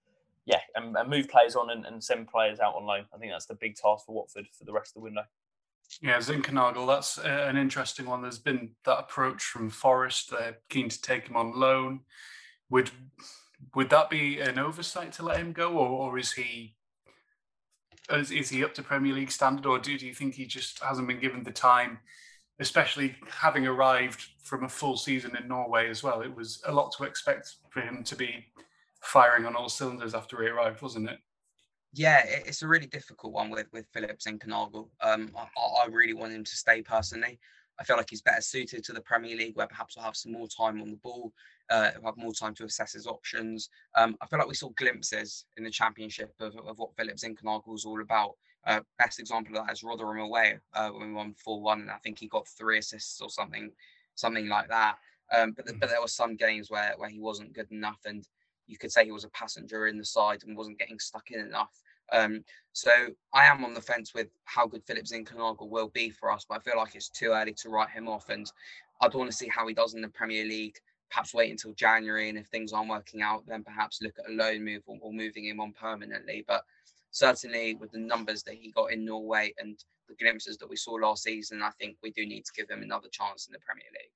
yeah, 0.45 0.61
and, 0.75 0.95
and 0.97 1.09
move 1.09 1.29
players 1.29 1.57
on 1.57 1.71
and, 1.71 1.87
and, 1.87 2.03
send 2.03 2.29
players 2.29 2.61
out 2.61 2.75
on 2.75 2.85
loan? 2.85 3.05
I 3.15 3.19
think 3.19 3.33
that's 3.33 3.47
the 3.47 3.55
big 3.55 3.77
task 3.77 4.07
for 4.07 4.15
Watford 4.15 4.47
for 4.53 4.65
the 4.65 4.73
rest 4.73 4.91
of 4.91 4.95
the 4.95 5.05
window. 5.05 5.23
Yeah, 6.03 6.19
Zinckernagel, 6.19 6.87
that's 6.87 7.19
an 7.19 7.57
interesting 7.57 8.07
one. 8.07 8.23
There's 8.23 8.39
been 8.39 8.71
that 8.85 8.99
approach 8.99 9.43
from 9.43 9.71
Forest. 9.71 10.31
They're 10.31 10.59
keen 10.69 10.89
to 10.89 11.01
take 11.01 11.29
him 11.29 11.37
on 11.37 11.59
loan. 11.59 12.01
Would 12.71 12.91
would 13.75 13.91
that 13.91 14.11
be 14.11 14.41
an 14.41 14.59
oversight 14.59 15.13
to 15.13 15.23
let 15.23 15.39
him 15.39 15.53
go, 15.53 15.73
or, 15.73 15.89
or 15.89 16.19
is 16.19 16.33
he 16.33 16.75
is, 18.11 18.31
is 18.31 18.49
he 18.51 18.65
up 18.65 18.75
to 18.75 18.83
Premier 18.83 19.15
League 19.15 19.31
standard, 19.31 19.67
or 19.67 19.79
do, 19.79 19.99
do 19.99 20.07
you 20.07 20.15
think 20.15 20.35
he 20.35 20.47
just 20.47 20.83
hasn't 20.83 21.09
been 21.09 21.21
given 21.21 21.43
the 21.43 21.51
time, 21.51 21.99
especially 22.61 23.17
having 23.29 23.67
arrived 23.67 24.27
from 24.43 24.65
a 24.65 24.69
full 24.69 24.97
season 24.97 25.37
in 25.37 25.49
Norway 25.49 25.89
as 25.89 26.03
well? 26.03 26.21
It 26.21 26.35
was 26.35 26.63
a 26.67 26.73
lot 26.73 26.93
to 26.97 27.05
expect 27.05 27.55
for 27.71 27.81
him 27.81 28.03
to 28.05 28.17
be 28.17 28.45
firing 29.03 29.47
on 29.47 29.57
all 29.57 29.69
cylinders 29.69 30.15
after 30.15 30.43
he 30.43 30.49
arrived, 30.49 30.83
wasn't 30.83 31.11
it? 31.11 31.19
Yeah, 31.93 32.23
it's 32.27 32.63
a 32.63 32.69
really 32.69 32.87
difficult 32.87 33.33
one 33.33 33.51
with 33.51 33.69
with 33.73 33.87
Philip 33.93 34.19
Zinckernagel. 34.19 34.89
Um, 35.01 35.31
I, 35.37 35.85
I 35.85 35.87
really 35.91 36.15
want 36.15 36.33
him 36.33 36.43
to 36.43 36.57
stay 36.57 36.83
personally. 36.83 37.39
I 37.79 37.85
feel 37.85 37.97
like 37.97 38.11
he's 38.11 38.23
better 38.23 38.41
suited 38.41 38.85
to 38.85 38.93
the 38.93 39.01
Premier 39.01 39.37
League, 39.37 39.57
where 39.57 39.67
perhaps 39.67 39.97
we'll 39.97 40.05
have 40.05 40.17
some 40.17 40.33
more 40.33 40.49
time 40.49 40.81
on 40.81 40.91
the 40.91 40.97
ball, 40.97 41.33
uh, 41.71 41.91
have 42.05 42.17
more 42.17 42.33
time 42.33 42.55
to 42.55 42.65
assess 42.65 42.93
his 42.93 43.07
options. 43.07 43.71
Um, 43.97 44.17
I 44.21 44.27
feel 44.27 44.39
like 44.39 44.49
we 44.49 44.55
saw 44.55 44.71
glimpses 44.71 45.47
in 45.57 45.65
the 45.65 45.71
Championship 45.71 46.33
of, 46.41 46.57
of 46.57 46.79
what 46.79 46.95
Philip 46.97 47.17
Zinckernagel 47.17 47.75
is 47.75 47.85
all 47.85 48.01
about. 48.01 48.33
Uh, 48.67 48.81
best 48.99 49.21
example 49.21 49.57
of 49.57 49.67
that 49.67 49.73
is 49.73 49.83
Rotherham 49.83 50.21
away 50.21 50.59
uh, 50.75 50.89
when 50.91 51.09
we 51.09 51.15
won 51.15 51.35
four 51.35 51.61
one, 51.61 51.83
and 51.83 51.91
I 51.91 51.99
think 51.99 52.19
he 52.19 52.29
got 52.29 52.49
three 52.49 52.79
assists 52.79 53.21
or 53.21 53.29
something, 53.29 53.71
something 54.15 54.49
like 54.49 54.69
that. 54.69 54.97
Um, 55.35 55.53
but, 55.53 55.67
the, 55.67 55.75
but 55.75 55.89
there 55.89 56.01
were 56.01 56.09
some 56.09 56.37
games 56.37 56.71
where 56.71 56.95
where 56.97 57.11
he 57.11 57.21
wasn't 57.21 57.53
good 57.53 57.71
enough, 57.71 58.01
and 58.05 58.27
you 58.67 58.79
could 58.79 58.93
say 58.93 59.05
he 59.05 59.13
was 59.13 59.25
a 59.25 59.31
passenger 59.31 59.87
in 59.87 59.99
the 59.99 60.05
side 60.05 60.43
and 60.47 60.57
wasn't 60.57 60.79
getting 60.79 60.99
stuck 60.99 61.31
in 61.31 61.41
enough. 61.41 61.79
Um, 62.13 62.45
so 62.73 62.91
I 63.33 63.47
am 63.47 63.65
on 63.65 63.75
the 63.75 63.81
fence 63.81 64.15
with 64.15 64.29
how 64.45 64.67
good 64.67 64.85
Philip 64.87 65.05
Zinckernagel 65.05 65.69
will 65.69 65.89
be 65.89 66.11
for 66.11 66.31
us, 66.31 66.45
but 66.49 66.59
I 66.59 66.61
feel 66.61 66.79
like 66.79 66.95
it's 66.95 67.09
too 67.09 67.33
early 67.33 67.55
to 67.55 67.69
write 67.69 67.91
him 67.91 68.09
off, 68.09 68.29
and 68.29 68.51
I'd 69.01 69.15
want 69.15 69.31
to 69.31 69.37
see 69.37 69.49
how 69.49 69.67
he 69.67 69.75
does 69.75 69.95
in 69.95 70.03
the 70.03 70.09
Premier 70.09 70.45
League. 70.45 70.79
Perhaps 71.15 71.33
wait 71.33 71.53
until 71.53 71.73
January, 71.75 72.29
and 72.29 72.37
if 72.37 72.49
things 72.49 72.73
aren't 72.73 72.91
working 72.91 73.23
out, 73.23 73.47
then 73.47 73.63
perhaps 73.63 74.03
look 74.03 74.19
at 74.19 74.29
a 74.29 74.35
loan 74.35 74.65
move 74.65 74.83
or, 74.87 74.99
or 75.01 75.13
moving 75.13 75.45
him 75.45 75.61
on 75.61 75.73
permanently. 75.73 76.45
But 76.45 76.65
certainly 77.13 77.77
with 77.77 77.93
the 77.93 78.01
numbers 78.01 78.43
that 78.43 78.55
he 78.55 78.73
got 78.73 78.91
in 78.93 79.05
Norway 79.05 79.55
and 79.59 79.79
the 80.09 80.17
glimpses 80.17 80.57
that 80.59 80.69
we 80.69 80.75
saw 80.75 80.95
last 80.95 81.23
season, 81.23 81.63
I 81.63 81.71
think 81.79 81.99
we 82.03 82.11
do 82.11 82.27
need 82.27 82.45
to 82.47 82.53
give 82.57 82.69
him 82.69 82.83
another 82.83 83.07
chance 83.13 83.47
in 83.47 83.53
the 83.53 83.61
Premier 83.61 83.87
League. 83.93 84.11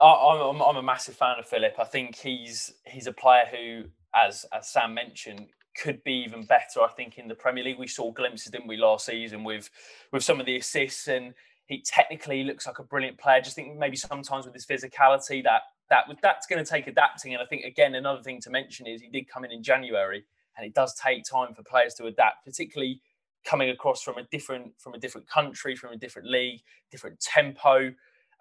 I'm, 0.00 0.62
I'm 0.62 0.76
a 0.76 0.82
massive 0.82 1.16
fan 1.16 1.40
of 1.40 1.46
Philip. 1.46 1.74
I 1.78 1.84
think 1.84 2.14
he's 2.14 2.72
he's 2.86 3.08
a 3.08 3.12
player 3.12 3.46
who, 3.50 3.84
as 4.14 4.46
as 4.52 4.68
Sam 4.68 4.94
mentioned, 4.94 5.48
could 5.76 6.04
be 6.04 6.22
even 6.24 6.44
better. 6.44 6.82
I 6.82 6.88
think 6.88 7.18
in 7.18 7.26
the 7.26 7.34
Premier 7.34 7.64
League 7.64 7.80
we 7.80 7.88
saw 7.88 8.12
glimpses, 8.12 8.52
didn't 8.52 8.68
we, 8.68 8.76
last 8.76 9.06
season 9.06 9.42
with 9.42 9.68
with 10.12 10.22
some 10.22 10.38
of 10.38 10.46
the 10.46 10.56
assists, 10.56 11.08
and 11.08 11.34
he 11.66 11.82
technically 11.82 12.44
looks 12.44 12.66
like 12.66 12.78
a 12.78 12.84
brilliant 12.84 13.18
player. 13.18 13.40
Just 13.40 13.56
think 13.56 13.76
maybe 13.76 13.96
sometimes 13.96 14.46
with 14.46 14.54
his 14.54 14.66
physicality 14.66 15.42
that 15.44 15.62
that 15.90 16.04
that's 16.22 16.46
going 16.46 16.64
to 16.64 16.68
take 16.68 16.86
adapting. 16.86 17.34
And 17.34 17.42
I 17.42 17.46
think 17.46 17.64
again 17.64 17.94
another 17.94 18.22
thing 18.22 18.40
to 18.42 18.50
mention 18.50 18.86
is 18.86 19.02
he 19.02 19.08
did 19.08 19.28
come 19.28 19.44
in 19.44 19.52
in 19.52 19.62
January, 19.62 20.24
and 20.56 20.66
it 20.66 20.74
does 20.74 20.94
take 20.94 21.24
time 21.24 21.54
for 21.54 21.62
players 21.62 21.94
to 21.94 22.06
adapt, 22.06 22.44
particularly 22.44 23.00
coming 23.44 23.70
across 23.70 24.02
from 24.02 24.16
a 24.18 24.24
different 24.30 24.72
from 24.78 24.94
a 24.94 24.98
different 24.98 25.28
country, 25.28 25.76
from 25.76 25.92
a 25.92 25.96
different 25.96 26.28
league, 26.28 26.60
different 26.90 27.20
tempo. 27.20 27.88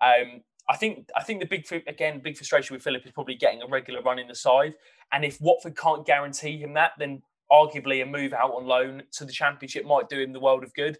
Um, 0.01 0.41
I 0.69 0.77
think 0.77 1.09
I 1.15 1.23
think 1.23 1.39
the 1.39 1.47
big 1.47 1.65
again 1.87 2.21
big 2.23 2.37
frustration 2.37 2.75
with 2.75 2.83
Philip 2.83 3.05
is 3.05 3.11
probably 3.11 3.35
getting 3.35 3.61
a 3.61 3.67
regular 3.67 4.01
run 4.01 4.19
in 4.19 4.27
the 4.27 4.35
side. 4.35 4.75
And 5.11 5.25
if 5.25 5.41
Watford 5.41 5.75
can't 5.75 6.05
guarantee 6.05 6.57
him 6.57 6.73
that, 6.73 6.91
then 6.99 7.23
arguably 7.51 8.03
a 8.03 8.05
move 8.05 8.33
out 8.33 8.51
on 8.51 8.67
loan 8.67 9.01
to 9.13 9.25
the 9.25 9.31
Championship 9.31 9.85
might 9.85 10.07
do 10.07 10.19
him 10.19 10.31
the 10.31 10.39
world 10.39 10.63
of 10.63 10.73
good. 10.75 10.99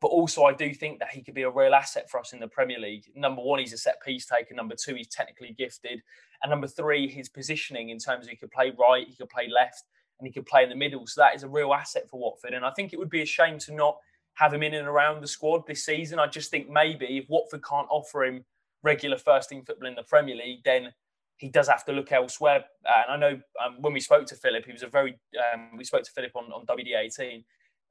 But 0.00 0.08
also, 0.08 0.44
I 0.44 0.52
do 0.52 0.72
think 0.72 1.00
that 1.00 1.10
he 1.10 1.22
could 1.22 1.34
be 1.34 1.42
a 1.42 1.50
real 1.50 1.74
asset 1.74 2.08
for 2.08 2.20
us 2.20 2.32
in 2.32 2.38
the 2.38 2.46
Premier 2.46 2.78
League. 2.78 3.04
Number 3.16 3.42
one, 3.42 3.58
he's 3.58 3.72
a 3.72 3.78
set 3.78 4.00
piece 4.02 4.26
taker. 4.26 4.54
Number 4.54 4.76
two, 4.76 4.94
he's 4.94 5.08
technically 5.08 5.54
gifted. 5.58 6.02
And 6.42 6.50
number 6.50 6.68
three, 6.68 7.08
his 7.08 7.28
positioning 7.28 7.88
in 7.88 7.98
terms 7.98 8.26
of 8.26 8.30
he 8.30 8.36
could 8.36 8.52
play 8.52 8.72
right, 8.78 9.06
he 9.06 9.16
could 9.16 9.28
play 9.28 9.48
left, 9.48 9.82
and 10.20 10.26
he 10.26 10.32
could 10.32 10.46
play 10.46 10.62
in 10.62 10.68
the 10.68 10.76
middle. 10.76 11.06
So 11.06 11.20
that 11.20 11.34
is 11.34 11.42
a 11.42 11.48
real 11.48 11.74
asset 11.74 12.08
for 12.08 12.20
Watford. 12.20 12.54
And 12.54 12.64
I 12.64 12.70
think 12.70 12.92
it 12.92 12.98
would 12.98 13.10
be 13.10 13.22
a 13.22 13.26
shame 13.26 13.58
to 13.60 13.74
not 13.74 13.98
have 14.34 14.54
him 14.54 14.62
in 14.62 14.74
and 14.74 14.86
around 14.86 15.20
the 15.20 15.26
squad 15.26 15.66
this 15.66 15.84
season. 15.84 16.20
I 16.20 16.28
just 16.28 16.50
think 16.50 16.68
maybe 16.70 17.18
if 17.18 17.28
Watford 17.28 17.64
can't 17.64 17.88
offer 17.90 18.24
him 18.24 18.44
regular 18.84 19.18
first 19.18 19.48
team 19.48 19.64
football 19.64 19.88
in 19.88 19.96
the 19.96 20.04
Premier 20.04 20.36
League, 20.36 20.62
then 20.64 20.92
he 21.38 21.48
does 21.48 21.68
have 21.68 21.84
to 21.86 21.92
look 21.92 22.12
elsewhere. 22.12 22.64
Uh, 22.86 23.02
and 23.08 23.24
I 23.24 23.30
know 23.30 23.40
um, 23.64 23.76
when 23.80 23.92
we 23.92 24.00
spoke 24.00 24.26
to 24.26 24.36
Philip, 24.36 24.64
he 24.64 24.72
was 24.72 24.82
a 24.82 24.88
very, 24.88 25.18
um, 25.52 25.76
we 25.76 25.84
spoke 25.84 26.04
to 26.04 26.10
Philip 26.12 26.32
on, 26.36 26.52
on 26.52 26.66
WD18, 26.66 27.44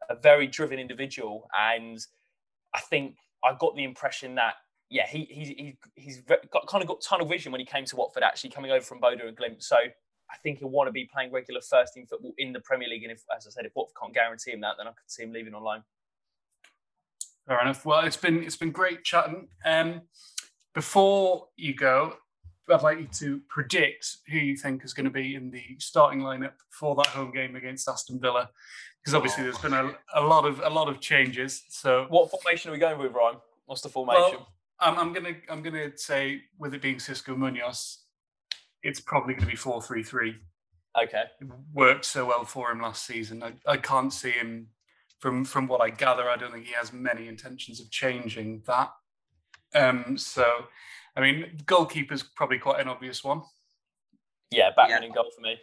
a 0.10 0.16
very 0.16 0.48
driven 0.48 0.80
individual. 0.80 1.48
And 1.58 2.00
I 2.74 2.80
think 2.80 3.16
I 3.44 3.56
got 3.60 3.76
the 3.76 3.84
impression 3.84 4.36
that 4.36 4.56
yeah, 4.90 5.06
he, 5.08 5.28
he's 5.30 5.50
he's 5.50 5.74
he's 5.96 6.22
got 6.22 6.66
kind 6.68 6.82
of 6.82 6.88
got 6.88 7.02
tunnel 7.02 7.28
vision 7.28 7.52
when 7.52 7.60
he 7.60 7.66
came 7.66 7.86
to 7.86 7.96
Watford, 7.96 8.24
actually 8.24 8.52
coming 8.52 8.72
over 8.72 8.84
from 8.84 9.02
Bodø 9.02 9.28
and 9.28 9.38
Glimt. 9.38 9.62
So 9.62 9.76
I 9.76 10.38
think 10.44 10.60
he'll 10.60 10.70
want 10.70 10.88
to 10.88 10.92
be 10.92 11.06
playing 11.12 11.32
regular 11.32 11.62
first 11.62 11.94
team 11.94 12.06
football 12.06 12.34
in 12.38 12.54
the 12.54 12.60
Premier 12.62 12.88
League. 12.88 13.04
And 13.04 13.12
if, 13.12 13.24
as 13.36 13.48
I 13.48 13.50
said, 13.50 13.66
if 13.66 13.74
Watford 13.76 13.96
can't 14.02 14.14
guarantee 14.14 14.52
him 14.52 14.62
that, 14.62 14.76
then 14.78 14.88
I 14.88 14.92
could 14.92 15.10
see 15.10 15.24
him 15.24 15.32
leaving 15.32 15.54
on 15.54 15.64
loan. 15.64 15.84
Fair 17.48 17.62
enough. 17.62 17.86
Well, 17.86 18.06
it's 18.06 18.18
been 18.18 18.44
it's 18.44 18.58
been 18.58 18.72
great 18.72 19.04
chatting. 19.04 19.48
Um, 19.66 20.02
before 20.74 21.48
you 21.56 21.74
go, 21.74 22.14
I'd 22.70 22.82
like 22.82 23.00
you 23.00 23.08
to 23.20 23.42
predict 23.50 24.18
who 24.30 24.38
you 24.38 24.58
think 24.58 24.84
is 24.84 24.94
going 24.94 25.06
to 25.06 25.12
be 25.12 25.36
in 25.36 25.50
the 25.50 25.64
starting 25.80 26.22
lineup 26.22 26.54
for 26.70 26.96
that 26.96 27.08
home 27.08 27.32
game 27.32 27.56
against 27.56 27.88
Aston 27.88 28.20
Villa, 28.20 28.50
because 29.08 29.15
obviously 29.15 29.43
there's 29.46 29.58
been 29.60 29.74
a, 29.74 29.93
a 30.15 30.22
lot 30.22 30.46
of 30.46 30.60
a 30.60 30.70
lot 30.70 30.89
of 30.89 31.00
changes. 31.00 31.63
So, 31.70 32.08
what 32.10 32.30
formation 32.30 32.70
are 32.70 32.74
we 32.74 32.78
going 32.78 33.00
with, 33.00 33.13
Ryan? 33.13 33.38
What's 33.65 33.80
the 33.80 33.88
formation? 33.88 34.22
Well, 34.22 34.48
I'm, 34.82 35.00
I'm 35.00 35.13
gonna 35.13 35.36
I'm 35.50 35.62
gonna 35.62 35.98
say 35.98 36.41
with 36.60 36.74
it 36.74 36.82
being 36.82 36.98
Xisco 36.98 37.38
Munoz, 37.38 38.00
it's 38.84 39.00
probably 39.00 39.34
going 39.34 39.46
to 39.46 39.52
be 39.52 39.56
four 39.56 39.82
three 39.82 40.04
three. 40.04 40.36
Okay. 41.02 41.24
It 41.39 41.48
worked 41.74 42.04
so 42.04 42.26
well 42.26 42.43
for 42.43 42.70
him 42.70 42.82
last 42.82 43.06
season. 43.06 43.43
I, 43.43 43.54
I 43.65 43.78
can't 43.78 44.12
see 44.12 44.32
him 44.32 44.67
from 45.20 45.46
from 45.46 45.67
what 45.67 45.80
I 45.80 45.89
gather. 45.89 46.30
I 46.30 46.36
don't 46.36 46.52
think 46.52 46.65
he 46.65 46.74
has 46.74 46.91
many 46.91 47.30
intentions 47.30 47.80
of 47.80 47.89
changing 47.89 48.63
that. 48.67 48.91
Um, 49.74 50.17
so 50.17 50.65
I 51.15 51.22
mean, 51.22 51.62
goalkeeper's 51.65 52.24
probably 52.24 52.60
quite 52.60 52.82
an 52.82 52.89
obvious 52.89 53.24
one. 53.24 53.43
Yeah, 54.52 54.72
Bachmann 54.76 55.04
yeah. 55.04 55.08
in 55.08 55.13
goal 55.13 55.32
for 55.34 55.41
me. 55.41 55.56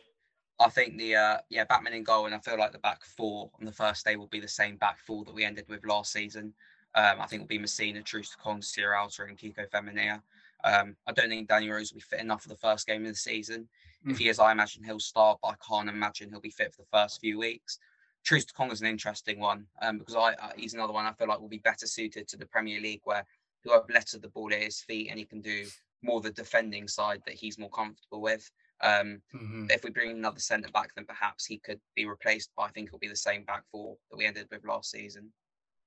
I 0.61 0.69
think 0.69 0.97
the 0.99 1.17
uh, 1.17 1.39
yeah 1.51 1.65
Bachmann 1.65 1.95
in 1.95 2.05
goal, 2.05 2.27
and 2.27 2.35
I 2.35 2.39
feel 2.39 2.59
like 2.59 2.73
the 2.73 2.79
back 2.79 3.05
four 3.05 3.51
on 3.59 3.67
the 3.67 3.73
first 3.73 4.05
day 4.05 4.17
will 4.17 4.29
be 4.29 4.41
the 4.41 4.49
same 4.49 4.77
back 4.77 4.99
four 4.99 5.25
that 5.25 5.35
we 5.35 5.45
ended 5.45 5.67
with 5.69 5.85
last 5.85 6.13
season. 6.13 6.55
Um, 6.95 7.21
I 7.21 7.27
think 7.27 7.43
it'll 7.43 7.49
be 7.49 7.59
Masina, 7.59 8.05
Troost-Ekong, 8.05 8.61
Sierralta, 8.61 9.29
and 9.29 9.37
Kiko 9.37 9.69
Femenia. 9.69 10.23
Um, 10.63 10.97
I 11.09 11.13
don't 11.13 11.29
think 11.29 11.49
Danny 11.49 11.69
Rose 11.69 11.93
will 11.93 11.99
be 11.99 12.03
fit 12.03 12.21
enough 12.21 12.43
for 12.43 12.49
the 12.49 12.57
first 12.57 12.87
game 12.87 13.03
of 13.03 13.09
the 13.09 13.17
season. 13.17 13.69
Mm. 14.07 14.13
If 14.13 14.19
he 14.19 14.29
is, 14.29 14.39
I 14.39 14.53
imagine 14.53 14.85
he'll 14.85 15.01
start, 15.01 15.41
but 15.43 15.49
I 15.49 15.55
can't 15.69 15.89
imagine 15.89 16.31
he'll 16.31 16.41
be 16.41 16.51
fit 16.51 16.73
for 16.73 16.83
the 16.83 16.89
first 16.93 17.21
few 17.21 17.39
weeks. 17.39 17.81
Troost-Ekong 18.25 18.73
is 18.73 18.81
an 18.81 18.87
interesting 18.87 19.41
one 19.41 19.67
um, 19.83 19.99
because 19.99 20.15
I, 20.15 20.35
uh, 20.35 20.53
he's 20.57 20.75
another 20.75 20.93
one 20.93 21.05
I 21.05 21.13
feel 21.13 21.29
like 21.29 21.41
will 21.41 21.49
be 21.49 21.59
better 21.59 21.87
suited 21.87 22.29
to 22.29 22.37
the 22.37 22.47
Premier 22.47 22.81
League 22.81 23.03
where 23.05 23.27
he'll 23.63 23.75
have 23.75 23.91
less 23.93 24.15
of 24.15 24.23
the 24.23 24.29
ball 24.29 24.53
at 24.53 24.63
his 24.63 24.81
feet 24.81 25.09
and 25.11 25.19
he 25.19 25.25
can 25.25 25.41
do 25.41 25.67
more 26.03 26.21
the 26.21 26.31
defending 26.31 26.89
side 26.89 27.23
that 27.27 27.35
he's 27.35 27.59
more 27.59 27.71
comfortable 27.71 28.23
with. 28.23 28.51
Um, 28.83 29.23
mm-hmm. 29.35 29.67
If 29.71 29.85
we 29.85 29.91
bring 29.91 30.11
another 30.11 30.41
centre 30.41 30.71
back, 30.73 30.95
then 30.95 31.07
perhaps 31.07 31.47
he 31.47 31.59
could 31.59 31.81
be 31.95 32.07
replaced, 32.07 32.51
but 32.57 32.65
I 32.65 32.69
think 32.69 32.89
it'll 32.89 32.99
be 32.99 33.09
the 33.09 33.17
same 33.17 33.45
back 33.45 33.65
four 33.71 33.97
that 34.11 34.17
we 34.17 34.27
ended 34.27 34.49
with 34.51 34.65
last 34.65 34.91
season. 34.91 35.31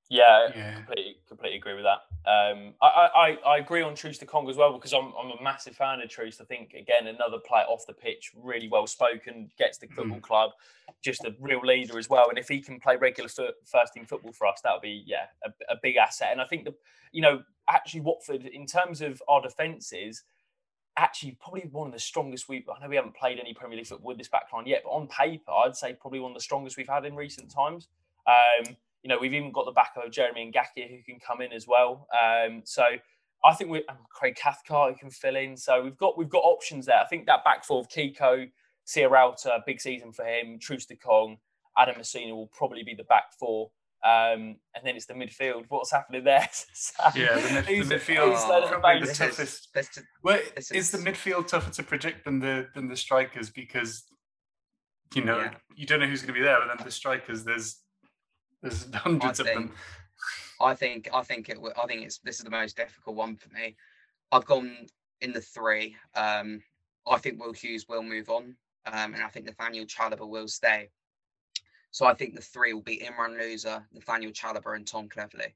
Yeah, 0.09 0.47
yeah. 0.55 0.75
completely, 0.75 1.17
completely 1.27 1.57
agree 1.57 1.73
with 1.73 1.83
that. 1.83 2.29
Um, 2.29 2.73
I, 2.81 3.09
I, 3.13 3.37
I 3.45 3.57
agree 3.57 3.81
on 3.81 3.93
Troost-Ekong 3.93 4.49
as 4.49 4.55
well 4.55 4.73
because 4.73 4.93
I'm, 4.93 5.11
I'm 5.19 5.37
a 5.37 5.43
massive 5.43 5.75
fan 5.75 5.99
of 5.99 6.09
Troost. 6.09 6.39
I 6.39 6.45
think 6.45 6.73
again 6.73 7.07
another 7.07 7.39
player 7.45 7.65
off 7.65 7.85
the 7.85 7.93
pitch, 7.93 8.31
really 8.33 8.69
well 8.69 8.87
spoken, 8.87 9.49
gets 9.57 9.77
the 9.77 9.87
football 9.87 10.19
mm. 10.19 10.21
club, 10.21 10.51
just 11.03 11.25
a 11.25 11.35
real 11.41 11.59
leader 11.61 11.99
as 11.99 12.09
well. 12.09 12.29
And 12.29 12.37
if 12.37 12.47
he 12.47 12.61
can 12.61 12.79
play 12.79 12.95
regular 12.95 13.29
first 13.29 13.93
team 13.93 14.05
football 14.05 14.31
for 14.31 14.47
us, 14.47 14.61
that 14.63 14.71
would 14.71 14.81
be 14.81 15.03
yeah 15.05 15.25
a, 15.43 15.49
a 15.73 15.75
big 15.83 15.97
asset. 15.97 16.29
And 16.31 16.39
I 16.39 16.45
think 16.45 16.63
the 16.63 16.73
you 17.11 17.21
know 17.21 17.41
actually 17.69 18.01
Watford 18.01 18.45
in 18.45 18.65
terms 18.65 19.01
of 19.01 19.21
our 19.27 19.41
defences 19.41 20.23
actually 20.97 21.37
probably 21.39 21.69
one 21.71 21.87
of 21.87 21.93
the 21.93 21.99
strongest 21.99 22.49
we've. 22.49 22.67
I 22.69 22.81
know 22.81 22.89
we 22.89 22.95
haven't 22.95 23.15
played 23.15 23.39
any 23.39 23.53
Premier 23.53 23.77
League 23.77 23.87
football 23.87 24.07
with 24.07 24.17
this 24.17 24.29
backline 24.29 24.65
yet, 24.65 24.81
but 24.83 24.89
on 24.89 25.07
paper 25.07 25.51
I'd 25.51 25.75
say 25.75 25.93
probably 25.93 26.19
one 26.19 26.31
of 26.31 26.35
the 26.35 26.43
strongest 26.43 26.77
we've 26.77 26.89
had 26.89 27.05
in 27.05 27.15
recent 27.15 27.51
times. 27.51 27.87
Um, 28.27 28.75
you 29.03 29.09
know, 29.09 29.17
we've 29.19 29.33
even 29.33 29.51
got 29.51 29.65
the 29.65 29.71
back 29.71 29.93
of 29.95 30.11
Jeremy 30.11 30.51
Ngakia 30.51 30.89
who 30.89 31.03
can 31.03 31.19
come 31.19 31.41
in 31.41 31.53
as 31.53 31.67
well. 31.67 32.07
Um, 32.11 32.61
so 32.65 32.83
I 33.45 33.53
think 33.53 33.69
we 33.69 33.85
um, 33.87 33.97
Craig 34.09 34.35
Cathcart 34.35 34.93
who 34.93 34.99
can 34.99 35.09
fill 35.09 35.35
in. 35.35 35.55
So 35.55 35.83
we've 35.83 35.97
got 35.97 36.17
we've 36.17 36.29
got 36.29 36.43
options 36.43 36.85
there. 36.87 36.99
I 36.99 37.05
think 37.07 37.25
that 37.27 37.43
back 37.43 37.63
four 37.63 37.79
of 37.79 37.89
Kiko, 37.89 38.49
Sierralta, 38.85 39.63
big 39.65 39.79
season 39.79 40.11
for 40.11 40.25
him, 40.25 40.57
Troost-Ekong, 40.59 41.37
Adam 41.77 41.95
Masina 41.95 42.31
will 42.31 42.47
probably 42.47 42.83
be 42.83 42.95
the 42.95 43.03
back 43.03 43.33
four. 43.39 43.69
Um, 44.03 44.57
and 44.75 44.83
then 44.83 44.95
it's 44.95 45.07
the 45.07 45.15
midfield. 45.15 45.65
What's 45.69 45.91
happening 45.91 46.23
there? 46.23 46.47
yeah, 47.15 47.39
the, 47.39 47.53
mid- 47.53 47.65
the 47.65 47.95
midfield 47.95 48.35
is 48.35 48.43
probably 48.69 49.07
the 49.07 49.13
toughest. 49.13 49.69
Is, 49.75 49.99
well, 50.23 50.39
is, 50.55 50.71
is, 50.71 50.91
the 50.91 50.99
midfield 50.99 51.47
tougher 51.47 51.71
to 51.71 51.83
predict 51.83 52.25
than 52.25 52.39
the 52.39 52.67
than 52.75 52.87
the 52.87 52.95
strikers 52.95 53.49
because 53.49 54.03
you 55.15 55.23
know 55.23 55.39
yeah. 55.39 55.53
you 55.75 55.87
don't 55.87 55.99
know 55.99 56.05
who's 56.05 56.21
going 56.21 56.33
to 56.33 56.39
be 56.39 56.43
there, 56.43 56.59
but 56.59 56.67
then 56.67 56.85
the 56.85 56.91
strikers 56.91 57.43
there's 57.43 57.81
there's 58.61 58.87
hundreds 58.93 59.39
think, 59.39 59.49
of 59.49 59.55
them. 59.55 59.71
I 60.61 60.75
think 60.75 61.09
I 61.11 61.23
think 61.23 61.49
it. 61.49 61.57
I 61.81 61.87
think 61.87 62.03
it's 62.03 62.19
this 62.19 62.37
is 62.37 62.43
the 62.43 62.51
most 62.51 62.77
difficult 62.77 63.15
one 63.15 63.35
for 63.35 63.49
me. 63.53 63.75
I've 64.31 64.45
gone 64.45 64.75
in 65.21 65.33
the 65.33 65.41
three. 65.41 65.95
Um, 66.15 66.61
I 67.07 67.17
think 67.17 67.41
Will 67.41 67.53
Hughes 67.53 67.87
will 67.89 68.03
move 68.03 68.29
on, 68.29 68.55
um, 68.85 69.13
and 69.13 69.23
I 69.23 69.29
think 69.29 69.47
Nathaniel 69.47 69.85
Chalobah 69.85 70.27
will 70.27 70.47
stay. 70.47 70.89
So 71.91 72.05
I 72.05 72.13
think 72.13 72.35
the 72.35 72.41
three 72.41 72.73
will 72.73 72.81
be 72.81 72.99
Imran 73.05 73.39
Louza, 73.39 73.83
Nathaniel 73.91 74.31
Chalobah, 74.31 74.75
and 74.75 74.87
Tom 74.87 75.09
Cleverley. 75.09 75.53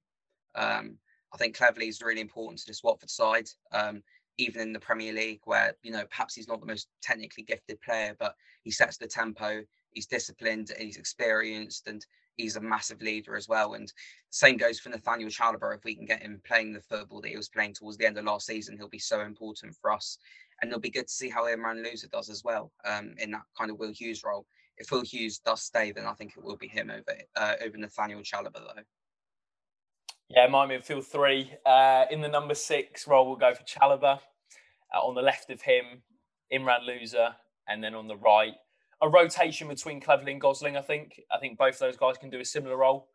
Um, 0.55 0.97
I 1.33 1.37
think 1.37 1.55
Cleverley 1.57 1.87
is 1.87 2.01
really 2.01 2.21
important 2.21 2.59
to 2.59 2.67
this 2.67 2.83
Watford 2.83 3.09
side, 3.09 3.47
um, 3.71 4.01
even 4.37 4.61
in 4.61 4.73
the 4.73 4.79
Premier 4.79 5.13
League, 5.13 5.41
where 5.45 5.75
you 5.83 5.91
know 5.91 6.05
perhaps 6.09 6.35
he's 6.35 6.47
not 6.47 6.59
the 6.59 6.65
most 6.65 6.87
technically 7.01 7.43
gifted 7.43 7.79
player, 7.81 8.15
but 8.19 8.35
he 8.63 8.71
sets 8.71 8.97
the 8.97 9.07
tempo. 9.07 9.61
He's 9.91 10.07
disciplined 10.07 10.71
and 10.71 10.83
he's 10.83 10.97
experienced, 10.97 11.87
and 11.87 12.05
he's 12.37 12.55
a 12.55 12.61
massive 12.61 13.01
leader 13.01 13.35
as 13.35 13.47
well. 13.47 13.73
And 13.73 13.91
same 14.29 14.57
goes 14.57 14.79
for 14.79 14.89
Nathaniel 14.89 15.29
Chalobah. 15.29 15.75
If 15.75 15.83
we 15.83 15.95
can 15.95 16.05
get 16.05 16.21
him 16.21 16.41
playing 16.45 16.73
the 16.73 16.81
football 16.81 17.21
that 17.21 17.29
he 17.29 17.37
was 17.37 17.49
playing 17.49 17.73
towards 17.73 17.97
the 17.97 18.05
end 18.05 18.17
of 18.17 18.25
last 18.25 18.45
season, 18.45 18.77
he'll 18.77 18.87
be 18.87 18.99
so 18.99 19.21
important 19.21 19.75
for 19.75 19.91
us. 19.91 20.17
And 20.61 20.69
it'll 20.69 20.79
be 20.79 20.89
good 20.89 21.07
to 21.07 21.13
see 21.13 21.29
how 21.29 21.45
Imran 21.45 21.83
Louza 21.85 22.09
does 22.09 22.29
as 22.29 22.43
well 22.43 22.71
um, 22.85 23.13
in 23.17 23.31
that 23.31 23.43
kind 23.57 23.71
of 23.71 23.79
Will 23.79 23.91
Hughes 23.91 24.23
role. 24.23 24.45
If 24.81 24.91
Will 24.91 25.03
Hughes 25.03 25.37
does 25.37 25.61
stay, 25.61 25.91
then 25.91 26.05
I 26.05 26.13
think 26.13 26.33
it 26.35 26.43
will 26.43 26.57
be 26.57 26.67
him 26.67 26.89
over 26.89 27.17
uh, 27.35 27.53
over 27.63 27.77
Nathaniel 27.77 28.21
Chalobah 28.21 28.53
though. 28.53 28.81
Yeah, 30.27 30.47
my 30.47 30.65
midfield 30.65 31.05
three. 31.05 31.53
Uh, 31.65 32.05
in 32.09 32.21
the 32.21 32.27
number 32.27 32.55
six 32.55 33.07
role, 33.07 33.27
we'll 33.27 33.35
go 33.35 33.53
for 33.53 33.63
Chalobah. 33.63 34.19
Uh, 34.93 34.99
on 34.99 35.13
the 35.13 35.21
left 35.21 35.51
of 35.51 35.61
him, 35.61 36.01
Imran 36.51 36.87
Louza, 36.89 37.35
and 37.67 37.83
then 37.83 37.93
on 37.93 38.07
the 38.07 38.17
right, 38.17 38.55
a 39.01 39.07
rotation 39.07 39.67
between 39.67 40.01
Cleverley 40.01 40.31
and 40.31 40.41
Gosling. 40.41 40.75
I 40.75 40.81
think. 40.81 41.21
I 41.31 41.37
think 41.37 41.59
both 41.59 41.77
those 41.77 41.95
guys 41.95 42.17
can 42.17 42.31
do 42.31 42.39
a 42.39 42.45
similar 42.45 42.77
role. 42.77 43.07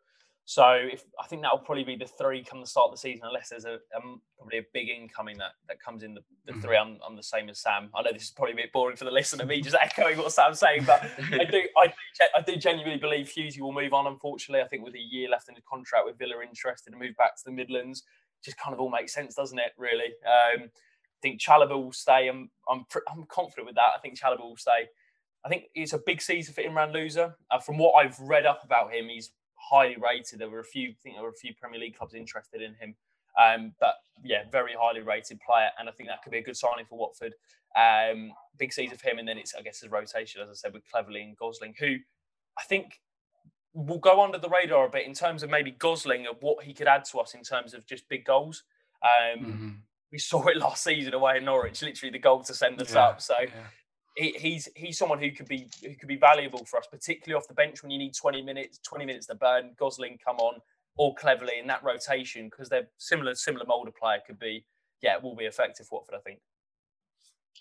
So 0.49 0.65
if 0.71 1.03
I 1.21 1.27
think 1.27 1.41
that 1.41 1.51
will 1.51 1.59
probably 1.59 1.83
be 1.83 1.97
the 1.97 2.07
three 2.07 2.41
come 2.41 2.61
the 2.61 2.67
start 2.67 2.85
of 2.85 2.91
the 2.91 2.97
season, 2.97 3.23
unless 3.27 3.49
there's 3.49 3.65
a, 3.65 3.73
a 3.73 3.99
probably 4.37 4.59
a 4.59 4.65
big 4.73 4.87
incoming 4.87 5.37
that, 5.39 5.51
that 5.67 5.83
comes 5.83 6.03
in 6.03 6.13
the, 6.13 6.21
the 6.45 6.53
mm-hmm. 6.53 6.61
three. 6.61 6.77
I'm, 6.77 6.99
I'm 7.05 7.17
the 7.17 7.21
same 7.21 7.49
as 7.49 7.59
Sam. 7.59 7.89
I 7.93 8.01
know 8.01 8.13
this 8.13 8.23
is 8.23 8.31
probably 8.31 8.53
a 8.53 8.55
bit 8.55 8.71
boring 8.71 8.95
for 8.95 9.03
the 9.03 9.11
listener, 9.11 9.45
me 9.45 9.59
just 9.59 9.75
echoing 9.81 10.17
what 10.17 10.31
Sam's 10.31 10.59
saying, 10.59 10.85
but 10.85 11.03
I 11.33 11.43
do 11.43 11.63
I 11.77 11.87
do 11.87 11.93
I 12.33 12.41
do 12.45 12.55
genuinely 12.55 12.97
believe 12.97 13.27
Hughesy 13.27 13.59
will 13.59 13.73
move 13.73 13.91
on. 13.91 14.07
Unfortunately, 14.07 14.63
I 14.63 14.69
think 14.69 14.85
with 14.85 14.95
a 14.95 14.99
year 14.99 15.29
left 15.29 15.49
in 15.49 15.55
the 15.55 15.61
contract, 15.69 16.05
with 16.05 16.17
Villa 16.17 16.35
interested 16.41 16.91
to 16.91 16.97
move 16.97 17.17
back 17.17 17.35
to 17.35 17.43
the 17.45 17.51
Midlands, 17.51 18.03
just 18.41 18.57
kind 18.57 18.73
of 18.73 18.79
all 18.79 18.89
makes 18.89 19.13
sense, 19.13 19.35
doesn't 19.35 19.59
it? 19.59 19.73
Really. 19.77 20.13
Um, 20.25 20.63
I 20.63 21.19
think 21.21 21.41
Chalobah 21.41 21.71
will 21.71 21.91
stay. 21.91 22.29
I'm 22.29 22.49
I'm 22.69 22.85
I'm 23.11 23.25
confident 23.25 23.67
with 23.67 23.75
that. 23.75 23.91
I 23.97 23.99
think 24.01 24.17
Chalobah 24.17 24.39
will 24.47 24.55
stay. 24.55 24.87
I 25.43 25.49
think 25.49 25.65
it's 25.75 25.91
a 25.91 25.99
big 25.99 26.21
season 26.21 26.53
for 26.53 26.61
Imran 26.61 26.93
Louza. 26.93 27.33
Uh, 27.51 27.59
from 27.59 27.77
what 27.77 27.95
I've 27.95 28.17
read 28.21 28.45
up 28.45 28.63
about 28.63 28.93
him, 28.93 29.09
he's 29.09 29.31
highly 29.69 29.97
rated. 29.97 30.39
There 30.39 30.49
were 30.49 30.59
a 30.59 30.65
few, 30.65 30.89
I 30.89 30.95
think 31.01 31.15
there 31.15 31.23
were 31.23 31.29
a 31.29 31.33
few 31.33 31.53
Premier 31.53 31.79
League 31.79 31.97
clubs 31.97 32.13
interested 32.13 32.61
in 32.61 32.73
him. 32.75 32.95
Um, 33.41 33.73
but 33.79 33.95
yeah, 34.23 34.43
very 34.51 34.73
highly 34.79 35.01
rated 35.01 35.39
player, 35.45 35.69
and 35.77 35.87
I 35.87 35.91
think 35.91 36.09
that 36.09 36.23
could 36.23 36.31
be 36.31 36.39
a 36.39 36.43
good 36.43 36.57
signing 36.57 36.85
for 36.89 36.97
Watford. 36.97 37.33
Um, 37.77 38.31
big 38.57 38.73
season 38.73 38.97
for 38.97 39.09
him, 39.09 39.19
and 39.19 39.27
then 39.27 39.37
it's 39.37 39.53
I 39.53 39.61
guess 39.61 39.81
his 39.81 39.91
rotation, 39.91 40.41
as 40.41 40.49
I 40.49 40.53
said, 40.53 40.73
with 40.73 40.81
Cleverley 40.91 41.21
and 41.21 41.37
Gosling, 41.37 41.75
who 41.77 41.97
I 42.57 42.63
think 42.67 42.99
will 43.73 43.99
go 43.99 44.23
under 44.23 44.39
the 44.39 44.49
radar 44.49 44.87
a 44.87 44.89
bit 44.89 45.05
in 45.05 45.13
terms 45.13 45.43
of 45.43 45.51
maybe 45.51 45.69
Gosling 45.69 46.25
of 46.25 46.37
what 46.41 46.63
he 46.63 46.73
could 46.73 46.87
add 46.87 47.05
to 47.05 47.19
us 47.19 47.35
in 47.35 47.43
terms 47.43 47.75
of 47.75 47.85
just 47.85 48.09
big 48.09 48.25
goals. 48.25 48.63
Um, 49.03 49.45
mm-hmm. 49.45 49.69
We 50.11 50.17
saw 50.17 50.47
it 50.47 50.57
last 50.57 50.83
season 50.83 51.13
away 51.13 51.37
in 51.37 51.45
Norwich, 51.45 51.83
literally 51.83 52.11
the 52.11 52.17
goal 52.17 52.41
to 52.43 52.53
send 52.55 52.81
us 52.81 52.95
yeah, 52.95 53.01
up. 53.01 53.21
So 53.21 53.35
yeah 53.39 53.49
he, 54.17 54.31
he's 54.31 54.67
he's 54.75 54.97
someone 54.97 55.19
who 55.19 55.31
could 55.31 55.47
be 55.47 55.67
who 55.83 55.93
could 55.95 56.09
be 56.09 56.17
valuable 56.17 56.65
for 56.65 56.77
us, 56.77 56.87
particularly 56.89 57.39
off 57.39 57.47
the 57.47 57.53
bench 57.53 57.83
when 57.83 57.91
you 57.91 57.99
need 57.99 58.15
20 58.15 58.41
minutes, 58.41 58.79
20 58.79 59.05
minutes 59.05 59.27
to 59.27 59.35
burn. 59.35 59.71
Gosling 59.77 60.17
come 60.23 60.37
on 60.37 60.59
or 60.97 61.13
Cleverley 61.15 61.59
in 61.59 61.67
that 61.67 61.83
rotation 61.83 62.49
because 62.49 62.67
they're 62.67 62.89
similar 62.97 63.35
similar 63.35 63.65
mold 63.65 63.87
of 63.87 63.95
player 63.95 64.19
could 64.25 64.39
be 64.39 64.65
yeah 65.01 65.17
will 65.17 65.35
be 65.35 65.45
effective 65.45 65.85
for 65.85 65.99
Watford 65.99 66.15
I 66.15 66.21
think. 66.21 66.39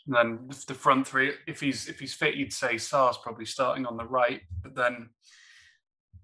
And 0.06 0.14
then 0.14 0.50
the 0.66 0.74
front 0.74 1.06
three, 1.06 1.32
if 1.46 1.60
he's 1.60 1.88
if 1.88 2.00
he's 2.00 2.14
fit, 2.14 2.36
you'd 2.36 2.52
say 2.52 2.78
Sarr's 2.78 3.18
probably 3.18 3.44
starting 3.44 3.84
on 3.84 3.96
the 3.98 4.04
right, 4.04 4.40
but 4.62 4.74
then 4.74 5.10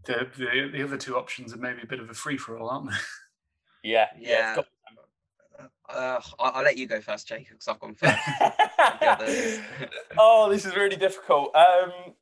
the 0.07 0.29
the, 0.37 0.71
the 0.73 0.83
other 0.83 0.97
two 0.97 1.17
options 1.17 1.53
are 1.53 1.59
maybe 1.59 1.83
a 1.83 1.87
bit 1.87 2.01
of 2.01 2.09
a 2.09 2.15
free 2.15 2.39
for 2.39 2.59
all, 2.59 2.71
aren't 2.71 2.91
they? 2.91 2.97
Yeah, 3.85 4.07
yeah. 4.17 4.55
yeah. 4.57 4.63
Uh, 5.89 6.21
I'll, 6.39 6.53
I'll, 6.55 6.63
let 6.63 6.77
you 6.77 6.87
go 6.87 7.01
first, 7.01 7.29
Jacob, 7.29 7.59
because 7.59 7.69
I've 7.69 7.81
gone 7.81 7.95
first. 7.95 8.19
oh, 10.19 10.49
this 10.51 10.65
is 10.65 10.75
really 10.75 10.97
difficult. 10.97 11.55
Um, 11.55 12.15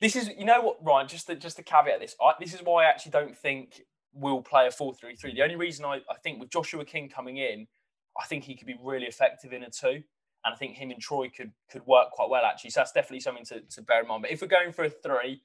this 0.00 0.16
is, 0.16 0.30
you 0.36 0.44
know 0.44 0.60
what, 0.60 0.78
Ryan? 0.82 1.08
Just 1.08 1.26
to, 1.28 1.36
just 1.36 1.56
to 1.56 1.62
caveat 1.62 2.00
this, 2.00 2.16
I, 2.20 2.32
this 2.40 2.54
is 2.54 2.60
why 2.62 2.84
I 2.84 2.88
actually 2.88 3.12
don't 3.12 3.36
think 3.36 3.82
we'll 4.12 4.42
play 4.42 4.66
a 4.66 4.70
4 4.70 4.94
3 4.94 5.16
3. 5.16 5.34
The 5.34 5.42
only 5.42 5.56
reason 5.56 5.84
I, 5.84 6.00
I 6.10 6.16
think 6.22 6.40
with 6.40 6.50
Joshua 6.50 6.84
King 6.84 7.08
coming 7.08 7.36
in, 7.36 7.66
I 8.18 8.24
think 8.26 8.44
he 8.44 8.54
could 8.54 8.66
be 8.66 8.76
really 8.82 9.06
effective 9.06 9.52
in 9.52 9.62
a 9.62 9.70
two. 9.70 10.02
And 10.44 10.54
I 10.54 10.56
think 10.56 10.76
him 10.76 10.90
and 10.90 11.00
Troy 11.00 11.28
could 11.28 11.52
could 11.70 11.84
work 11.86 12.10
quite 12.12 12.30
well 12.30 12.44
actually. 12.44 12.70
So 12.70 12.80
that's 12.80 12.92
definitely 12.92 13.20
something 13.20 13.44
to, 13.46 13.60
to 13.60 13.82
bear 13.82 14.02
in 14.02 14.08
mind. 14.08 14.22
But 14.22 14.30
if 14.30 14.40
we're 14.40 14.48
going 14.48 14.72
for 14.72 14.84
a 14.84 14.90
three, 14.90 15.42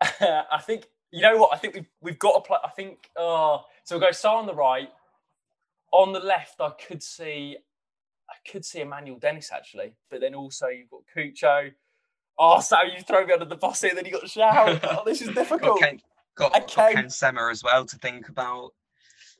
I 0.00 0.60
think 0.60 0.86
you 1.10 1.22
know 1.22 1.36
what? 1.36 1.54
I 1.54 1.58
think 1.58 1.74
we've 1.74 1.88
we've 2.00 2.18
got 2.18 2.34
to 2.34 2.40
play. 2.46 2.58
I 2.62 2.68
think 2.68 3.10
uh, 3.16 3.58
so. 3.84 3.96
We'll 3.96 4.00
go 4.00 4.08
Sarr 4.08 4.34
on 4.34 4.46
the 4.46 4.54
right. 4.54 4.88
On 5.92 6.12
the 6.12 6.20
left, 6.20 6.60
I 6.60 6.70
could 6.70 7.02
see 7.02 7.56
I 8.30 8.50
could 8.50 8.64
see 8.64 8.80
Emmanuel 8.80 9.18
Dennis 9.18 9.50
actually, 9.52 9.94
but 10.10 10.20
then 10.20 10.34
also 10.34 10.68
you've 10.68 10.90
got 10.90 11.00
Cucho. 11.16 11.72
Oh, 12.38 12.60
so 12.60 12.76
you 12.82 13.02
throw 13.02 13.24
me 13.26 13.32
under 13.32 13.46
the 13.46 13.56
bus 13.56 13.80
here, 13.80 13.94
then 13.94 14.04
you 14.04 14.12
got 14.12 14.24
João. 14.24 14.78
Oh, 14.98 15.02
this 15.04 15.22
is 15.22 15.28
difficult. 15.28 15.80
got 15.80 15.80
Ken, 15.80 16.00
got, 16.36 16.52
got 16.52 16.92
Ken 16.92 17.10
Sema 17.10 17.48
as 17.50 17.64
well 17.64 17.84
to 17.84 17.96
think 17.96 18.28
about. 18.28 18.70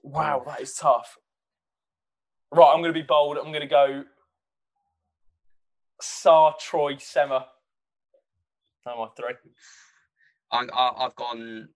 Wow, 0.03 0.42
that 0.46 0.61
is 0.61 0.74
tough. 0.74 1.16
Right, 2.51 2.72
I'm 2.72 2.80
going 2.80 2.94
to 2.94 2.99
be 2.99 3.07
bold. 3.07 3.36
I'm 3.36 3.53
going 3.53 3.61
to 3.61 3.66
go 3.66 4.05
Sarr 6.03 6.59
Troy, 6.59 6.96
Sema. 6.96 7.46
Am 8.86 8.94
oh, 8.96 9.03
I 9.03 9.09
three? 9.16 9.34
I, 10.51 10.92
I've 10.99 11.14
gone 11.14 11.68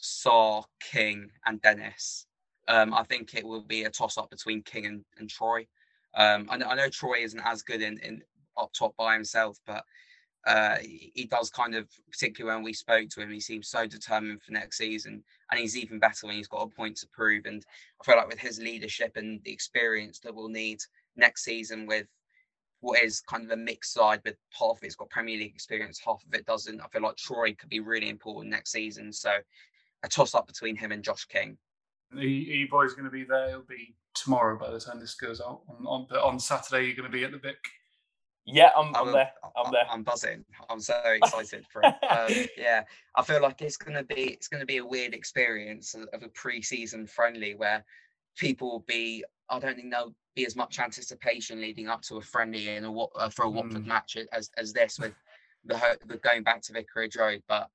Sarr, 0.00 0.64
King, 0.80 1.30
and 1.46 1.62
Dennis. 1.62 2.26
Um, 2.68 2.94
I 2.94 3.02
think 3.02 3.34
it 3.34 3.46
will 3.46 3.62
be 3.62 3.84
a 3.84 3.90
toss 3.90 4.18
up 4.18 4.30
between 4.30 4.62
King 4.62 4.86
and, 4.86 5.04
and 5.18 5.28
Troy. 5.28 5.66
Um, 6.14 6.46
I, 6.50 6.56
know, 6.56 6.66
I 6.66 6.74
know 6.74 6.88
Troy 6.88 7.18
isn't 7.20 7.40
as 7.44 7.62
good 7.62 7.82
in, 7.82 7.98
in 7.98 8.22
up 8.56 8.72
top 8.72 8.94
by 8.96 9.14
himself, 9.14 9.58
but 9.66 9.84
uh, 10.46 10.76
he 10.80 11.28
does 11.30 11.50
kind 11.50 11.74
of, 11.74 11.88
particularly 12.10 12.56
when 12.56 12.64
we 12.64 12.72
spoke 12.72 13.08
to 13.10 13.20
him, 13.20 13.30
he 13.30 13.40
seems 13.40 13.68
so 13.68 13.86
determined 13.86 14.42
for 14.42 14.52
next 14.52 14.78
season, 14.78 15.22
and 15.50 15.60
he's 15.60 15.76
even 15.76 15.98
better 15.98 16.26
when 16.26 16.36
he's 16.36 16.48
got 16.48 16.62
a 16.62 16.68
point 16.68 16.96
to 16.98 17.08
prove. 17.12 17.44
And 17.46 17.64
I 18.00 18.04
feel 18.04 18.16
like 18.16 18.28
with 18.28 18.38
his 18.38 18.58
leadership 18.58 19.16
and 19.16 19.40
the 19.44 19.52
experience 19.52 20.20
that 20.20 20.34
we'll 20.34 20.48
need 20.48 20.78
next 21.16 21.44
season, 21.44 21.86
with 21.86 22.06
what 22.80 23.02
is 23.02 23.20
kind 23.20 23.44
of 23.44 23.50
a 23.50 23.56
mixed 23.56 23.92
side, 23.92 24.20
with 24.24 24.36
half 24.58 24.76
of 24.76 24.82
it's 24.82 24.94
got 24.94 25.10
Premier 25.10 25.38
League 25.38 25.54
experience, 25.54 26.00
half 26.04 26.24
of 26.24 26.32
it 26.32 26.46
doesn't. 26.46 26.80
I 26.80 26.88
feel 26.88 27.02
like 27.02 27.16
Troy 27.16 27.54
could 27.54 27.68
be 27.68 27.80
really 27.80 28.08
important 28.08 28.52
next 28.52 28.72
season. 28.72 29.12
So 29.12 29.30
a 30.02 30.08
toss 30.08 30.34
up 30.34 30.46
between 30.46 30.76
him 30.76 30.92
and 30.92 31.02
Josh 31.02 31.24
King. 31.26 31.58
Are 32.14 32.22
you 32.22 32.68
boys 32.68 32.94
going 32.94 33.04
to 33.04 33.10
be 33.10 33.24
there? 33.24 33.50
It'll 33.50 33.62
be 33.62 33.94
tomorrow 34.14 34.58
by 34.58 34.70
the 34.70 34.80
time 34.80 35.00
this 35.00 35.14
goes 35.14 35.40
out. 35.40 35.60
On, 35.68 35.86
on, 35.86 36.16
on 36.16 36.40
Saturday, 36.40 36.86
you're 36.86 36.96
going 36.96 37.10
to 37.10 37.16
be 37.16 37.24
at 37.24 37.32
the 37.32 37.38
Vic. 37.38 37.58
Yeah, 38.50 38.70
I'm, 38.74 38.94
I'm, 38.96 39.12
there. 39.12 39.30
I'm 39.56 39.70
there. 39.70 39.84
I'm 39.90 40.02
buzzing. 40.02 40.42
I'm 40.70 40.80
so 40.80 40.94
excited 41.04 41.66
for 41.70 41.82
it. 41.84 41.94
Um, 42.08 42.46
yeah, 42.56 42.84
I 43.14 43.22
feel 43.22 43.42
like 43.42 43.60
it's 43.60 43.76
gonna 43.76 44.02
be 44.02 44.32
it's 44.32 44.48
gonna 44.48 44.64
be 44.64 44.78
a 44.78 44.84
weird 44.84 45.12
experience 45.12 45.94
of 45.94 46.22
a 46.22 46.28
pre-season 46.28 47.06
friendly 47.06 47.54
where 47.54 47.84
people 48.38 48.70
will 48.70 48.84
be. 48.88 49.22
I 49.50 49.58
don't 49.58 49.76
think 49.76 49.90
there'll 49.90 50.14
be 50.34 50.46
as 50.46 50.56
much 50.56 50.78
anticipation 50.78 51.60
leading 51.60 51.88
up 51.88 52.00
to 52.02 52.16
a 52.16 52.22
friendly 52.22 52.68
and 52.70 52.86
a 52.86 52.90
uh, 52.90 53.28
for 53.28 53.44
a 53.44 53.50
Watford 53.50 53.84
mm. 53.84 53.86
match 53.86 54.16
as 54.32 54.50
as 54.56 54.72
this 54.72 54.98
with 54.98 55.12
the 55.66 55.98
the 56.06 56.16
going 56.16 56.42
back 56.42 56.62
to 56.62 56.72
Vicarage 56.72 57.16
Road, 57.16 57.42
but. 57.48 57.68